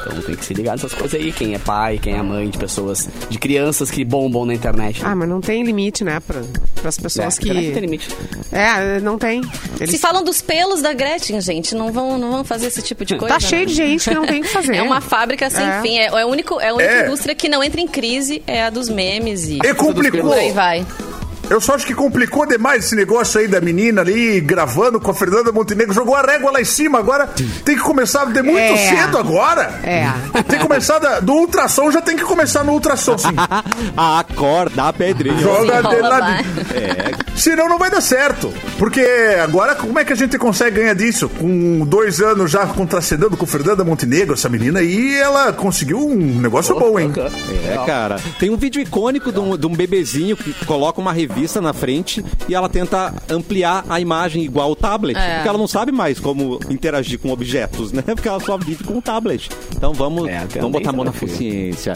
Então 0.07 0.23
tem 0.23 0.35
que 0.35 0.45
se 0.45 0.55
ligar 0.55 0.73
nessas 0.73 0.93
coisas 0.95 1.21
aí, 1.21 1.33
quem 1.33 1.55
é 1.55 1.59
pai, 1.59 1.99
quem 1.99 2.15
é 2.15 2.23
mãe 2.23 2.49
de 2.49 2.59
pessoas, 2.59 3.09
de 3.29 3.39
crianças 3.39 3.91
que 3.91 4.05
bombam 4.05 4.45
na 4.47 4.55
internet. 4.55 5.01
Ah, 5.05 5.15
mas 5.15 5.29
não 5.29 5.41
tem 5.41 5.63
limite, 5.63 6.03
né? 6.05 6.21
Pra, 6.21 6.43
pras 6.81 6.99
pessoas 6.99 7.37
É, 7.39 7.41
que. 7.41 7.49
não 7.53 7.55
tem 7.73 7.81
limite. 7.81 8.09
É, 8.53 9.01
não 9.01 9.19
tem. 9.19 9.43
Eles... 9.79 9.91
Se 9.91 9.99
falam 9.99 10.23
dos 10.25 10.41
pelos 10.43 10.81
da 10.83 10.93
Gretchen, 10.93 11.41
gente, 11.41 11.75
não 11.75 11.93
vão, 11.93 12.19
não 12.19 12.31
vão 12.33 12.45
fazer 12.45 12.67
esse 12.69 12.83
tipo 12.83 13.05
de 13.05 13.17
coisa. 13.17 13.35
Tá 13.35 13.41
né? 13.41 13.49
cheio 13.49 13.67
de 13.67 13.75
gente 13.75 14.09
que 14.09 14.15
não 14.15 14.27
tem 14.27 14.41
o 14.41 14.43
que 14.45 14.49
fazer. 14.49 14.71
É 14.81 14.83
uma 14.83 15.01
fábrica 15.01 15.51
sem 15.51 15.67
É. 15.67 15.83
fim. 15.83 15.99
É, 15.99 16.07
é, 16.07 16.25
único, 16.25 16.61
é 16.61 16.69
a 16.69 16.75
única 16.75 16.91
É. 16.91 17.07
indústria 17.07 17.35
que 17.35 17.49
não 17.49 17.63
entra 17.63 17.81
em 17.81 17.87
crise, 17.89 18.43
é 18.47 18.63
a 18.65 18.71
dos 18.71 18.89
memes 18.89 19.49
e. 19.49 19.59
E 19.63 19.75
complicou. 19.75 20.23
Por 20.23 20.33
aí 20.39 20.53
vai. 20.53 20.87
Eu 21.51 21.61
só 21.61 21.75
acho 21.75 21.85
que 21.85 21.95
complicou 21.95 22.47
demais 22.47 22.85
esse 22.85 22.95
negócio 22.97 23.41
aí 23.41 23.49
da 23.49 23.61
menina 23.61 24.01
ali 24.03 24.41
gravando 24.41 25.01
com 25.01 25.11
a 25.11 25.15
Fernanda 25.15 25.51
Montenegro. 25.53 25.93
Jogou 25.93 26.15
a 26.15 26.23
régua 26.23 26.53
lá 26.53 26.61
em 26.61 26.65
cima. 26.65 26.99
Agora 26.99 27.29
tem 27.65 27.77
que 27.77 27.83
começar 27.83 28.25
de 28.27 28.41
muito 28.41 28.57
É. 28.59 28.77
cedo 28.77 29.19
agora. 29.19 29.81
É. 29.83 30.07
Tem 30.45 30.59
que 30.59 30.65
começar 30.67 30.99
da- 31.01 31.19
do 31.21 31.33
ultrassom, 31.33 31.91
já 31.91 32.01
tem 32.01 32.17
que 32.17 32.23
começar 32.25 32.63
no 32.63 32.73
ultrassom, 32.73 33.19
sim. 33.19 33.29
Acorda 33.97 34.85
a 34.85 34.93
pedrinha. 34.93 35.37
Joga 35.39 35.83
de 35.83 35.97
lá. 36.01 36.19
vai. 36.21 36.45
Senão 37.35 37.69
não 37.69 37.79
vai 37.79 37.91
dar 37.91 38.01
certo. 38.01 38.53
Porque 38.79 39.01
agora, 39.43 39.75
como 39.75 39.99
é 39.99 40.05
que 40.05 40.13
a 40.13 40.17
gente 40.17 40.39
consegue 40.39 40.81
ganhar 40.81 40.95
disso? 40.95 41.29
Com 41.29 41.81
dois 41.85 42.21
anos 42.21 42.51
já 42.51 42.67
contracenando 42.67 43.37
com 43.37 43.47
Fernanda 43.47 43.83
Montenegro, 43.85 44.35
essa 44.35 44.49
menina 44.49 44.79
aí, 44.81 45.17
ela 45.19 45.53
conseguiu 45.53 45.99
um 45.99 46.41
negócio 46.41 46.79
bom, 46.79 46.99
hein? 46.99 47.13
É, 47.69 47.77
cara. 47.87 48.21
Tem 48.39 48.51
um 48.51 48.57
vídeo 48.57 48.81
icônico 48.81 49.33
de 49.33 49.41
um, 49.41 49.57
de 49.57 49.67
um 49.67 49.75
bebezinho 49.75 50.37
que 50.37 50.53
coloca 50.65 51.01
uma 51.01 51.13
revista 51.13 51.40
na 51.61 51.73
frente 51.73 52.25
e 52.49 52.55
ela 52.55 52.69
tenta 52.69 53.15
ampliar 53.29 53.85
a 53.89 54.01
imagem 54.01 54.43
igual 54.45 54.71
o 54.71 54.77
tablet. 54.77 55.17
É. 55.19 55.35
Porque 55.37 55.49
ela 55.49 55.59
não 55.59 55.67
sabe 55.69 55.93
mais 55.93 56.19
como 56.21 56.59
interagir 56.69 57.19
com 57.19 57.31
objetos, 57.31 57.93
né? 57.93 58.03
Porque 58.15 58.29
ela 58.29 58.41
só 58.41 58.57
vive 58.59 58.85
com 58.85 58.99
o 58.99 59.03
tablet. 59.03 59.49
Então 59.77 59.93
vamos, 59.93 60.29
É, 60.29 60.47
vamos 60.57 60.73
botar 60.73 60.91
a 60.91 60.93
mão 60.93 61.05
na 61.05 61.13
consciência. 61.13 61.95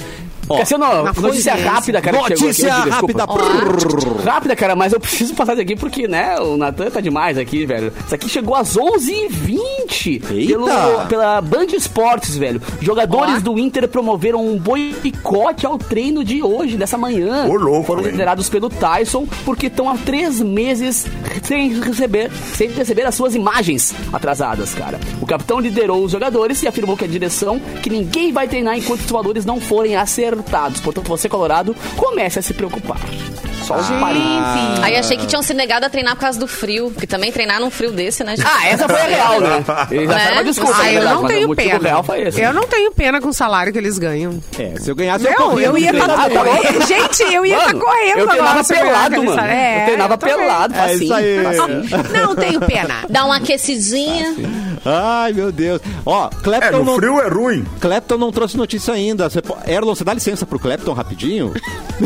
Ó, 0.48 0.58
Cassiano, 0.58 1.04
notícia 1.20 1.54
rápida, 1.54 2.00
cara. 2.00 2.18
notícia 2.18 2.74
aqui, 2.74 2.90
rápida. 2.90 3.26
desculpa. 3.26 4.22
Rápida, 4.30 4.56
cara, 4.56 4.76
mas 4.76 4.92
eu 4.92 5.00
preciso 5.00 5.34
passar 5.34 5.52
isso 5.54 5.62
aqui 5.62 5.76
porque, 5.76 6.06
né, 6.06 6.38
o 6.38 6.56
Natan 6.56 6.90
tá 6.90 7.00
demais 7.00 7.38
aqui, 7.38 7.64
velho. 7.64 7.92
Isso 8.04 8.14
aqui 8.14 8.28
chegou 8.28 8.54
às 8.54 8.76
11h20 8.76 10.46
pelo, 10.48 10.66
pela 11.08 11.40
Band 11.40 11.66
Esportes, 11.74 12.36
velho. 12.36 12.60
Jogadores 12.80 13.42
do 13.42 13.58
Inter 13.58 13.88
promoveram 13.88 14.46
um 14.46 14.58
boicote 14.58 15.66
ao 15.66 15.78
treino 15.78 16.24
de 16.24 16.42
hoje, 16.42 16.76
dessa 16.76 16.98
manhã. 16.98 17.46
Ô, 17.46 17.54
louco, 17.54 17.84
Foram 17.84 18.02
liderados 18.02 18.48
pelo 18.48 18.68
Tyson 18.68 19.26
porque 19.44 19.66
estão 19.66 19.88
há 19.88 19.96
três 19.96 20.40
meses 20.40 21.06
sem 21.42 21.80
receber, 21.80 22.30
sem 22.54 22.68
receber 22.70 23.02
as 23.06 23.14
suas 23.14 23.34
imagens 23.34 23.94
atrasadas, 24.12 24.74
cara. 24.74 24.98
O 25.20 25.26
capitão 25.26 25.60
liderou 25.60 26.04
os 26.04 26.12
jogadores 26.12 26.62
e 26.62 26.68
afirmou 26.68 26.96
que 26.96 27.04
a 27.04 27.08
direção 27.08 27.60
que 27.82 27.90
ninguém 27.90 28.32
vai 28.32 28.48
treinar 28.48 28.76
enquanto 28.76 29.00
os 29.00 29.10
valores 29.10 29.44
não 29.44 29.60
forem 29.60 29.96
acertados. 29.96 30.33
Portanto, 30.80 31.08
você, 31.08 31.28
Colorado, 31.28 31.74
comece 31.96 32.38
a 32.38 32.42
se 32.42 32.54
preocupar. 32.54 32.98
Só 33.64 33.74
um 33.76 34.00
parênteses. 34.00 34.82
Aí 34.82 34.96
achei 34.96 35.16
que 35.16 35.26
tinham 35.26 35.42
se 35.42 35.54
negado 35.54 35.86
a 35.86 35.90
treinar 35.90 36.14
por 36.14 36.20
causa 36.22 36.38
do 36.38 36.46
frio. 36.46 36.90
Porque 36.90 37.06
também 37.06 37.32
treinar 37.32 37.60
num 37.60 37.70
frio 37.70 37.90
desse, 37.92 38.22
né? 38.24 38.36
gente? 38.36 38.46
Ah, 38.46 38.66
essa 38.68 38.88
foi 38.88 39.00
a 39.00 39.04
real, 39.06 39.40
né? 39.40 39.64
Eles 39.90 40.08
Né? 40.08 40.30
uma 40.32 40.44
desculpa, 40.44 40.74
Ah, 40.74 40.78
na 40.82 40.88
eu 40.88 40.92
verdade, 40.94 41.14
não 41.20 41.28
tenho 41.28 41.56
pena. 41.56 41.78
real 41.78 42.02
foi 42.04 42.22
esse. 42.22 42.40
Eu 42.40 42.52
não 42.52 42.66
tenho 42.66 42.92
pena 42.92 43.20
com 43.20 43.28
o 43.28 43.32
salário 43.32 43.72
que 43.72 43.78
eles 43.78 43.98
ganham. 43.98 44.38
É, 44.58 44.74
se 44.78 44.90
eu 44.90 44.94
ganhasse, 44.94 45.24
Não, 45.24 45.32
corria 45.34 45.66
eu 45.66 45.78
ia 45.78 45.90
estar 45.90 46.04
Ah, 46.10 46.28
tá? 46.30 46.84
Gente, 46.86 47.22
eu 47.34 47.44
ia 47.46 47.56
estar 47.56 47.68
Mano, 47.74 47.80
correndo 47.84 48.18
eu 48.18 48.26
treinava 48.28 48.60
agora 48.60 48.66
eu 48.74 48.84
pelado, 48.84 49.24
mano. 49.24 49.40
É, 49.42 49.80
eu 49.80 49.84
treinava 49.86 50.18
pelado, 50.18 50.74
É 50.74 50.94
isso 50.94 51.14
aí. 51.14 51.36
Não 52.12 52.34
tenho 52.36 52.60
pena. 52.60 52.94
Dá 53.08 53.24
uma 53.24 53.36
aquecidinha. 53.36 54.34
Ai, 54.84 55.32
meu 55.32 55.50
Deus. 55.50 55.80
Ó, 56.04 56.26
É, 56.26 56.30
Clapton, 56.42 56.78
no 56.78 56.84
não, 56.84 56.96
frio 56.96 57.20
é 57.20 57.28
ruim. 57.28 57.64
Clapton 57.80 58.18
não 58.18 58.30
trouxe 58.30 58.56
notícia 58.56 58.92
ainda. 58.92 59.28
Você 59.30 59.40
Erlon, 59.66 59.94
você 59.94 60.04
dá 60.04 60.12
licença 60.12 60.44
pro 60.44 60.58
Clapton 60.58 60.92
rapidinho? 60.92 61.54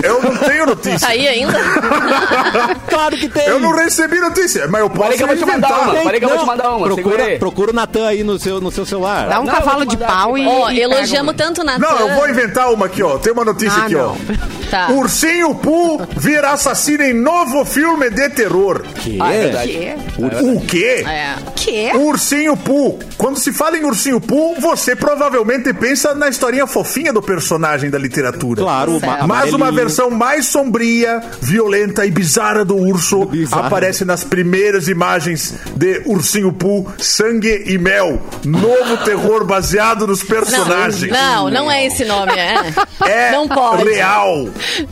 Eu 0.03 0.23
não 0.23 0.37
tenho 0.37 0.67
notícia. 0.67 1.01
Tá 1.01 1.09
aí 1.09 1.27
ainda? 1.27 1.48
claro 2.89 3.17
que 3.17 3.29
tem. 3.29 3.47
Eu 3.47 3.61
não 3.61 3.75
recebi 3.75 4.19
notícia, 4.21 4.67
mas 4.69 4.81
eu 4.81 4.91
posso 4.91 5.03
Peraí 5.03 5.17
que 5.17 5.23
eu 5.23 5.27
vou 5.29 5.37
te 5.37 5.45
mandar 5.45 5.69
inventar. 5.69 5.89
uma. 5.95 6.03
Peraí 6.03 6.19
que 6.21 6.25
eu 6.25 6.29
vou 6.31 6.39
te 6.39 6.47
mandar 6.47 6.71
uma. 6.77 6.87
Procura, 6.89 7.39
procura 7.39 7.71
o 7.71 7.75
Natan 7.75 8.07
aí 8.07 8.25
no 8.25 8.39
seu, 8.39 8.61
no 8.61 8.71
seu 8.71 8.85
celular. 8.87 9.29
Dá 9.29 9.41
um 9.41 9.45
Não, 9.45 9.53
eu 9.55 9.59
cavalo 9.61 9.85
te 9.87 9.91
de 9.91 9.97
mandar 10.03 10.07
pau 10.13 10.35
aqui, 10.35 10.45
e. 10.45 10.47
Ó, 10.49 10.71
e 10.71 10.81
elogiamos 10.81 11.35
tanto 11.37 11.61
o 11.61 11.65
Natan. 11.65 11.79
Não, 11.79 11.99
eu 12.09 12.15
vou 12.17 12.29
inventar 12.29 12.73
uma 12.73 12.87
aqui, 12.87 13.03
ó. 13.03 13.19
Tem 13.19 13.33
uma 13.33 13.45
notícia 13.45 13.81
Ah, 13.81 13.85
aqui, 13.85 13.95
não. 13.95 14.11
ó. 14.13 14.49
Tá. 14.69 14.91
Ursinho 14.91 15.55
Pooh 15.55 15.99
vira 16.15 16.51
assassino 16.51 17.03
em 17.03 17.15
novo 17.15 17.65
filme 17.65 18.11
de 18.11 18.29
terror. 18.29 18.83
Que? 18.97 19.17
Ah, 19.19 19.33
é 19.33 19.39
um. 19.39 19.43
verdade. 19.45 19.69
Quê? 19.73 19.97
O 20.43 20.61
quê? 20.61 21.05
É. 21.09 21.35
Quê? 21.57 21.93
O 21.95 22.01
Ursinho 22.09 22.55
Pooh. 22.55 22.99
Quando 23.17 23.39
se 23.39 23.51
fala 23.51 23.79
em 23.79 23.85
Ursinho 23.87 24.21
Pooh, 24.21 24.57
você 24.61 24.95
provavelmente 24.95 25.73
pensa 25.73 26.15
na 26.15 26.29
historinha 26.29 26.67
fofinha 26.67 27.15
do 27.15 27.23
personagem 27.23 27.89
da 27.89 27.97
literatura. 27.99 28.61
Claro, 28.61 28.99
o 28.99 29.01
ma- 29.01 29.27
Mas 29.27 29.55
uma 29.55 29.69
amarelinho. 29.69 29.75
versão 29.75 30.11
mais 30.11 30.45
sombria, 30.45 31.23
violenta 31.41 32.05
e 32.07 32.11
bizarra 32.11 32.65
do 32.65 32.77
urso 32.77 33.25
Bizarro. 33.27 33.67
aparece 33.67 34.05
nas 34.05 34.25
primeiras 34.25 34.89
imagens 34.89 35.55
de 35.77 36.03
Ursinho 36.07 36.53
Pooh, 36.53 36.87
Sangue 36.99 37.65
e 37.67 37.79
Mel. 37.79 38.21
Novo 38.45 38.97
terror 39.05 39.45
baseado 39.45 40.07
nos 40.07 40.23
personagens. 40.23 41.11
Não, 41.13 41.51
não 41.51 41.71
é 41.71 41.87
esse 41.87 42.05
nome, 42.05 42.33
é. 42.33 42.73
É 43.09 43.31
Não 43.39 43.47
pode. 43.49 43.85
real. 43.89 44.49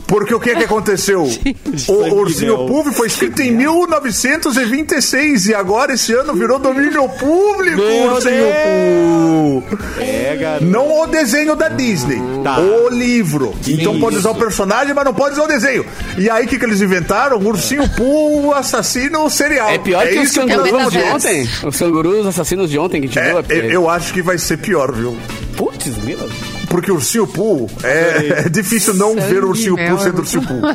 Porque 0.07 0.33
o 0.33 0.39
que 0.39 0.55
que 0.55 0.63
aconteceu? 0.63 1.23
o 1.87 1.93
Ursinho. 2.15 2.65
Pooh 2.67 2.91
foi 2.91 3.07
escrito 3.07 3.41
em 3.41 3.51
1926 3.51 5.47
e 5.47 5.53
agora 5.55 5.93
esse 5.93 6.13
ano 6.13 6.33
virou 6.33 6.59
domínio 6.59 7.07
público. 7.09 7.77
Meu 7.77 8.13
Ursinho 8.13 8.45
Pooh. 8.63 9.63
Pega. 9.97 10.59
Não 10.61 11.01
o 11.01 11.07
desenho 11.07 11.55
da 11.55 11.69
Disney, 11.69 12.21
Tá. 12.43 12.59
o 12.59 12.89
livro. 12.89 13.53
Então 13.67 13.91
Isso. 13.93 14.01
pode 14.01 14.17
usar 14.17 14.31
o 14.31 14.35
personagem, 14.35 14.93
mas 14.93 15.05
não 15.05 15.13
pode 15.13 15.33
usar 15.33 15.43
o 15.43 15.47
desenho. 15.47 15.85
E 16.17 16.29
aí 16.29 16.36
o 16.45 16.47
que, 16.47 16.57
que 16.59 16.65
eles 16.65 16.81
inventaram? 16.81 17.37
Ursinho 17.37 17.87
Pooh, 17.89 18.53
assassino 18.53 19.29
serial. 19.29 19.69
É 19.69 19.77
pior 19.77 20.05
que 20.07 20.19
os 20.19 20.31
cangurus 20.31 20.91
de 20.91 20.99
ontem. 20.99 21.49
Os 21.65 21.77
cangurus 21.77 22.25
assassinos 22.27 22.69
de 22.69 22.77
ontem 22.77 23.01
que 23.01 23.07
te 23.09 23.19
É, 23.19 23.41
deu. 23.41 23.57
eu, 23.57 23.69
eu 23.71 23.89
acho 23.89 24.13
que 24.13 24.21
vai 24.21 24.37
ser 24.37 24.57
pior, 24.57 24.91
viu? 24.91 25.17
Putz, 25.55 25.87
grila. 26.03 26.27
Porque 26.69 26.91
o 26.91 26.95
Ursinho 26.95 27.25
Pooh 27.25 27.69
é, 27.81 28.43
é 28.45 28.49
difícil 28.49 28.93
não 28.93 29.15
ver 29.15 29.43
o 29.43 29.49
Ursinho 29.49 29.75
Pooh 29.77 29.97
sendo 29.99 30.17
é 30.17 30.19
Ursinho 30.19 30.43
Pooh. 30.43 30.61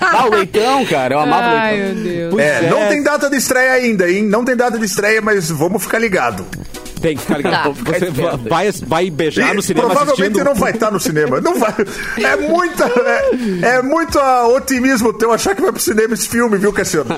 Ah, 0.00 0.26
o 0.26 0.30
leitão, 0.30 0.84
cara. 0.86 1.14
Eu 1.14 1.20
amava 1.20 1.54
o 1.54 1.58
Ai, 1.58 1.76
leitão. 1.76 1.94
meu 1.94 2.04
Deus. 2.04 2.30
Pois 2.34 2.44
É, 2.46 2.70
não 2.70 2.88
tem 2.88 3.02
data 3.02 3.28
de 3.28 3.36
estreia 3.36 3.72
ainda, 3.72 4.10
hein? 4.10 4.22
Não 4.24 4.44
tem 4.44 4.56
data 4.56 4.78
de 4.78 4.84
estreia, 4.84 5.20
mas 5.20 5.50
vamos 5.50 5.82
ficar 5.82 5.98
ligado. 5.98 6.44
Tem 7.00 7.16
que 7.16 7.22
ficar 7.22 7.36
ligado. 7.38 7.74
Tá. 7.74 7.92
Você 7.92 8.10
vai, 8.48 8.70
vai 8.86 9.10
beijar 9.10 9.54
no 9.54 9.62
cinema 9.62 9.86
provavelmente 9.88 10.22
assistindo. 10.22 10.44
não 10.44 10.54
vai 10.54 10.70
estar 10.72 10.90
no 10.90 11.00
cinema. 11.00 11.40
Não 11.40 11.58
vai. 11.58 11.74
É 12.22 12.36
muita. 12.36 12.84
É, 12.84 13.76
é 13.76 13.82
muito 13.82 14.18
ah, 14.18 14.46
otimismo 14.48 15.12
teu 15.12 15.32
achar 15.32 15.54
que 15.54 15.62
vai 15.62 15.72
pro 15.72 15.80
cinema 15.80 16.14
esse 16.14 16.28
filme, 16.28 16.56
viu, 16.58 16.72
Cassiano? 16.72 17.10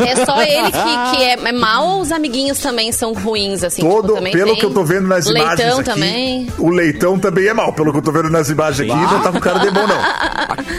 É 0.00 0.24
só 0.24 0.40
ele 0.42 0.70
que, 0.70 1.16
que 1.16 1.22
é, 1.22 1.32
é 1.48 1.52
mal 1.52 1.86
ou 1.86 2.00
os 2.00 2.12
amiguinhos 2.12 2.58
também 2.58 2.92
são 2.92 3.12
ruins, 3.12 3.62
assim? 3.62 3.82
tipo, 3.82 3.94
Todo, 3.94 4.14
também 4.14 4.32
pelo 4.32 4.50
tem 4.52 4.56
que 4.60 4.66
eu 4.66 4.70
tô 4.74 4.84
vendo 4.84 5.06
nas 5.06 5.26
Leitão 5.26 5.42
imagens 5.44 5.78
aqui, 5.78 5.84
também. 5.90 6.46
o 6.58 6.70
leitão 6.70 7.18
também 7.18 7.46
é 7.46 7.54
mal. 7.54 7.72
Pelo 7.72 7.92
que 7.92 7.98
eu 7.98 8.02
tô 8.02 8.12
vendo 8.12 8.30
nas 8.30 8.48
imagens 8.50 8.90
aqui, 8.90 9.00
não 9.12 9.20
tá 9.22 9.32
com 9.32 9.40
cara 9.40 9.58
de 9.60 9.70
bom, 9.70 9.86
não. 9.86 10.00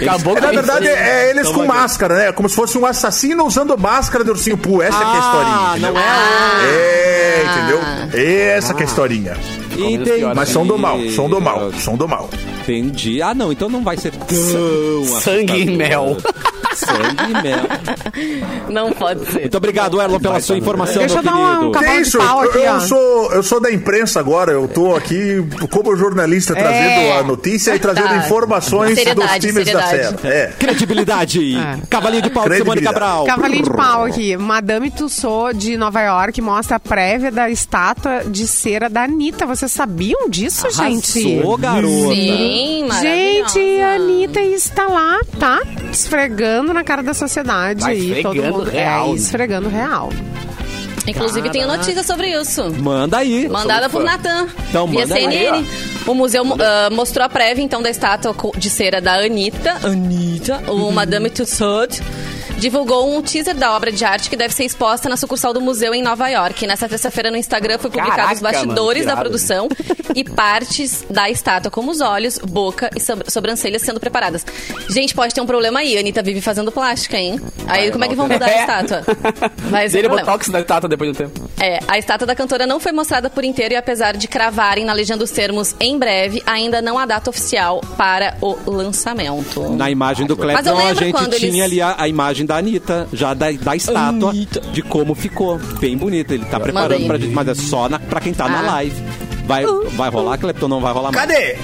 Acabou 0.01 0.37
É, 0.37 0.41
na 0.41 0.51
verdade, 0.51 0.85
infância. 0.85 0.99
é 1.03 1.29
eles 1.29 1.47
Então 1.47 1.53
com 1.61 1.65
máscara, 1.65 2.15
né? 2.15 2.31
Como 2.31 2.49
se 2.49 2.55
fosse 2.55 2.77
um 2.77 2.85
assassino 2.85 3.45
usando 3.45 3.77
máscara 3.77 4.23
de 4.23 4.29
ursinho 4.31 4.57
Poo. 4.57 4.81
Essa 4.81 4.97
que 4.97 5.03
é 5.03 5.07
a 5.07 5.19
historinha. 5.19 5.57
Ah, 5.57 5.71
entendeu? 5.77 5.93
não 5.93 5.99
é. 5.99 6.67
É, 6.67 7.45
entendeu? 7.45 7.79
Essa 8.47 8.73
que 8.73 8.81
é 8.81 8.85
a 8.85 8.89
historinha. 8.89 9.37
Entendi. 9.77 10.25
Mas 10.35 10.49
são 10.49 10.65
do 10.65 10.77
mal, 10.77 10.99
são 11.09 11.29
do 11.29 11.39
mal, 11.39 11.71
são 11.73 11.95
do 11.95 12.07
mal. 12.07 12.29
Entendi. 12.61 13.21
Ah, 13.21 13.33
não, 13.33 13.51
então 13.51 13.69
não 13.69 13.83
vai 13.83 13.97
ser 13.97 14.11
tão 14.11 15.05
Sangue 15.21 15.61
e 15.61 15.65
mel. 15.65 16.17
Sangue. 16.75 18.69
Não 18.69 18.91
pode 18.93 19.25
ser. 19.25 19.41
Muito 19.41 19.57
obrigado, 19.57 20.01
Erlon, 20.01 20.19
pela 20.19 20.39
sua 20.39 20.57
informação, 20.57 20.99
Deixa 20.99 21.17
eu 21.19 21.23
dar 21.23 21.35
um 21.35 21.71
querido. 21.71 21.79
Que 21.79 21.95
de 21.95 22.01
isso? 22.01 22.17
pau 22.17 22.43
Eu, 22.43 22.49
aqui, 22.49 22.57
eu 22.59 22.73
ó. 22.73 22.79
sou, 22.79 23.31
eu 23.33 23.43
sou 23.43 23.59
da 23.61 23.71
imprensa 23.71 24.19
agora, 24.19 24.51
eu 24.51 24.67
tô 24.67 24.95
aqui 24.95 25.43
como 25.71 25.95
jornalista 25.95 26.53
trazendo 26.55 27.13
a 27.19 27.23
notícia 27.23 27.75
e 27.75 27.79
trazendo 27.79 28.07
Tá. 28.07 28.17
informações 28.17 28.89
dos 28.95 28.99
Seriedade, 28.99 29.39
times 29.47 29.65
da 29.65 29.81
seriedade. 29.87 30.21
Serra. 30.21 30.33
É. 30.33 30.53
Credibilidade. 30.59 31.57
Cavalinho 31.89 32.21
de 32.21 32.29
pau 32.29 32.47
de 32.49 32.57
Simone. 32.57 32.81
Cabral. 32.81 33.25
Cavalinho 33.25 33.63
de 33.63 33.71
pau 33.71 34.05
aqui. 34.05 34.37
Madame 34.37 34.91
Tussauds 34.91 35.61
de 35.61 35.77
Nova 35.77 36.01
York 36.01 36.39
mostra 36.41 36.77
a 36.77 36.79
prévia 36.79 37.31
da 37.31 37.49
estátua 37.49 38.23
de 38.25 38.47
cera 38.47 38.89
da 38.89 39.03
Anitta. 39.03 39.45
Vocês 39.45 39.71
sabiam 39.71 40.29
disso, 40.29 40.69
gente? 40.71 41.35
Arrasou, 41.35 41.57
garota. 41.57 42.13
Sim. 42.15 42.87
Gente, 43.01 43.81
a 43.81 43.95
Anitta 43.95 44.41
está 44.41 44.87
lá, 44.87 45.19
tá? 45.39 45.59
Esfregando 45.91 46.46
na 46.73 46.83
cara 46.83 47.03
da 47.03 47.13
sociedade 47.13 47.83
aí. 47.85 48.21
Todo 48.21 48.35
esfregando 48.35 48.57
mundo. 48.57 48.69
real, 48.69 49.09
É, 49.09 49.15
esfregando 49.15 49.69
real. 49.69 50.09
Inclusive, 51.07 51.49
tenho 51.51 51.67
notícia 51.67 52.03
sobre 52.03 52.29
isso. 52.29 52.69
Manda 52.73 53.17
aí. 53.17 53.47
Mandada 53.47 53.89
por 53.89 54.03
Natan. 54.03 54.47
Então, 54.69 54.87
via 54.87 55.01
manda 55.01 55.15
aí, 55.15 55.21
CNN. 55.23 55.65
o 56.05 56.13
museu 56.13 56.43
ah, 56.59 56.89
mostrou 56.91 57.25
a 57.25 57.29
prévia, 57.29 57.63
então, 57.63 57.81
da 57.81 57.89
estátua 57.89 58.35
de 58.57 58.69
cera 58.69 58.99
da 58.99 59.15
Anitta. 59.15 59.77
Anitta. 59.83 60.61
O 60.67 60.91
Madame 60.91 61.29
Tussauds. 61.29 62.01
Divulgou 62.57 63.15
um 63.15 63.21
teaser 63.21 63.55
da 63.55 63.75
obra 63.75 63.91
de 63.91 64.03
arte 64.03 64.29
que 64.29 64.35
deve 64.35 64.53
ser 64.53 64.65
exposta 64.65 65.07
na 65.07 65.15
sucursal 65.15 65.53
do 65.53 65.61
museu 65.61 65.93
em 65.93 66.01
Nova 66.01 66.27
York. 66.27 66.65
Nessa 66.65 66.89
terça-feira 66.89 67.29
no 67.29 67.37
Instagram 67.37 67.77
foi 67.77 67.89
publicado 67.91 68.15
Caraca, 68.15 68.33
os 68.33 68.41
bastidores 68.41 69.05
mano, 69.05 69.15
da 69.15 69.21
produção 69.21 69.69
e 70.15 70.23
partes 70.23 71.05
da 71.09 71.29
estátua, 71.29 71.69
como 71.69 71.91
os 71.91 72.01
olhos, 72.01 72.39
boca 72.39 72.89
e 72.95 72.99
sob- 72.99 73.23
sobrancelhas 73.29 73.83
sendo 73.83 73.99
preparadas. 73.99 74.43
Gente, 74.89 75.13
pode 75.13 75.33
ter 75.35 75.41
um 75.41 75.45
problema 75.45 75.79
aí. 75.79 75.95
A 75.97 75.99
Anitta 75.99 76.23
vive 76.23 76.41
fazendo 76.41 76.71
plástica, 76.71 77.15
hein? 77.17 77.39
Aí 77.67 77.91
como 77.91 78.03
é 78.05 78.07
que 78.07 78.15
vão 78.15 78.27
mudar 78.27 78.47
a 78.47 78.59
estátua? 78.61 79.01
Vai 79.69 79.87
ser 79.87 79.97
Dele 79.97 80.07
problema. 80.07 80.25
botox 80.31 80.49
da 80.49 80.59
estátua 80.59 80.89
depois 80.89 81.11
do 81.11 81.17
tempo. 81.17 81.47
É, 81.61 81.79
a 81.87 81.97
estátua 81.99 82.25
da 82.25 82.35
cantora 82.35 82.65
não 82.65 82.79
foi 82.79 82.91
mostrada 82.91 83.29
por 83.29 83.43
inteiro 83.43 83.75
e 83.75 83.77
apesar 83.77 84.17
de 84.17 84.27
cravarem 84.27 84.83
na 84.85 84.93
legenda 84.93 85.23
os 85.23 85.29
termos 85.31 85.75
em 85.79 85.97
breve, 85.99 86.41
ainda 86.45 86.81
não 86.81 86.97
há 86.97 87.05
data 87.05 87.29
oficial 87.29 87.81
para 87.95 88.35
o 88.41 88.57
lançamento. 88.71 89.69
Na 89.75 89.91
imagem 89.91 90.25
do 90.25 90.35
Mas 90.35 90.61
Clapton, 90.63 90.77
a 90.87 90.93
gente 90.95 91.15
tinha 91.37 91.49
eles- 91.49 91.61
ali 91.63 91.81
a, 91.81 91.95
a 91.99 92.07
imagem 92.07 92.46
da 92.47 92.57
Anitta, 92.57 93.07
já 93.13 93.33
da, 93.35 93.51
da 93.51 93.75
estátua, 93.75 94.33
de 94.33 94.81
como 94.81 95.13
ficou. 95.13 95.59
Bem 95.79 95.95
bonita. 95.97 96.33
Ele 96.33 96.45
tá 96.45 96.59
preparando 96.59 97.05
pra 97.05 97.17
gente, 97.19 97.33
mas 97.33 97.47
é 97.47 97.53
só 97.53 97.87
na, 97.87 97.99
pra 97.99 98.19
quem 98.19 98.33
tá 98.33 98.47
na 98.49 98.59
Ah. 98.59 98.71
live. 98.73 98.95
Vai, 99.45 99.63
vai 99.95 100.09
rolar, 100.09 100.37
Clapton? 100.37 100.67
Não 100.67 100.81
vai 100.81 100.91
rolar 100.93 101.11
mais. 101.11 101.27
Cadê? 101.27 101.57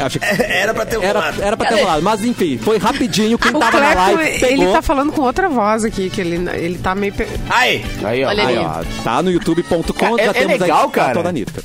Acho 0.00 0.18
que 0.20 0.26
Era 0.42 0.72
pra 0.74 0.86
ter 0.86 1.02
era, 1.02 1.18
rolado. 1.20 1.42
era 1.42 1.56
pra 1.56 1.68
ter 1.68 1.74
rolado. 1.80 2.02
Mas 2.02 2.24
enfim, 2.24 2.58
foi 2.58 2.78
rapidinho. 2.78 3.38
Quem 3.38 3.50
O 3.54 3.58
tava 3.58 3.80
na 3.80 3.92
Clepton, 3.92 4.14
live 4.16 4.38
pegou. 4.40 4.64
ele 4.64 4.72
tá 4.72 4.82
falando 4.82 5.12
com 5.12 5.22
outra 5.22 5.48
voz 5.48 5.84
aqui, 5.84 6.08
que 6.10 6.20
ele, 6.20 6.48
ele 6.54 6.78
tá 6.78 6.94
meio... 6.94 7.12
pe- 7.12 7.26
Aí. 7.50 7.84
Aí, 8.04 8.24
ó. 8.24 8.28
Olha 8.28 8.46
Aí, 8.46 8.58
ó, 8.58 9.02
tá 9.02 9.22
no 9.22 9.30
youtube.com, 9.30 9.92
Cara, 9.94 10.16
já 10.16 10.22
é- 10.22 10.28
é 10.28 10.32
temos 10.32 10.58
legal, 10.58 10.86
a 10.86 10.90
cara. 10.90 11.22
da 11.22 11.28
Anitta. 11.28 11.62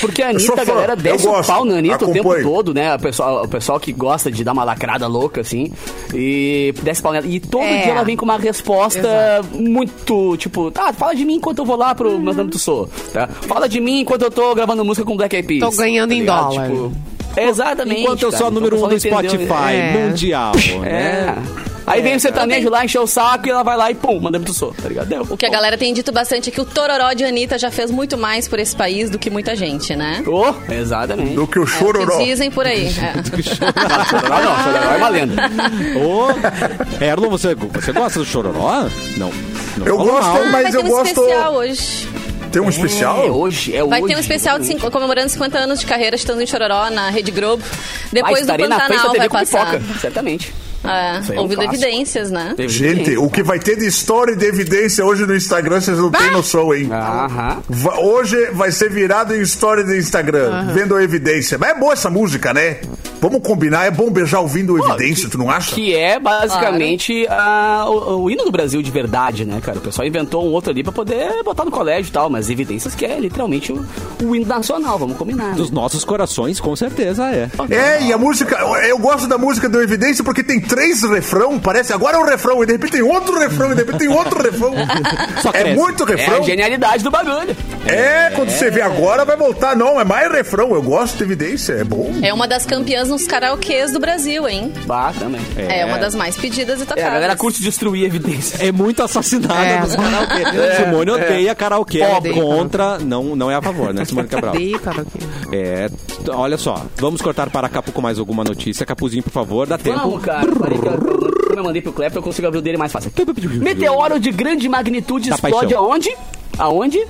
Porque 0.00 0.22
a 0.22 0.30
Anitta, 0.30 0.60
a 0.62 0.64
galera 0.64 0.96
desce 0.96 1.26
o 1.28 1.42
pau 1.44 1.64
na 1.66 1.76
Anitta 1.76 2.04
o 2.06 2.12
tempo 2.12 2.30
acompanho. 2.30 2.44
todo, 2.44 2.72
né? 2.74 2.94
O 2.94 2.98
pessoal, 2.98 3.44
o 3.44 3.48
pessoal 3.48 3.78
que 3.78 3.92
gosta 3.92 4.30
de 4.30 4.42
dar 4.42 4.52
uma 4.52 4.64
lacrada 4.64 5.06
louca, 5.06 5.42
assim, 5.42 5.70
e 6.14 6.72
desce 6.82 7.02
pau 7.02 7.12
nela. 7.12 7.26
E 7.26 7.38
todo 7.38 7.62
É. 7.64 7.82
dia 7.82 7.92
ela 7.92 8.02
vem 8.02 8.16
com 8.16 8.24
uma 8.24 8.38
resposta 8.38 9.42
muito, 9.52 10.36
tipo, 10.38 10.70
tá, 10.70 10.92
fala 10.92 11.14
de 11.14 11.24
mim 11.24 11.34
enquanto 11.34 11.58
eu 11.58 11.64
vou 11.66 11.76
lá 11.76 11.94
pro 11.94 12.18
meu 12.18 12.32
nome 12.34 12.50
do 12.50 12.58
Sou, 12.58 12.88
tá? 13.12 13.28
Fala 13.28 13.68
de 13.68 13.80
mim 13.80 14.00
enquanto 14.00 14.22
eu 14.22 14.30
tô 14.30 14.54
gravando 14.54 14.84
música 14.84 15.04
com 15.06 15.16
Black 15.16 15.36
Eyed 15.36 15.46
Peas. 15.46 15.60
Tô 15.60 15.70
ganhando 15.76 16.10
tá 16.10 16.14
em 16.16 16.24
dólar. 16.24 16.68
Tipo, 16.70 16.92
exatamente. 17.36 18.00
Enquanto 18.02 18.22
eu 18.22 18.30
cara. 18.30 18.38
sou 18.38 18.48
Então, 18.48 18.54
número 18.60 18.76
o 18.76 18.78
um 18.84 18.88
não 18.88 18.96
entendeu, 18.96 19.18
Spotify 19.18 19.74
É. 19.74 19.92
mundial, 19.92 20.52
É. 20.84 20.90
né? 20.90 21.36
Aí 21.84 22.00
vem 22.00 22.14
o 22.14 22.20
sertanejo 22.20 22.70
lá, 22.70 22.84
encher 22.84 23.00
o 23.00 23.08
saco 23.08 23.48
e 23.48 23.50
ela 23.50 23.64
vai 23.64 23.76
lá 23.76 23.90
e 23.90 23.94
pum, 23.96 24.20
manda 24.20 24.38
pro 24.38 24.52
Sou, 24.54 24.72
tá 24.72 24.88
ligado? 24.88 25.08
Deu. 25.08 25.26
O 25.28 25.36
que 25.36 25.44
a 25.44 25.48
galera 25.50 25.76
tem 25.76 25.92
dito 25.92 26.12
bastante 26.12 26.48
é 26.48 26.52
que 26.52 26.60
o 26.60 26.64
Tororó 26.64 27.12
de 27.12 27.24
Anitta 27.24 27.58
já 27.58 27.72
fez 27.72 27.90
muito 27.90 28.16
mais 28.16 28.46
por 28.46 28.60
esse 28.60 28.74
país 28.76 29.10
do 29.10 29.18
que 29.18 29.28
muita 29.28 29.56
gente, 29.56 29.96
né? 29.96 30.22
Oh, 30.24 30.54
exatamente. 30.72 31.34
Do 31.34 31.44
que 31.44 31.58
o 31.58 31.62
É 31.62 31.64
o 31.64 31.66
chororó. 31.66 32.18
que 32.18 32.24
dizem 32.26 32.52
por 32.52 32.66
aí. 32.66 32.86
É. 33.02 33.42
Chororó 33.42 34.40
não, 34.40 34.62
Chororó 34.62 34.92
é 34.92 34.96
uma 34.96 35.08
lenda. 35.08 35.42
Ô, 35.96 37.04
Erlon, 37.04 37.28
você, 37.30 37.54
você 37.56 37.90
gosta 37.92 38.18
do 38.20 38.24
Chororó? 38.24 38.84
Não. 39.16 39.32
não 39.76 39.86
Eu 39.86 39.96
gosto, 39.98 40.22
mal. 40.28 40.36
Ah, 40.36 40.48
mas 40.52 40.70
ter 40.70 40.76
eu 40.76 40.84
um 40.84 40.88
gosto. 40.88 41.06
especial 41.08 41.54
hoje. 41.54 42.08
Tem 42.52 42.62
um 42.62 42.68
especial? 42.68 43.26
É 43.26 43.30
hoje, 43.30 43.74
é 43.74 43.82
Vai 43.84 44.00
hoje. 44.02 44.12
ter 44.12 44.16
um 44.18 44.20
especial 44.20 44.58
de 44.58 44.66
cinco- 44.66 44.90
comemorando 44.90 45.28
50 45.28 45.58
anos 45.58 45.80
de 45.80 45.86
carreira, 45.86 46.14
estando 46.16 46.40
em 46.42 46.46
Chororó, 46.46 46.90
na 46.90 47.10
Rede 47.10 47.30
Globo. 47.30 47.62
Vai 47.62 48.10
Depois 48.12 48.46
do 48.46 48.52
frente 48.54 48.68
da 48.68 48.78
Pantanal 48.78 49.14
vai 49.16 49.28
passar. 49.28 49.78
pipoca, 49.78 49.98
certamente. 50.00 50.54
É, 50.84 50.88
aí 50.88 51.22
é 51.36 51.38
um 51.38 51.42
ouvindo 51.42 51.62
evidências, 51.62 52.32
né? 52.32 52.54
Teve 52.56 52.68
Gente, 52.68 53.16
o 53.16 53.30
que 53.30 53.40
vai 53.40 53.60
ter 53.60 53.76
de 53.76 53.86
história 53.86 54.32
e 54.32 54.36
de 54.36 54.44
evidência 54.46 55.04
hoje 55.04 55.24
no 55.24 55.34
Instagram, 55.36 55.80
vocês 55.80 55.96
não 55.96 56.10
têm 56.10 56.30
noção, 56.32 56.74
hein? 56.74 56.88
Aham. 56.90 57.62
Hoje 58.02 58.46
vai 58.50 58.72
ser 58.72 58.90
virado 58.90 59.32
em 59.32 59.40
história 59.40 59.84
do 59.84 59.94
Instagram, 59.94 60.72
vendo 60.74 60.96
a 60.96 61.02
evidência. 61.04 61.56
Mas 61.56 61.70
é 61.70 61.74
boa 61.78 61.92
essa 61.92 62.10
música, 62.10 62.52
né? 62.52 62.78
Vamos 63.22 63.40
combinar, 63.46 63.86
é 63.86 63.90
bom 63.90 64.10
beijar 64.10 64.40
ouvindo 64.40 64.76
evidência, 64.76 65.28
tu 65.30 65.38
não 65.38 65.48
acha? 65.48 65.74
Que 65.76 65.94
é 65.94 66.18
basicamente 66.18 67.24
a- 67.30 67.84
o, 67.88 68.24
o 68.24 68.30
hino 68.30 68.44
do 68.44 68.50
Brasil 68.50 68.82
de 68.82 68.90
verdade, 68.90 69.44
né, 69.44 69.60
cara? 69.62 69.78
O 69.78 69.80
pessoal 69.80 70.06
inventou 70.06 70.44
um 70.44 70.50
outro 70.50 70.70
ali 70.72 70.82
pra 70.82 70.90
poder 70.92 71.42
botar 71.44 71.64
no 71.64 71.70
colégio 71.70 72.10
e 72.10 72.12
tal, 72.12 72.28
mas 72.28 72.50
evidências 72.50 72.94
que 72.96 73.04
é 73.06 73.18
literalmente 73.20 73.72
o, 73.72 73.84
o 74.24 74.34
hino 74.34 74.46
nacional, 74.46 74.98
vamos 74.98 75.16
combinar. 75.16 75.50
né? 75.50 75.54
Dos 75.54 75.70
nossos 75.70 76.04
corações, 76.04 76.58
com 76.60 76.74
certeza 76.74 77.24
é. 77.30 77.48
É, 77.70 78.02
e 78.02 78.12
a 78.12 78.18
música, 78.18 78.56
eu 78.88 78.98
gosto 78.98 79.28
da 79.28 79.38
música 79.38 79.68
do 79.68 79.80
Evidência 79.80 80.24
porque 80.24 80.42
tem 80.42 80.60
três 80.60 81.02
refrão, 81.04 81.60
parece 81.60 81.92
agora 81.92 82.16
é 82.16 82.20
um 82.20 82.26
refrão, 82.26 82.60
e 82.62 82.66
de 82.66 82.72
repente 82.72 82.90
tem 82.92 83.02
outro 83.02 83.38
refrão, 83.38 83.70
e 83.70 83.74
de 83.76 83.80
repente 83.82 83.98
tem 83.98 84.08
outro 84.08 84.42
refrão. 84.42 84.72
Só 85.40 85.50
é 85.54 85.74
muito 85.74 86.02
É 86.10 86.16
refrão. 86.16 86.38
a 86.38 86.42
genialidade 86.42 87.04
do 87.04 87.10
bagulho. 87.10 87.56
É, 87.86 88.30
quando 88.34 88.50
você 88.50 88.68
vê 88.70 88.82
agora 88.82 89.24
vai 89.24 89.36
voltar, 89.36 89.76
não, 89.76 90.00
é 90.00 90.04
mais 90.04 90.30
refrão. 90.32 90.74
Eu 90.74 90.82
gosto 90.82 91.16
de 91.18 91.22
Evidência, 91.22 91.74
é 91.74 91.84
bom. 91.84 92.12
É 92.20 92.32
uma 92.34 92.48
das 92.48 92.66
campeãs 92.66 93.08
nos 93.12 93.26
karaokês 93.26 93.92
do 93.92 94.00
Brasil, 94.00 94.48
hein? 94.48 94.72
Bah, 94.86 95.12
também. 95.18 95.40
É, 95.56 95.84
uma 95.84 95.98
das 95.98 96.14
mais 96.14 96.34
pedidas 96.36 96.80
e 96.80 96.82
É, 96.82 96.86
tocadas. 96.86 97.04
a 97.04 97.10
galera 97.10 97.36
curte 97.36 97.60
destruir 97.62 98.04
evidências. 98.06 98.58
É 98.60 98.72
muito 98.72 99.02
assassinada 99.02 99.54
É. 99.62 99.80
nos 99.80 99.94
karaokê. 99.94 100.76
Simone 100.76 101.10
odeia 101.10 101.54
karaokê. 101.54 102.00
É 102.00 102.16
Odeio 102.16 102.34
contra, 102.34 102.98
não, 102.98 103.36
não 103.36 103.50
é 103.50 103.54
a 103.54 103.60
favor, 103.62 103.92
né, 103.92 104.04
Simone 104.06 104.28
Cabral? 104.28 104.54
Dei, 104.56 104.72
cara, 104.78 105.02
aqui. 105.02 105.18
É, 105.54 105.90
olha 106.30 106.56
só, 106.56 106.86
vamos 106.96 107.20
cortar 107.20 107.50
para 107.50 107.68
Capu 107.68 107.92
com 107.92 108.00
mais 108.00 108.18
alguma 108.18 108.42
notícia. 108.44 108.86
Capuzinho, 108.86 109.22
por 109.22 109.30
favor, 109.32 109.66
dá 109.66 109.76
tempo. 109.76 109.98
Vamos, 109.98 110.22
cara. 110.22 110.46
Eu- 111.56 111.62
mandei 111.62 111.82
pro 111.82 111.92
Clepton, 111.92 112.18
eu 112.18 112.22
consigo 112.22 112.46
abrir 112.48 112.58
o 112.60 112.62
dele 112.62 112.78
mais 112.78 112.90
fácil. 112.90 113.12
Meteoro 113.60 114.18
de 114.18 114.30
grande 114.30 114.68
magnitude 114.68 115.28
Da 115.28 115.34
explode 115.36 115.58
paixão. 115.74 115.84
aonde? 115.84 116.16
Aonde? 116.58 117.06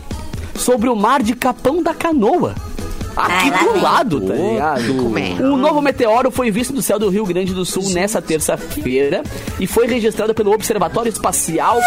Sobre 0.57 0.89
o 0.89 0.97
mar 0.97 1.23
de 1.23 1.35
Capão 1.35 1.81
da 1.83 1.95
Canoa. 1.95 2.55
Aqui 3.17 3.51
Ai, 3.51 3.65
do 3.65 3.81
lado, 3.81 4.21
tá 4.21 4.35
ligado? 4.35 4.95
Como 4.95 5.19
é? 5.19 5.33
Um 5.41 5.57
novo 5.57 5.83
meteoro 5.83 6.31
foi 6.31 6.51
visto 6.51 6.73
do 6.73 6.83
céu 6.83 6.99
do 6.99 7.09
Rio 7.09 7.27
Grande 7.27 7.53
do 7.53 7.65
Sul 7.65 7.91
nessa 7.91 8.23
terça-feira 8.23 9.23
e 9.61 9.67
foi 9.67 9.87
registrado 9.87 10.35
pelo 10.35 10.53
Observatório 10.53 11.11
Espacial 11.11 11.79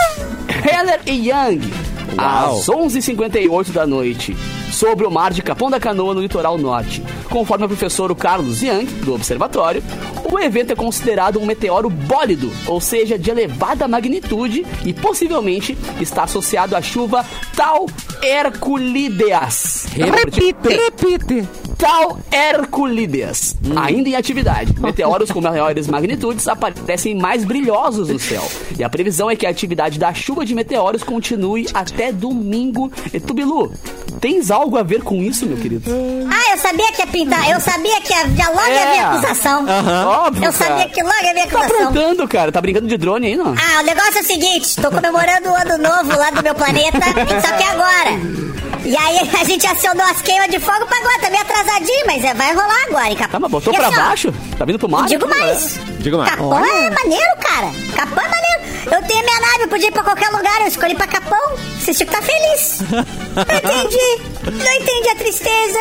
Heller 0.48 1.02
e 1.06 1.30
Young 1.30 1.95
Uau. 2.18 2.58
às 2.58 2.66
11h58 2.68 3.72
da 3.72 3.86
noite 3.86 4.36
sobre 4.72 5.06
o 5.06 5.12
mar 5.12 5.32
de 5.32 5.42
Capão 5.42 5.70
da 5.70 5.80
Canoa 5.80 6.14
no 6.14 6.22
litoral 6.22 6.58
norte. 6.58 7.02
Conforme 7.30 7.66
o 7.66 7.68
professor 7.68 8.14
Carlos 8.16 8.62
Young, 8.62 8.86
do 9.04 9.14
observatório, 9.14 9.84
o 10.30 10.40
evento 10.40 10.74
é 10.74 10.76
considerado 10.76 11.40
um 11.40 11.46
meteoro 11.46 11.90
bólido, 11.90 12.52
ou 12.68 12.82
seja, 12.82 13.18
de 13.18 13.30
elevada 13.30 13.88
magnitude 13.88 14.66
e 14.84 14.94
possivelmente 14.94 15.78
está 16.02 16.24
associado 16.24 16.76
à 16.76 16.82
chuva 16.82 17.26
Tau 17.56 17.86
Herculideas. 18.22 19.86
Repite, 19.94 20.68
repite. 20.68 21.48
Portal 21.86 22.18
Herculides, 22.32 23.56
ainda 23.76 24.10
em 24.10 24.16
atividade. 24.16 24.74
Meteoros 24.80 25.30
com 25.32 25.40
maiores 25.40 25.88
magnitudes 25.88 26.48
aparecem 26.48 27.14
mais 27.16 27.46
brilhosos 27.46 28.10
no 28.10 28.18
céu. 28.18 28.44
E 28.78 28.84
a 28.84 28.90
previsão 28.90 29.30
é 29.30 29.36
que 29.36 29.46
a 29.46 29.52
atividade 29.52 30.00
da 30.00 30.12
chuva 30.12 30.44
de 30.44 30.56
meteoros 30.56 31.04
continue 31.04 31.68
até 31.76 32.12
domingo. 32.12 32.92
E 33.14 33.20
tu, 33.20 33.36
Bilu, 33.36 33.72
tens 34.20 34.50
algo 34.50 34.78
a 34.78 34.84
ver 34.84 35.04
com 35.04 35.22
isso, 35.22 35.46
meu 35.46 35.58
querido? 35.58 35.84
Ah, 36.28 36.54
eu 36.56 36.58
sabia 36.58 36.92
que 36.92 37.02
ia 37.04 37.08
pintar. 37.08 37.52
Eu 37.52 37.60
sabia 37.60 38.02
que 38.02 38.12
ia, 38.12 38.30
já 38.36 38.50
logo 38.50 38.68
ia 38.68 38.92
vir 38.92 38.98
É. 38.98 39.00
acusação. 39.02 39.66
Óbvio, 40.08 40.46
Eu 40.46 40.52
sabia 40.52 40.76
cara. 40.76 40.90
que 40.90 41.04
logo 41.04 41.24
ia 41.24 41.34
vir 41.36 41.48
Tá 41.52 41.60
acusação. 41.60 41.88
aprontando, 41.90 42.28
cara. 42.28 42.52
Tá 42.52 42.62
brincando 42.62 42.88
de 42.88 42.98
drone 42.98 43.28
aí, 43.28 43.36
não? 43.38 43.54
Ah, 43.54 43.82
o 43.82 43.86
negócio 43.86 44.18
é 44.18 44.22
o 44.22 44.26
seguinte, 44.26 44.76
tô 44.82 44.90
comemorando 44.90 45.50
o 45.50 45.56
ano 45.56 45.78
novo 45.78 46.18
lá 46.18 46.32
do 46.32 46.42
meu 46.42 46.56
planeta, 46.56 46.98
só 47.42 47.56
que 47.56 47.64
agora. 47.64 48.45
E 48.86 48.96
aí 48.96 49.30
a 49.40 49.44
gente 49.44 49.66
acionou 49.66 50.06
as 50.06 50.22
queimas 50.22 50.48
de 50.50 50.60
fogo 50.60 50.86
pra 50.86 50.98
agora, 50.98 51.20
tá 51.20 51.30
meio 51.30 51.42
atrasadinho, 51.42 52.06
mas 52.06 52.24
é, 52.24 52.34
vai 52.36 52.54
rolar 52.54 52.84
agora, 52.88 53.10
hein, 53.10 53.16
Capão. 53.16 53.32
Tá, 53.32 53.40
mas 53.40 53.52
botou 53.52 53.74
E 53.74 53.78
pra 53.78 53.88
assim, 53.88 53.98
ó, 53.98 54.04
baixo? 54.04 54.34
Tá 54.58 54.66
vindo 54.66 54.78
pro 54.80 54.90
mar? 54.90 55.08
Digo 55.08 55.28
mais. 55.28 55.80
Diga 56.00 56.18
mais. 56.18 56.30
Capão 56.30 56.64
é 56.66 56.90
maneiro, 56.92 57.36
cara. 57.42 57.72
Capão 57.96 58.24
é 58.24 58.30
maneiro. 58.30 58.56
Eu 58.86 59.08
tenho 59.08 59.26
minha 59.26 59.40
nave, 59.40 59.64
eu 59.64 59.68
podia 59.68 59.88
ir 59.88 59.92
pra 59.92 60.04
qualquer 60.04 60.30
lugar, 60.30 60.62
eu 60.62 60.68
escolhi 60.68 60.94
pra 60.96 61.08
Capão. 61.08 61.56
Vocês 61.80 61.98
tinham 61.98 62.10
que 62.10 62.16
tá 62.16 62.22
feliz. 62.22 62.80
Não 62.92 63.02
entendi. 63.58 64.64
Não 64.64 64.74
entendi 64.74 65.10
a 65.10 65.16
tristeza. 65.16 65.80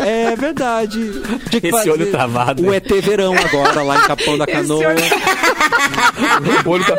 É 0.00 0.36
verdade. 0.36 0.98
Tinha 1.50 1.60
que 1.60 1.66
Esse 1.68 1.70
fazer 1.70 1.90
olho 1.90 2.10
travado, 2.10 2.66
O? 2.66 2.74
ET 2.74 2.88
Verão 3.02 3.34
agora, 3.34 3.82
lá 3.82 3.98
em 3.98 4.02
Capão 4.02 4.38
da 4.38 4.46
Canoa. 4.46 4.94
O 6.64 6.70
olho 6.70 6.84
tá... 6.84 6.94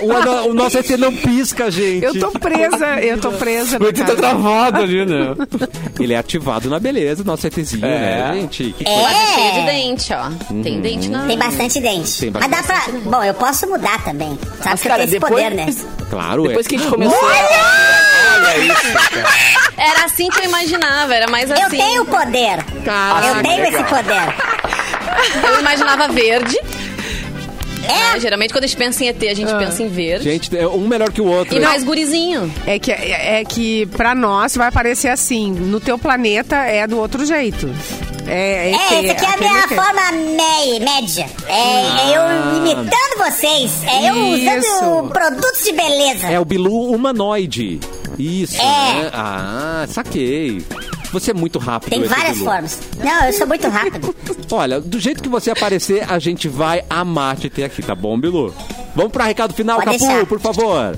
O, 0.00 0.50
o 0.50 0.54
nosso 0.54 0.78
ET 0.78 0.90
não 0.98 1.14
pisca, 1.14 1.70
gente. 1.70 2.04
Eu 2.04 2.18
tô 2.18 2.30
presa, 2.32 3.00
eu 3.00 3.18
tô 3.18 3.30
presa. 3.32 3.78
O 3.82 3.86
ET 3.88 3.96
tá 3.98 4.14
travado 4.14 4.80
ali, 4.82 5.04
né? 5.06 5.34
Ele 5.98 6.12
é 6.12 6.18
ativado 6.18 6.68
na 6.68 6.78
beleza, 6.80 7.22
nosso 7.24 7.46
ETzinho, 7.46 7.84
É. 7.84 7.98
né, 7.98 8.32
gente? 8.40 8.72
Que 8.76 8.86
É. 8.88 9.04
É 9.04 9.26
cheio 9.34 9.52
de 9.54 9.66
dente, 9.66 10.12
ó. 10.12 10.30
Tem 10.62 10.80
dente 10.80 11.08
na. 11.08 11.26
Tem 11.26 11.38
bastante 11.38 11.80
dente. 11.80 12.20
Tem 12.20 12.30
Mas 12.30 12.48
dá 12.50 12.62
pra. 12.62 12.82
Bom, 13.04 13.22
eu 13.22 13.34
posso 13.34 13.66
mudar 13.68 14.02
também. 14.04 14.38
Sabe 14.58 14.60
Mas, 14.64 14.82
que 14.82 14.88
cara, 14.88 15.00
tenho 15.06 15.10
esse 15.10 15.20
depois- 15.20 15.32
poder, 15.44 15.54
né? 15.54 15.66
Claro, 16.10 16.42
Depois 16.46 16.66
é. 16.66 16.68
que 16.68 16.76
a 16.76 16.78
gente 16.78 16.90
começou... 16.90 17.18
a- 17.18 18.34
Olha 18.36 18.58
isso, 18.58 18.92
cara. 18.92 19.63
Era 19.76 20.04
assim 20.04 20.28
que 20.28 20.40
eu 20.40 20.44
imaginava, 20.44 21.14
era 21.14 21.28
mais 21.30 21.50
Eu 21.50 21.56
assim. 21.56 21.76
tenho 21.76 22.04
poder. 22.04 22.58
eu 22.58 23.42
tenho 23.42 23.64
esse 23.64 23.84
poder. 23.84 24.34
Eu 25.48 25.60
imaginava 25.60 26.08
verde. 26.08 26.58
É. 27.86 28.14
né? 28.14 28.20
Geralmente 28.20 28.52
quando 28.52 28.64
a 28.64 28.66
gente 28.66 28.76
pensa 28.78 29.04
em 29.04 29.08
ET, 29.08 29.22
a 29.22 29.34
gente 29.34 29.54
pensa 29.56 29.82
em 29.82 29.88
verde. 29.88 30.24
Gente, 30.24 30.56
é 30.56 30.66
um 30.66 30.86
melhor 30.88 31.12
que 31.12 31.20
o 31.20 31.26
outro. 31.26 31.54
E 31.54 31.60
mais 31.60 31.84
gurizinho. 31.84 32.50
É 32.66 32.78
que, 32.78 32.90
é, 32.90 33.40
é 33.40 33.44
que 33.44 33.84
pra 33.86 34.14
nós 34.14 34.56
vai 34.56 34.70
parecer 34.72 35.08
assim. 35.08 35.52
No 35.52 35.80
teu 35.80 35.98
planeta 35.98 36.56
é 36.56 36.86
do 36.86 36.98
outro 36.98 37.26
jeito. 37.26 37.68
É, 38.26 38.70
É, 38.70 39.10
essa 39.10 39.12
aqui 39.12 39.24
é 39.26 39.34
a 39.34 39.36
minha 39.36 39.68
forma 39.68 40.12
me- 40.12 40.80
média. 40.80 41.26
É, 41.46 41.52
é 41.52 42.16
eu 42.16 42.56
imitando 42.56 43.18
vocês. 43.18 43.70
É 43.86 44.08
eu 44.10 44.34
Isso. 44.34 44.76
usando 44.78 45.10
produtos 45.10 45.62
de 45.62 45.72
beleza. 45.72 46.26
É 46.28 46.40
o 46.40 46.44
Bilu 46.44 46.90
humanoide. 46.90 47.80
Isso, 48.18 48.56
É. 48.60 48.62
né? 49.04 49.10
Ah, 49.12 49.84
saquei. 49.88 50.64
Você 51.12 51.30
é 51.30 51.34
muito 51.34 51.58
rápido. 51.58 51.90
Tem 51.90 52.02
várias 52.04 52.38
formas. 52.38 52.80
Não, 52.98 53.24
eu 53.26 53.32
sou 53.32 53.46
muito 53.46 53.68
rápido. 53.68 54.14
Olha, 54.50 54.80
do 54.80 54.98
jeito 54.98 55.22
que 55.22 55.28
você 55.28 55.50
aparecer, 55.50 56.04
a 56.10 56.18
gente 56.18 56.48
vai 56.48 56.82
amar 56.90 57.36
te 57.36 57.48
ter 57.48 57.64
aqui, 57.64 57.82
tá 57.82 57.94
bom, 57.94 58.18
Bilu? 58.18 58.52
Vamos 58.96 59.12
pra 59.12 59.24
recado 59.24 59.54
final, 59.54 59.76
Pode 59.80 59.92
Capu, 59.98 60.06
deixar. 60.06 60.26
por 60.26 60.40
favor. 60.40 60.96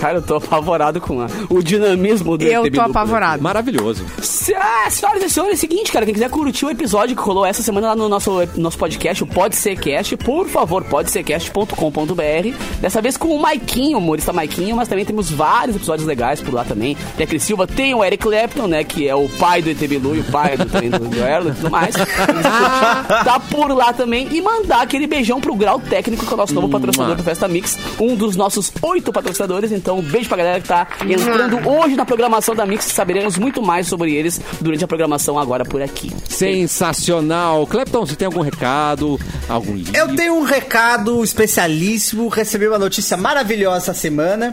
Cara, 0.00 0.18
eu 0.18 0.22
tô 0.22 0.36
apavorado 0.36 1.00
com 1.00 1.20
a- 1.20 1.26
o 1.50 1.62
dinamismo 1.62 2.36
do 2.38 2.44
Eu 2.44 2.62
tô 2.64 2.70
Bilu. 2.70 2.82
apavorado. 2.84 3.42
Maravilhoso. 3.42 4.04
Se- 4.22 4.54
Ah, 4.54 4.88
senhoras 4.90 5.22
e 5.22 5.30
senhores, 5.30 5.54
é 5.54 5.56
o 5.56 5.60
seguinte, 5.60 5.92
cara, 5.92 6.04
quem 6.04 6.14
quiser 6.14 6.30
curtir 6.30 6.64
o 6.66 6.70
episódio 6.70 7.14
que 7.16 7.22
rolou 7.22 7.44
essa 7.46 7.62
semana 7.62 7.88
lá 7.88 7.96
no 7.96 8.08
nosso, 8.08 8.30
nosso 8.56 8.76
podcast, 8.78 9.22
o 9.22 9.26
Pode 9.26 9.56
Ser 9.56 9.76
Cast, 9.76 10.16
por 10.16 10.46
favor, 10.48 10.82
podsercast.com.br. 10.84 12.54
Dessa 12.80 13.00
vez 13.00 13.16
com 13.16 13.28
o 13.28 13.40
Maiquinho, 13.40 13.98
o 13.98 14.00
humorista 14.00 14.32
Maiquinho, 14.32 14.76
mas 14.76 14.88
também 14.88 15.04
temos 15.04 15.30
vários 15.30 15.76
episódios 15.76 16.06
legais 16.06 16.40
por 16.40 16.52
lá 16.54 16.64
também. 16.64 16.96
Tem 17.16 17.24
a 17.24 17.26
Cris 17.26 17.42
Silva, 17.42 17.66
tem 17.66 17.94
o 17.94 18.04
Eric 18.04 18.22
Clapton, 18.22 18.66
né, 18.66 18.84
que 18.84 19.06
é 19.08 19.14
o 19.14 19.28
pai 19.38 19.62
do 19.62 19.70
ET 19.70 19.78
Bilu 19.86 20.16
e 20.16 20.20
o 20.20 20.24
pai 20.24 20.56
do, 20.56 20.66
também 20.66 20.90
do, 20.90 20.98
do 20.98 21.18
Erlo 21.18 21.50
e 21.50 21.54
tudo 21.54 21.70
mais. 21.70 21.94
tá 23.24 23.40
por 23.50 23.70
lá 23.74 23.92
também. 23.92 24.28
E 24.30 24.40
mandar 24.40 24.82
aquele 24.82 25.06
beijão 25.06 25.40
pro 25.40 25.54
Grau 25.54 25.80
Técnico, 25.80 26.24
que 26.24 26.30
é 26.30 26.34
o 26.34 26.36
nosso 26.36 26.54
novo 26.54 26.68
patrocinador 26.68 27.16
do 27.16 27.22
Festa 27.22 27.48
Mix, 27.48 27.78
um 28.00 28.14
dos 28.16 28.36
nossos 28.36 28.72
oito 28.82 29.12
patrocinadores. 29.12 29.72
Então, 29.72 29.87
um 29.94 30.02
beijo 30.02 30.28
pra 30.28 30.38
galera 30.38 30.60
que 30.60 30.68
tá 30.68 30.86
entrando 31.06 31.68
hoje 31.68 31.96
na 31.96 32.04
programação 32.04 32.54
da 32.54 32.66
Mix. 32.66 32.84
Saberemos 32.86 33.36
muito 33.38 33.62
mais 33.62 33.86
sobre 33.86 34.14
eles 34.14 34.40
durante 34.60 34.84
a 34.84 34.88
programação 34.88 35.38
agora 35.38 35.64
por 35.64 35.82
aqui. 35.82 36.12
Sensacional. 36.28 37.66
Clepton, 37.66 38.06
você 38.06 38.16
tem 38.16 38.26
algum 38.26 38.40
recado? 38.40 39.18
Algum 39.48 39.74
livro? 39.74 39.96
Eu 39.96 40.14
tenho 40.14 40.34
um 40.34 40.42
recado 40.42 41.22
especialíssimo. 41.22 42.28
Recebi 42.28 42.68
uma 42.68 42.78
notícia 42.78 43.16
maravilhosa 43.16 43.78
essa 43.78 43.94
semana. 43.94 44.52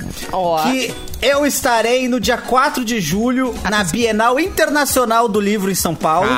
Que 0.63 0.93
eu 1.21 1.45
estarei 1.45 2.07
no 2.07 2.19
dia 2.19 2.37
4 2.37 2.85
de 2.85 2.99
julho 2.99 3.55
na 3.69 3.83
Bienal 3.83 4.39
Internacional 4.39 5.27
do 5.27 5.39
Livro 5.39 5.71
em 5.71 5.75
São 5.75 5.95
Paulo. 5.95 6.29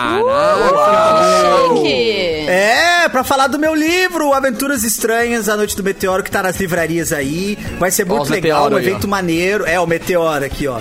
Que... 1.81 2.45
É, 2.47 3.09
pra 3.09 3.23
falar 3.23 3.47
do 3.47 3.59
meu 3.59 3.75
livro, 3.75 4.33
Aventuras 4.33 4.83
Estranhas, 4.83 5.49
A 5.49 5.57
Noite 5.57 5.75
do 5.75 5.83
Meteoro, 5.83 6.23
que 6.23 6.31
tá 6.31 6.41
nas 6.41 6.59
livrarias 6.59 7.11
aí. 7.11 7.57
Vai 7.79 7.91
ser 7.91 8.05
muito 8.05 8.23
os 8.23 8.29
legal, 8.29 8.63
meteoro 8.63 8.75
um 8.75 8.86
aí, 8.87 8.93
evento 8.93 9.07
maneiro. 9.07 9.65
É, 9.65 9.79
o 9.79 9.85
Meteoro 9.87 10.43
aqui, 10.45 10.67
ó. 10.67 10.79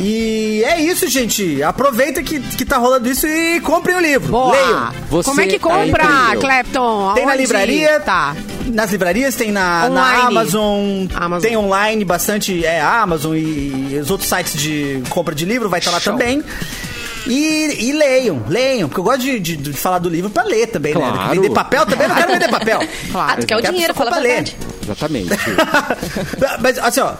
E 0.00 0.62
é 0.64 0.80
isso, 0.80 1.08
gente. 1.08 1.62
Aproveita 1.62 2.22
que, 2.22 2.40
que 2.40 2.64
tá 2.64 2.76
rolando 2.78 3.08
isso 3.08 3.26
e 3.26 3.60
comprem 3.60 3.96
o 3.96 4.00
livro. 4.00 4.28
Boa. 4.30 4.52
Leiam. 4.52 4.92
Você 5.10 5.28
Como 5.30 5.40
é 5.40 5.46
que 5.46 5.56
é 5.56 5.58
compra, 5.58 6.04
incrível. 6.04 6.40
Clapton? 6.40 7.14
Tem 7.14 7.26
na 7.26 7.34
livraria, 7.34 8.00
Tá. 8.00 8.36
Nas 8.66 8.90
livrarias, 8.90 9.34
tem 9.36 9.52
na, 9.52 9.88
na. 9.88 10.26
Amazon, 10.26 11.06
Amazon. 11.14 11.40
tem 11.48 11.56
online 11.56 12.04
bastante, 12.04 12.64
é, 12.66 12.80
Amazon 12.80 13.36
e, 13.36 13.92
e 13.92 13.98
os 14.02 14.10
outros 14.10 14.28
sites 14.28 14.60
de 14.60 15.02
compra 15.08 15.34
de 15.36 15.44
livro 15.44 15.68
vai 15.68 15.78
estar 15.78 15.92
lá 15.92 16.00
também. 16.00 16.42
E, 17.28 17.88
e 17.88 17.92
leiam, 17.92 18.42
leiam, 18.48 18.88
porque 18.88 19.00
eu 19.00 19.04
gosto 19.04 19.20
de, 19.20 19.38
de- 19.40 19.56
de 19.56 19.72
falar 19.72 19.98
do 19.98 20.08
livro 20.08 20.30
pra 20.30 20.42
ler 20.44 20.66
também, 20.68 20.94
né? 20.94 21.00
Claro. 21.00 21.30
Vender 21.40 21.50
papel 21.54 21.86
também, 21.86 22.06
não 22.08 22.14
quero 22.16 22.32
vender 22.32 22.48
papel. 22.48 22.80
Claro. 23.10 23.32
Ah, 23.32 23.36
tu 23.40 23.46
quer 23.46 23.56
o 23.56 23.60
dinheiro, 23.62 23.94
fala 23.94 24.10
pra 24.10 24.20
ler. 24.20 24.44
Exatamente. 24.82 25.30
Mas, 26.60 26.78
assim, 26.78 27.00
ó, 27.00 27.14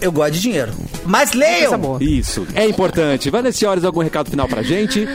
eu 0.00 0.12
gosto 0.12 0.32
de 0.32 0.40
dinheiro. 0.40 0.72
Mas 1.04 1.32
leiam! 1.32 1.98
Isso, 2.00 2.46
é 2.54 2.66
importante. 2.66 3.30
Vanessa 3.30 3.58
Senhores, 3.58 3.84
algum 3.84 4.00
recado 4.00 4.30
final 4.30 4.48
pra 4.48 4.62
gente? 4.62 5.06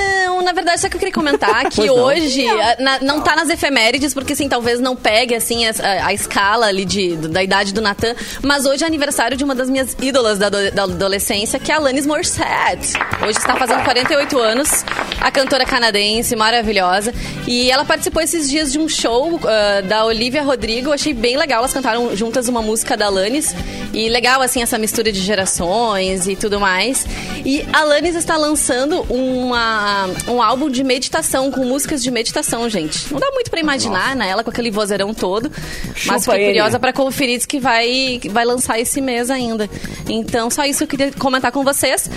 Não, 0.00 0.42
na 0.42 0.52
verdade, 0.52 0.80
só 0.80 0.88
que 0.88 0.96
eu 0.96 0.98
queria 0.98 1.12
comentar 1.14 1.68
que 1.70 1.86
não. 1.86 1.94
hoje 1.94 2.46
ah, 2.48 2.76
na- 2.78 2.98
não 3.00 3.20
tá 3.20 3.36
nas 3.36 3.48
efemérides, 3.50 4.14
porque 4.14 4.32
assim, 4.32 4.48
talvez 4.48 4.80
não 4.80 4.96
pegue 4.96 5.34
assim 5.34 5.66
a, 5.66 5.70
a- 5.70 6.06
a 6.06 6.14
escala 6.14 6.66
ali 6.66 6.84
de, 6.84 7.16
da 7.16 7.42
idade 7.42 7.72
do 7.74 7.80
Natan, 7.80 8.14
mas 8.42 8.64
hoje 8.66 8.84
é 8.84 8.86
aniversário 8.86 9.36
de 9.36 9.44
uma 9.44 9.54
das 9.54 9.68
minhas 9.68 9.96
ídolas 10.00 10.38
da, 10.38 10.46
ado- 10.46 10.70
da 10.72 10.82
adolescência, 10.84 11.58
que 11.58 11.70
é 11.70 11.74
a 11.74 11.78
Alanis 11.78 12.06
Morissette. 12.06 12.94
Hoje 13.22 13.38
está 13.38 13.56
fazendo 13.56 13.82
48 13.84 14.38
anos, 14.38 14.84
a 15.20 15.30
cantora 15.30 15.64
canadense, 15.64 16.34
maravilhosa. 16.36 17.12
E 17.46 17.70
ela 17.70 17.84
participou 17.84 18.22
esses 18.22 18.48
dias 18.48 18.72
de 18.72 18.78
um 18.78 18.88
show 18.88 19.38
ah, 19.44 19.80
da 19.82 20.04
Olivia 20.06 20.42
Rodrigo, 20.42 20.88
eu 20.88 20.92
achei 20.94 21.12
bem 21.12 21.36
legal, 21.36 21.58
elas 21.58 21.72
cantaram 21.72 22.16
juntas 22.16 22.48
uma 22.48 22.62
música 22.62 22.96
da 22.96 23.06
Alanis. 23.06 23.54
E 23.92 24.08
legal, 24.08 24.40
assim, 24.40 24.62
essa 24.62 24.78
mistura 24.78 25.10
de 25.10 25.20
gerações 25.20 26.28
e 26.28 26.36
tudo 26.36 26.60
mais. 26.60 27.04
E 27.44 27.66
a 27.72 27.80
Alanis 27.80 28.14
está 28.14 28.36
lançando 28.36 29.00
uma, 29.10 29.89
um 30.28 30.42
álbum 30.42 30.68
de 30.70 30.82
meditação, 30.84 31.50
com 31.50 31.64
músicas 31.64 32.02
de 32.02 32.10
meditação, 32.10 32.68
gente. 32.68 33.12
Não 33.12 33.20
dá 33.20 33.30
muito 33.32 33.50
pra 33.50 33.60
imaginar, 33.60 34.14
né? 34.16 34.28
Ela 34.28 34.42
com 34.44 34.50
aquele 34.50 34.70
vozeirão 34.70 35.12
todo. 35.14 35.50
mas 35.50 35.96
Chupa 35.96 36.20
fiquei 36.20 36.36
ele. 36.40 36.46
curiosa 36.46 36.78
pra 36.78 36.92
conferir, 36.92 37.36
diz 37.36 37.46
que 37.46 37.58
vai, 37.60 38.18
que 38.20 38.28
vai 38.28 38.44
lançar 38.44 38.78
esse 38.80 39.00
mês 39.00 39.30
ainda. 39.30 39.68
Então, 40.08 40.50
só 40.50 40.64
isso 40.64 40.78
que 40.86 40.94
eu 40.94 40.98
queria 40.98 41.12
comentar 41.18 41.52
com 41.52 41.62
vocês. 41.64 42.10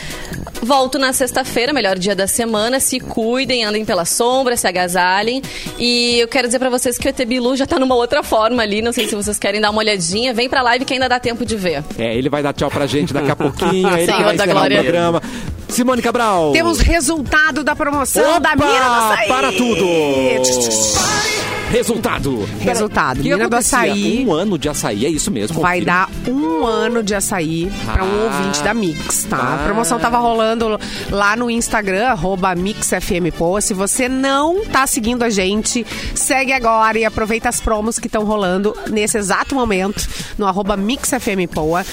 Volto 0.61 0.97
na 0.97 1.11
sexta-feira, 1.11 1.73
melhor 1.73 1.97
dia 1.99 2.15
da 2.15 2.25
semana. 2.25 2.79
Se 2.79 2.99
cuidem, 2.99 3.65
andem 3.65 3.83
pela 3.83 4.05
sombra, 4.05 4.55
se 4.55 4.65
agasalhem. 4.65 5.41
E 5.77 6.19
eu 6.19 6.27
quero 6.27 6.47
dizer 6.47 6.59
pra 6.59 6.69
vocês 6.69 6.97
que 6.97 7.07
o 7.07 7.09
ET 7.09 7.25
Bilu 7.25 7.55
já 7.57 7.65
tá 7.65 7.77
numa 7.77 7.95
outra 7.95 8.23
forma 8.23 8.63
ali. 8.63 8.81
Não 8.81 8.93
sei 8.93 9.07
se 9.07 9.15
vocês 9.15 9.37
querem 9.37 9.59
dar 9.59 9.71
uma 9.71 9.79
olhadinha. 9.79 10.33
Vem 10.33 10.47
pra 10.47 10.61
live 10.61 10.85
que 10.85 10.93
ainda 10.93 11.09
dá 11.09 11.19
tempo 11.19 11.45
de 11.45 11.55
ver. 11.57 11.83
É, 11.97 12.15
ele 12.15 12.29
vai 12.29 12.41
dar 12.41 12.53
tchau 12.53 12.69
pra 12.71 12.85
gente 12.87 13.13
daqui 13.13 13.29
a 13.31 13.35
pouquinho. 13.35 13.89
é 13.89 14.03
ele 14.03 14.05
que 14.05 14.05
Senhor 14.13 14.23
vai 14.23 14.37
da 14.37 14.43
encerrar 14.45 14.53
glória. 14.59 14.77
o 14.79 14.83
programa. 14.83 15.21
Simone 15.73 16.01
Cabral. 16.01 16.51
Temos 16.53 16.79
resultado 16.79 17.63
da 17.63 17.75
promoção 17.75 18.39
da 18.39 18.53
Opa, 18.53 18.65
Mina 18.65 18.85
do 18.85 18.91
Açaí. 19.13 19.27
para 19.27 19.51
tudo. 19.51 19.85
Resultado. 21.71 22.47
Resultado. 22.59 23.23
Que 23.23 23.29
Mina 23.29 23.49
do? 23.49 23.55
Açaí. 23.55 24.23
Um 24.27 24.31
ano 24.31 24.59
de 24.59 24.69
açaí, 24.69 25.07
é 25.07 25.09
isso 25.09 25.31
mesmo. 25.31 25.59
Vai 25.59 25.81
dar 25.81 26.07
um 26.27 26.63
ano 26.63 27.01
de 27.01 27.15
açaí 27.15 27.71
pra 27.91 28.03
um 28.03 28.07
Ah. 28.07 28.23
ouvinte 28.25 28.61
da 28.61 28.73
Mix, 28.75 29.23
tá? 29.27 29.37
Ah. 29.37 29.55
A 29.55 29.65
promoção 29.65 29.97
tava 29.99 30.19
rolando 30.19 30.79
lá 31.09 31.35
no 31.35 31.49
Instagram, 31.49 32.09
arroba 32.09 32.53
MixFMPoa. 32.53 33.59
Se 33.59 33.73
você 33.73 34.07
não 34.07 34.63
tá 34.65 34.85
seguindo 34.85 35.23
a 35.23 35.31
gente, 35.31 35.83
segue 36.13 36.53
agora 36.53 36.99
e 36.99 37.05
aproveita 37.05 37.49
as 37.49 37.59
promos 37.59 37.97
que 37.97 38.05
estão 38.05 38.23
rolando 38.23 38.77
nesse 38.91 39.17
exato 39.17 39.55
momento 39.55 40.07
no 40.37 40.45
arroba 40.45 40.77
MixFMPoa. 40.77 41.83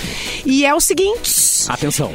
E 0.44 0.66
é 0.66 0.74
o 0.74 0.80
seguinte... 0.80 1.64
Atenção. 1.68 2.12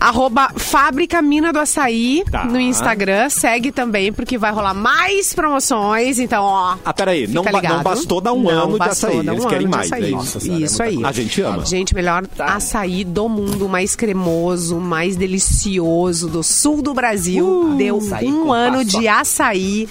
Arroba 0.00 0.50
Fábrica 0.56 1.22
Mina 1.22 1.52
do 1.52 1.58
Açaí 1.58 2.22
Tá. 2.30 2.44
no 2.44 2.60
Instagram. 2.60 3.28
Segue 3.30 3.72
também, 3.72 4.12
porque 4.12 4.36
vai 4.36 4.52
rolar 4.52 4.74
mais 4.74 5.32
promoções. 5.32 6.18
Então, 6.18 6.42
ó. 6.44 6.76
Ah, 6.84 6.92
peraí, 6.92 7.26
não, 7.26 7.42
ba- 7.42 7.52
não 7.52 7.60
ligado. 7.60 7.82
bastou 7.82 8.20
dar 8.20 8.32
um 8.32 8.42
Não 8.42 8.50
ano 8.50 8.78
de 8.78 8.88
açaí, 8.88 9.22
dar 9.22 9.32
eles 9.32 9.44
um 9.44 9.48
querem 9.48 9.66
mais, 9.66 9.86
açaí. 9.92 10.04
é 10.14 10.16
isso. 10.18 10.38
Isso 10.52 10.82
aí. 10.82 11.04
A 11.04 11.12
gente 11.12 11.40
ama. 11.42 11.64
Gente, 11.64 11.94
melhor 11.94 12.26
Tá. 12.26 12.56
açaí 12.56 13.04
do 13.04 13.28
mundo, 13.28 13.68
mais 13.68 13.96
cremoso, 13.96 14.78
mais 14.78 15.16
delicioso 15.16 16.28
do 16.28 16.42
sul 16.42 16.82
do 16.82 16.92
Brasil. 16.92 17.74
Deu 17.78 17.98
açaí 17.98 18.30
um 18.32 18.52
ano 18.52 18.78
paçoca. 18.84 18.98
de 19.00 19.08
açaí 19.08 19.88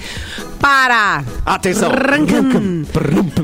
para. 0.59 1.23
Atenção. 1.45 1.89
Rancan. 1.89 2.83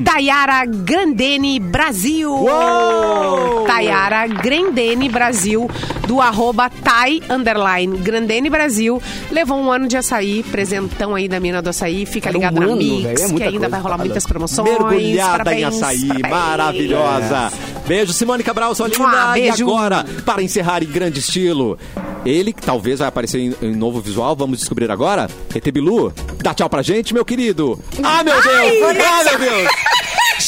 Tayara 0.03 0.65
Grandene 0.65 1.59
Brasil. 1.59 2.31
Uou! 2.31 3.65
Tayara 3.65 4.27
Grandene 4.27 5.09
Brasil, 5.09 5.69
do 6.07 6.21
arroba 6.21 6.58
Thay 6.67 7.21
Underline 7.29 7.97
Grandene 7.99 8.49
Brasil. 8.49 8.99
Levou 9.31 9.59
um 9.59 9.71
ano 9.71 9.87
de 9.87 9.95
açaí, 9.95 10.41
presentão 10.41 11.13
aí 11.13 11.27
da 11.27 11.39
mina 11.39 11.61
do 11.61 11.69
açaí. 11.69 12.07
Fica 12.07 12.29
Era 12.29 12.37
um 12.37 12.41
ligado 12.41 12.59
na 12.59 12.65
ano, 12.65 12.75
Mix, 12.77 13.03
velho, 13.03 13.35
é 13.35 13.37
que 13.37 13.43
ainda 13.43 13.69
vai 13.69 13.79
rolar 13.79 13.99
muitas 13.99 14.25
promoções. 14.25 14.67
Mergulhada 14.67 15.43
Parabéns, 15.43 15.61
em 15.61 15.63
açaí, 15.65 16.07
parabéns. 16.07 16.29
maravilhosa. 16.31 17.51
Beijo, 17.87 18.13
Simone 18.13 18.43
Cabral, 18.43 18.73
sua 18.73 18.87
linda. 18.87 19.33
Beijo. 19.33 19.57
E 19.59 19.61
agora, 19.61 20.05
para 20.25 20.41
encerrar 20.41 20.83
em 20.83 20.87
grande 20.87 21.19
estilo, 21.19 21.77
ele 22.25 22.51
que 22.53 22.61
talvez 22.61 22.99
vai 22.99 23.07
aparecer 23.07 23.39
em, 23.39 23.55
em 23.61 23.75
novo 23.75 24.01
visual, 24.01 24.35
vamos 24.35 24.59
descobrir 24.59 24.89
agora. 24.91 25.29
ET 25.53 25.71
Bilu, 25.71 26.13
dá 26.41 26.53
tchau 26.53 26.69
pra 26.69 26.81
gente, 26.81 27.13
meu 27.13 27.23
querido. 27.25 27.79
Ah, 28.03 28.23
meu 28.23 28.33
Deus! 28.41 28.47
Ah, 29.05 29.23
meu 29.23 29.39
Deus! 29.39 29.69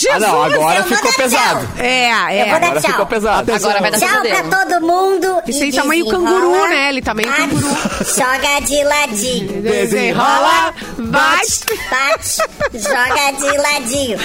Ah, 0.10 0.20
não, 0.20 0.44
agora 0.44 0.84
ficou 0.84 1.14
pesado. 1.14 1.68
É, 1.78 2.10
é. 2.10 2.42
Eu 2.42 2.50
vou 2.52 2.60
dar 2.60 2.68
Agora 2.68 2.82
tchau. 2.82 2.92
ficou 2.92 3.06
pesado. 3.06 3.54
Agora 3.54 3.80
vai 3.82 3.92
dar 3.92 4.00
Tchau 4.00 4.22
pra 4.22 4.44
todo 4.44 4.82
mundo. 4.82 5.42
E 5.48 5.64
aí 5.64 5.72
tá 5.74 5.84
meio 5.84 6.06
desenrola, 6.06 6.40
canguru, 6.42 6.68
né? 6.70 6.90
Ele 6.90 7.02
tá 7.02 7.14
meio 7.14 7.30
bate, 7.30 7.42
canguru. 7.42 7.78
Joga 8.18 8.60
de 8.66 8.84
ladinho. 8.84 9.62
Desenrola, 9.62 10.74
bate. 10.98 11.62
Bate, 11.90 12.38
joga 12.74 13.32
de 13.38 13.58
ladinho. 13.58 14.18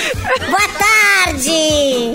Boa 0.49 0.69
tarde! 0.79 2.13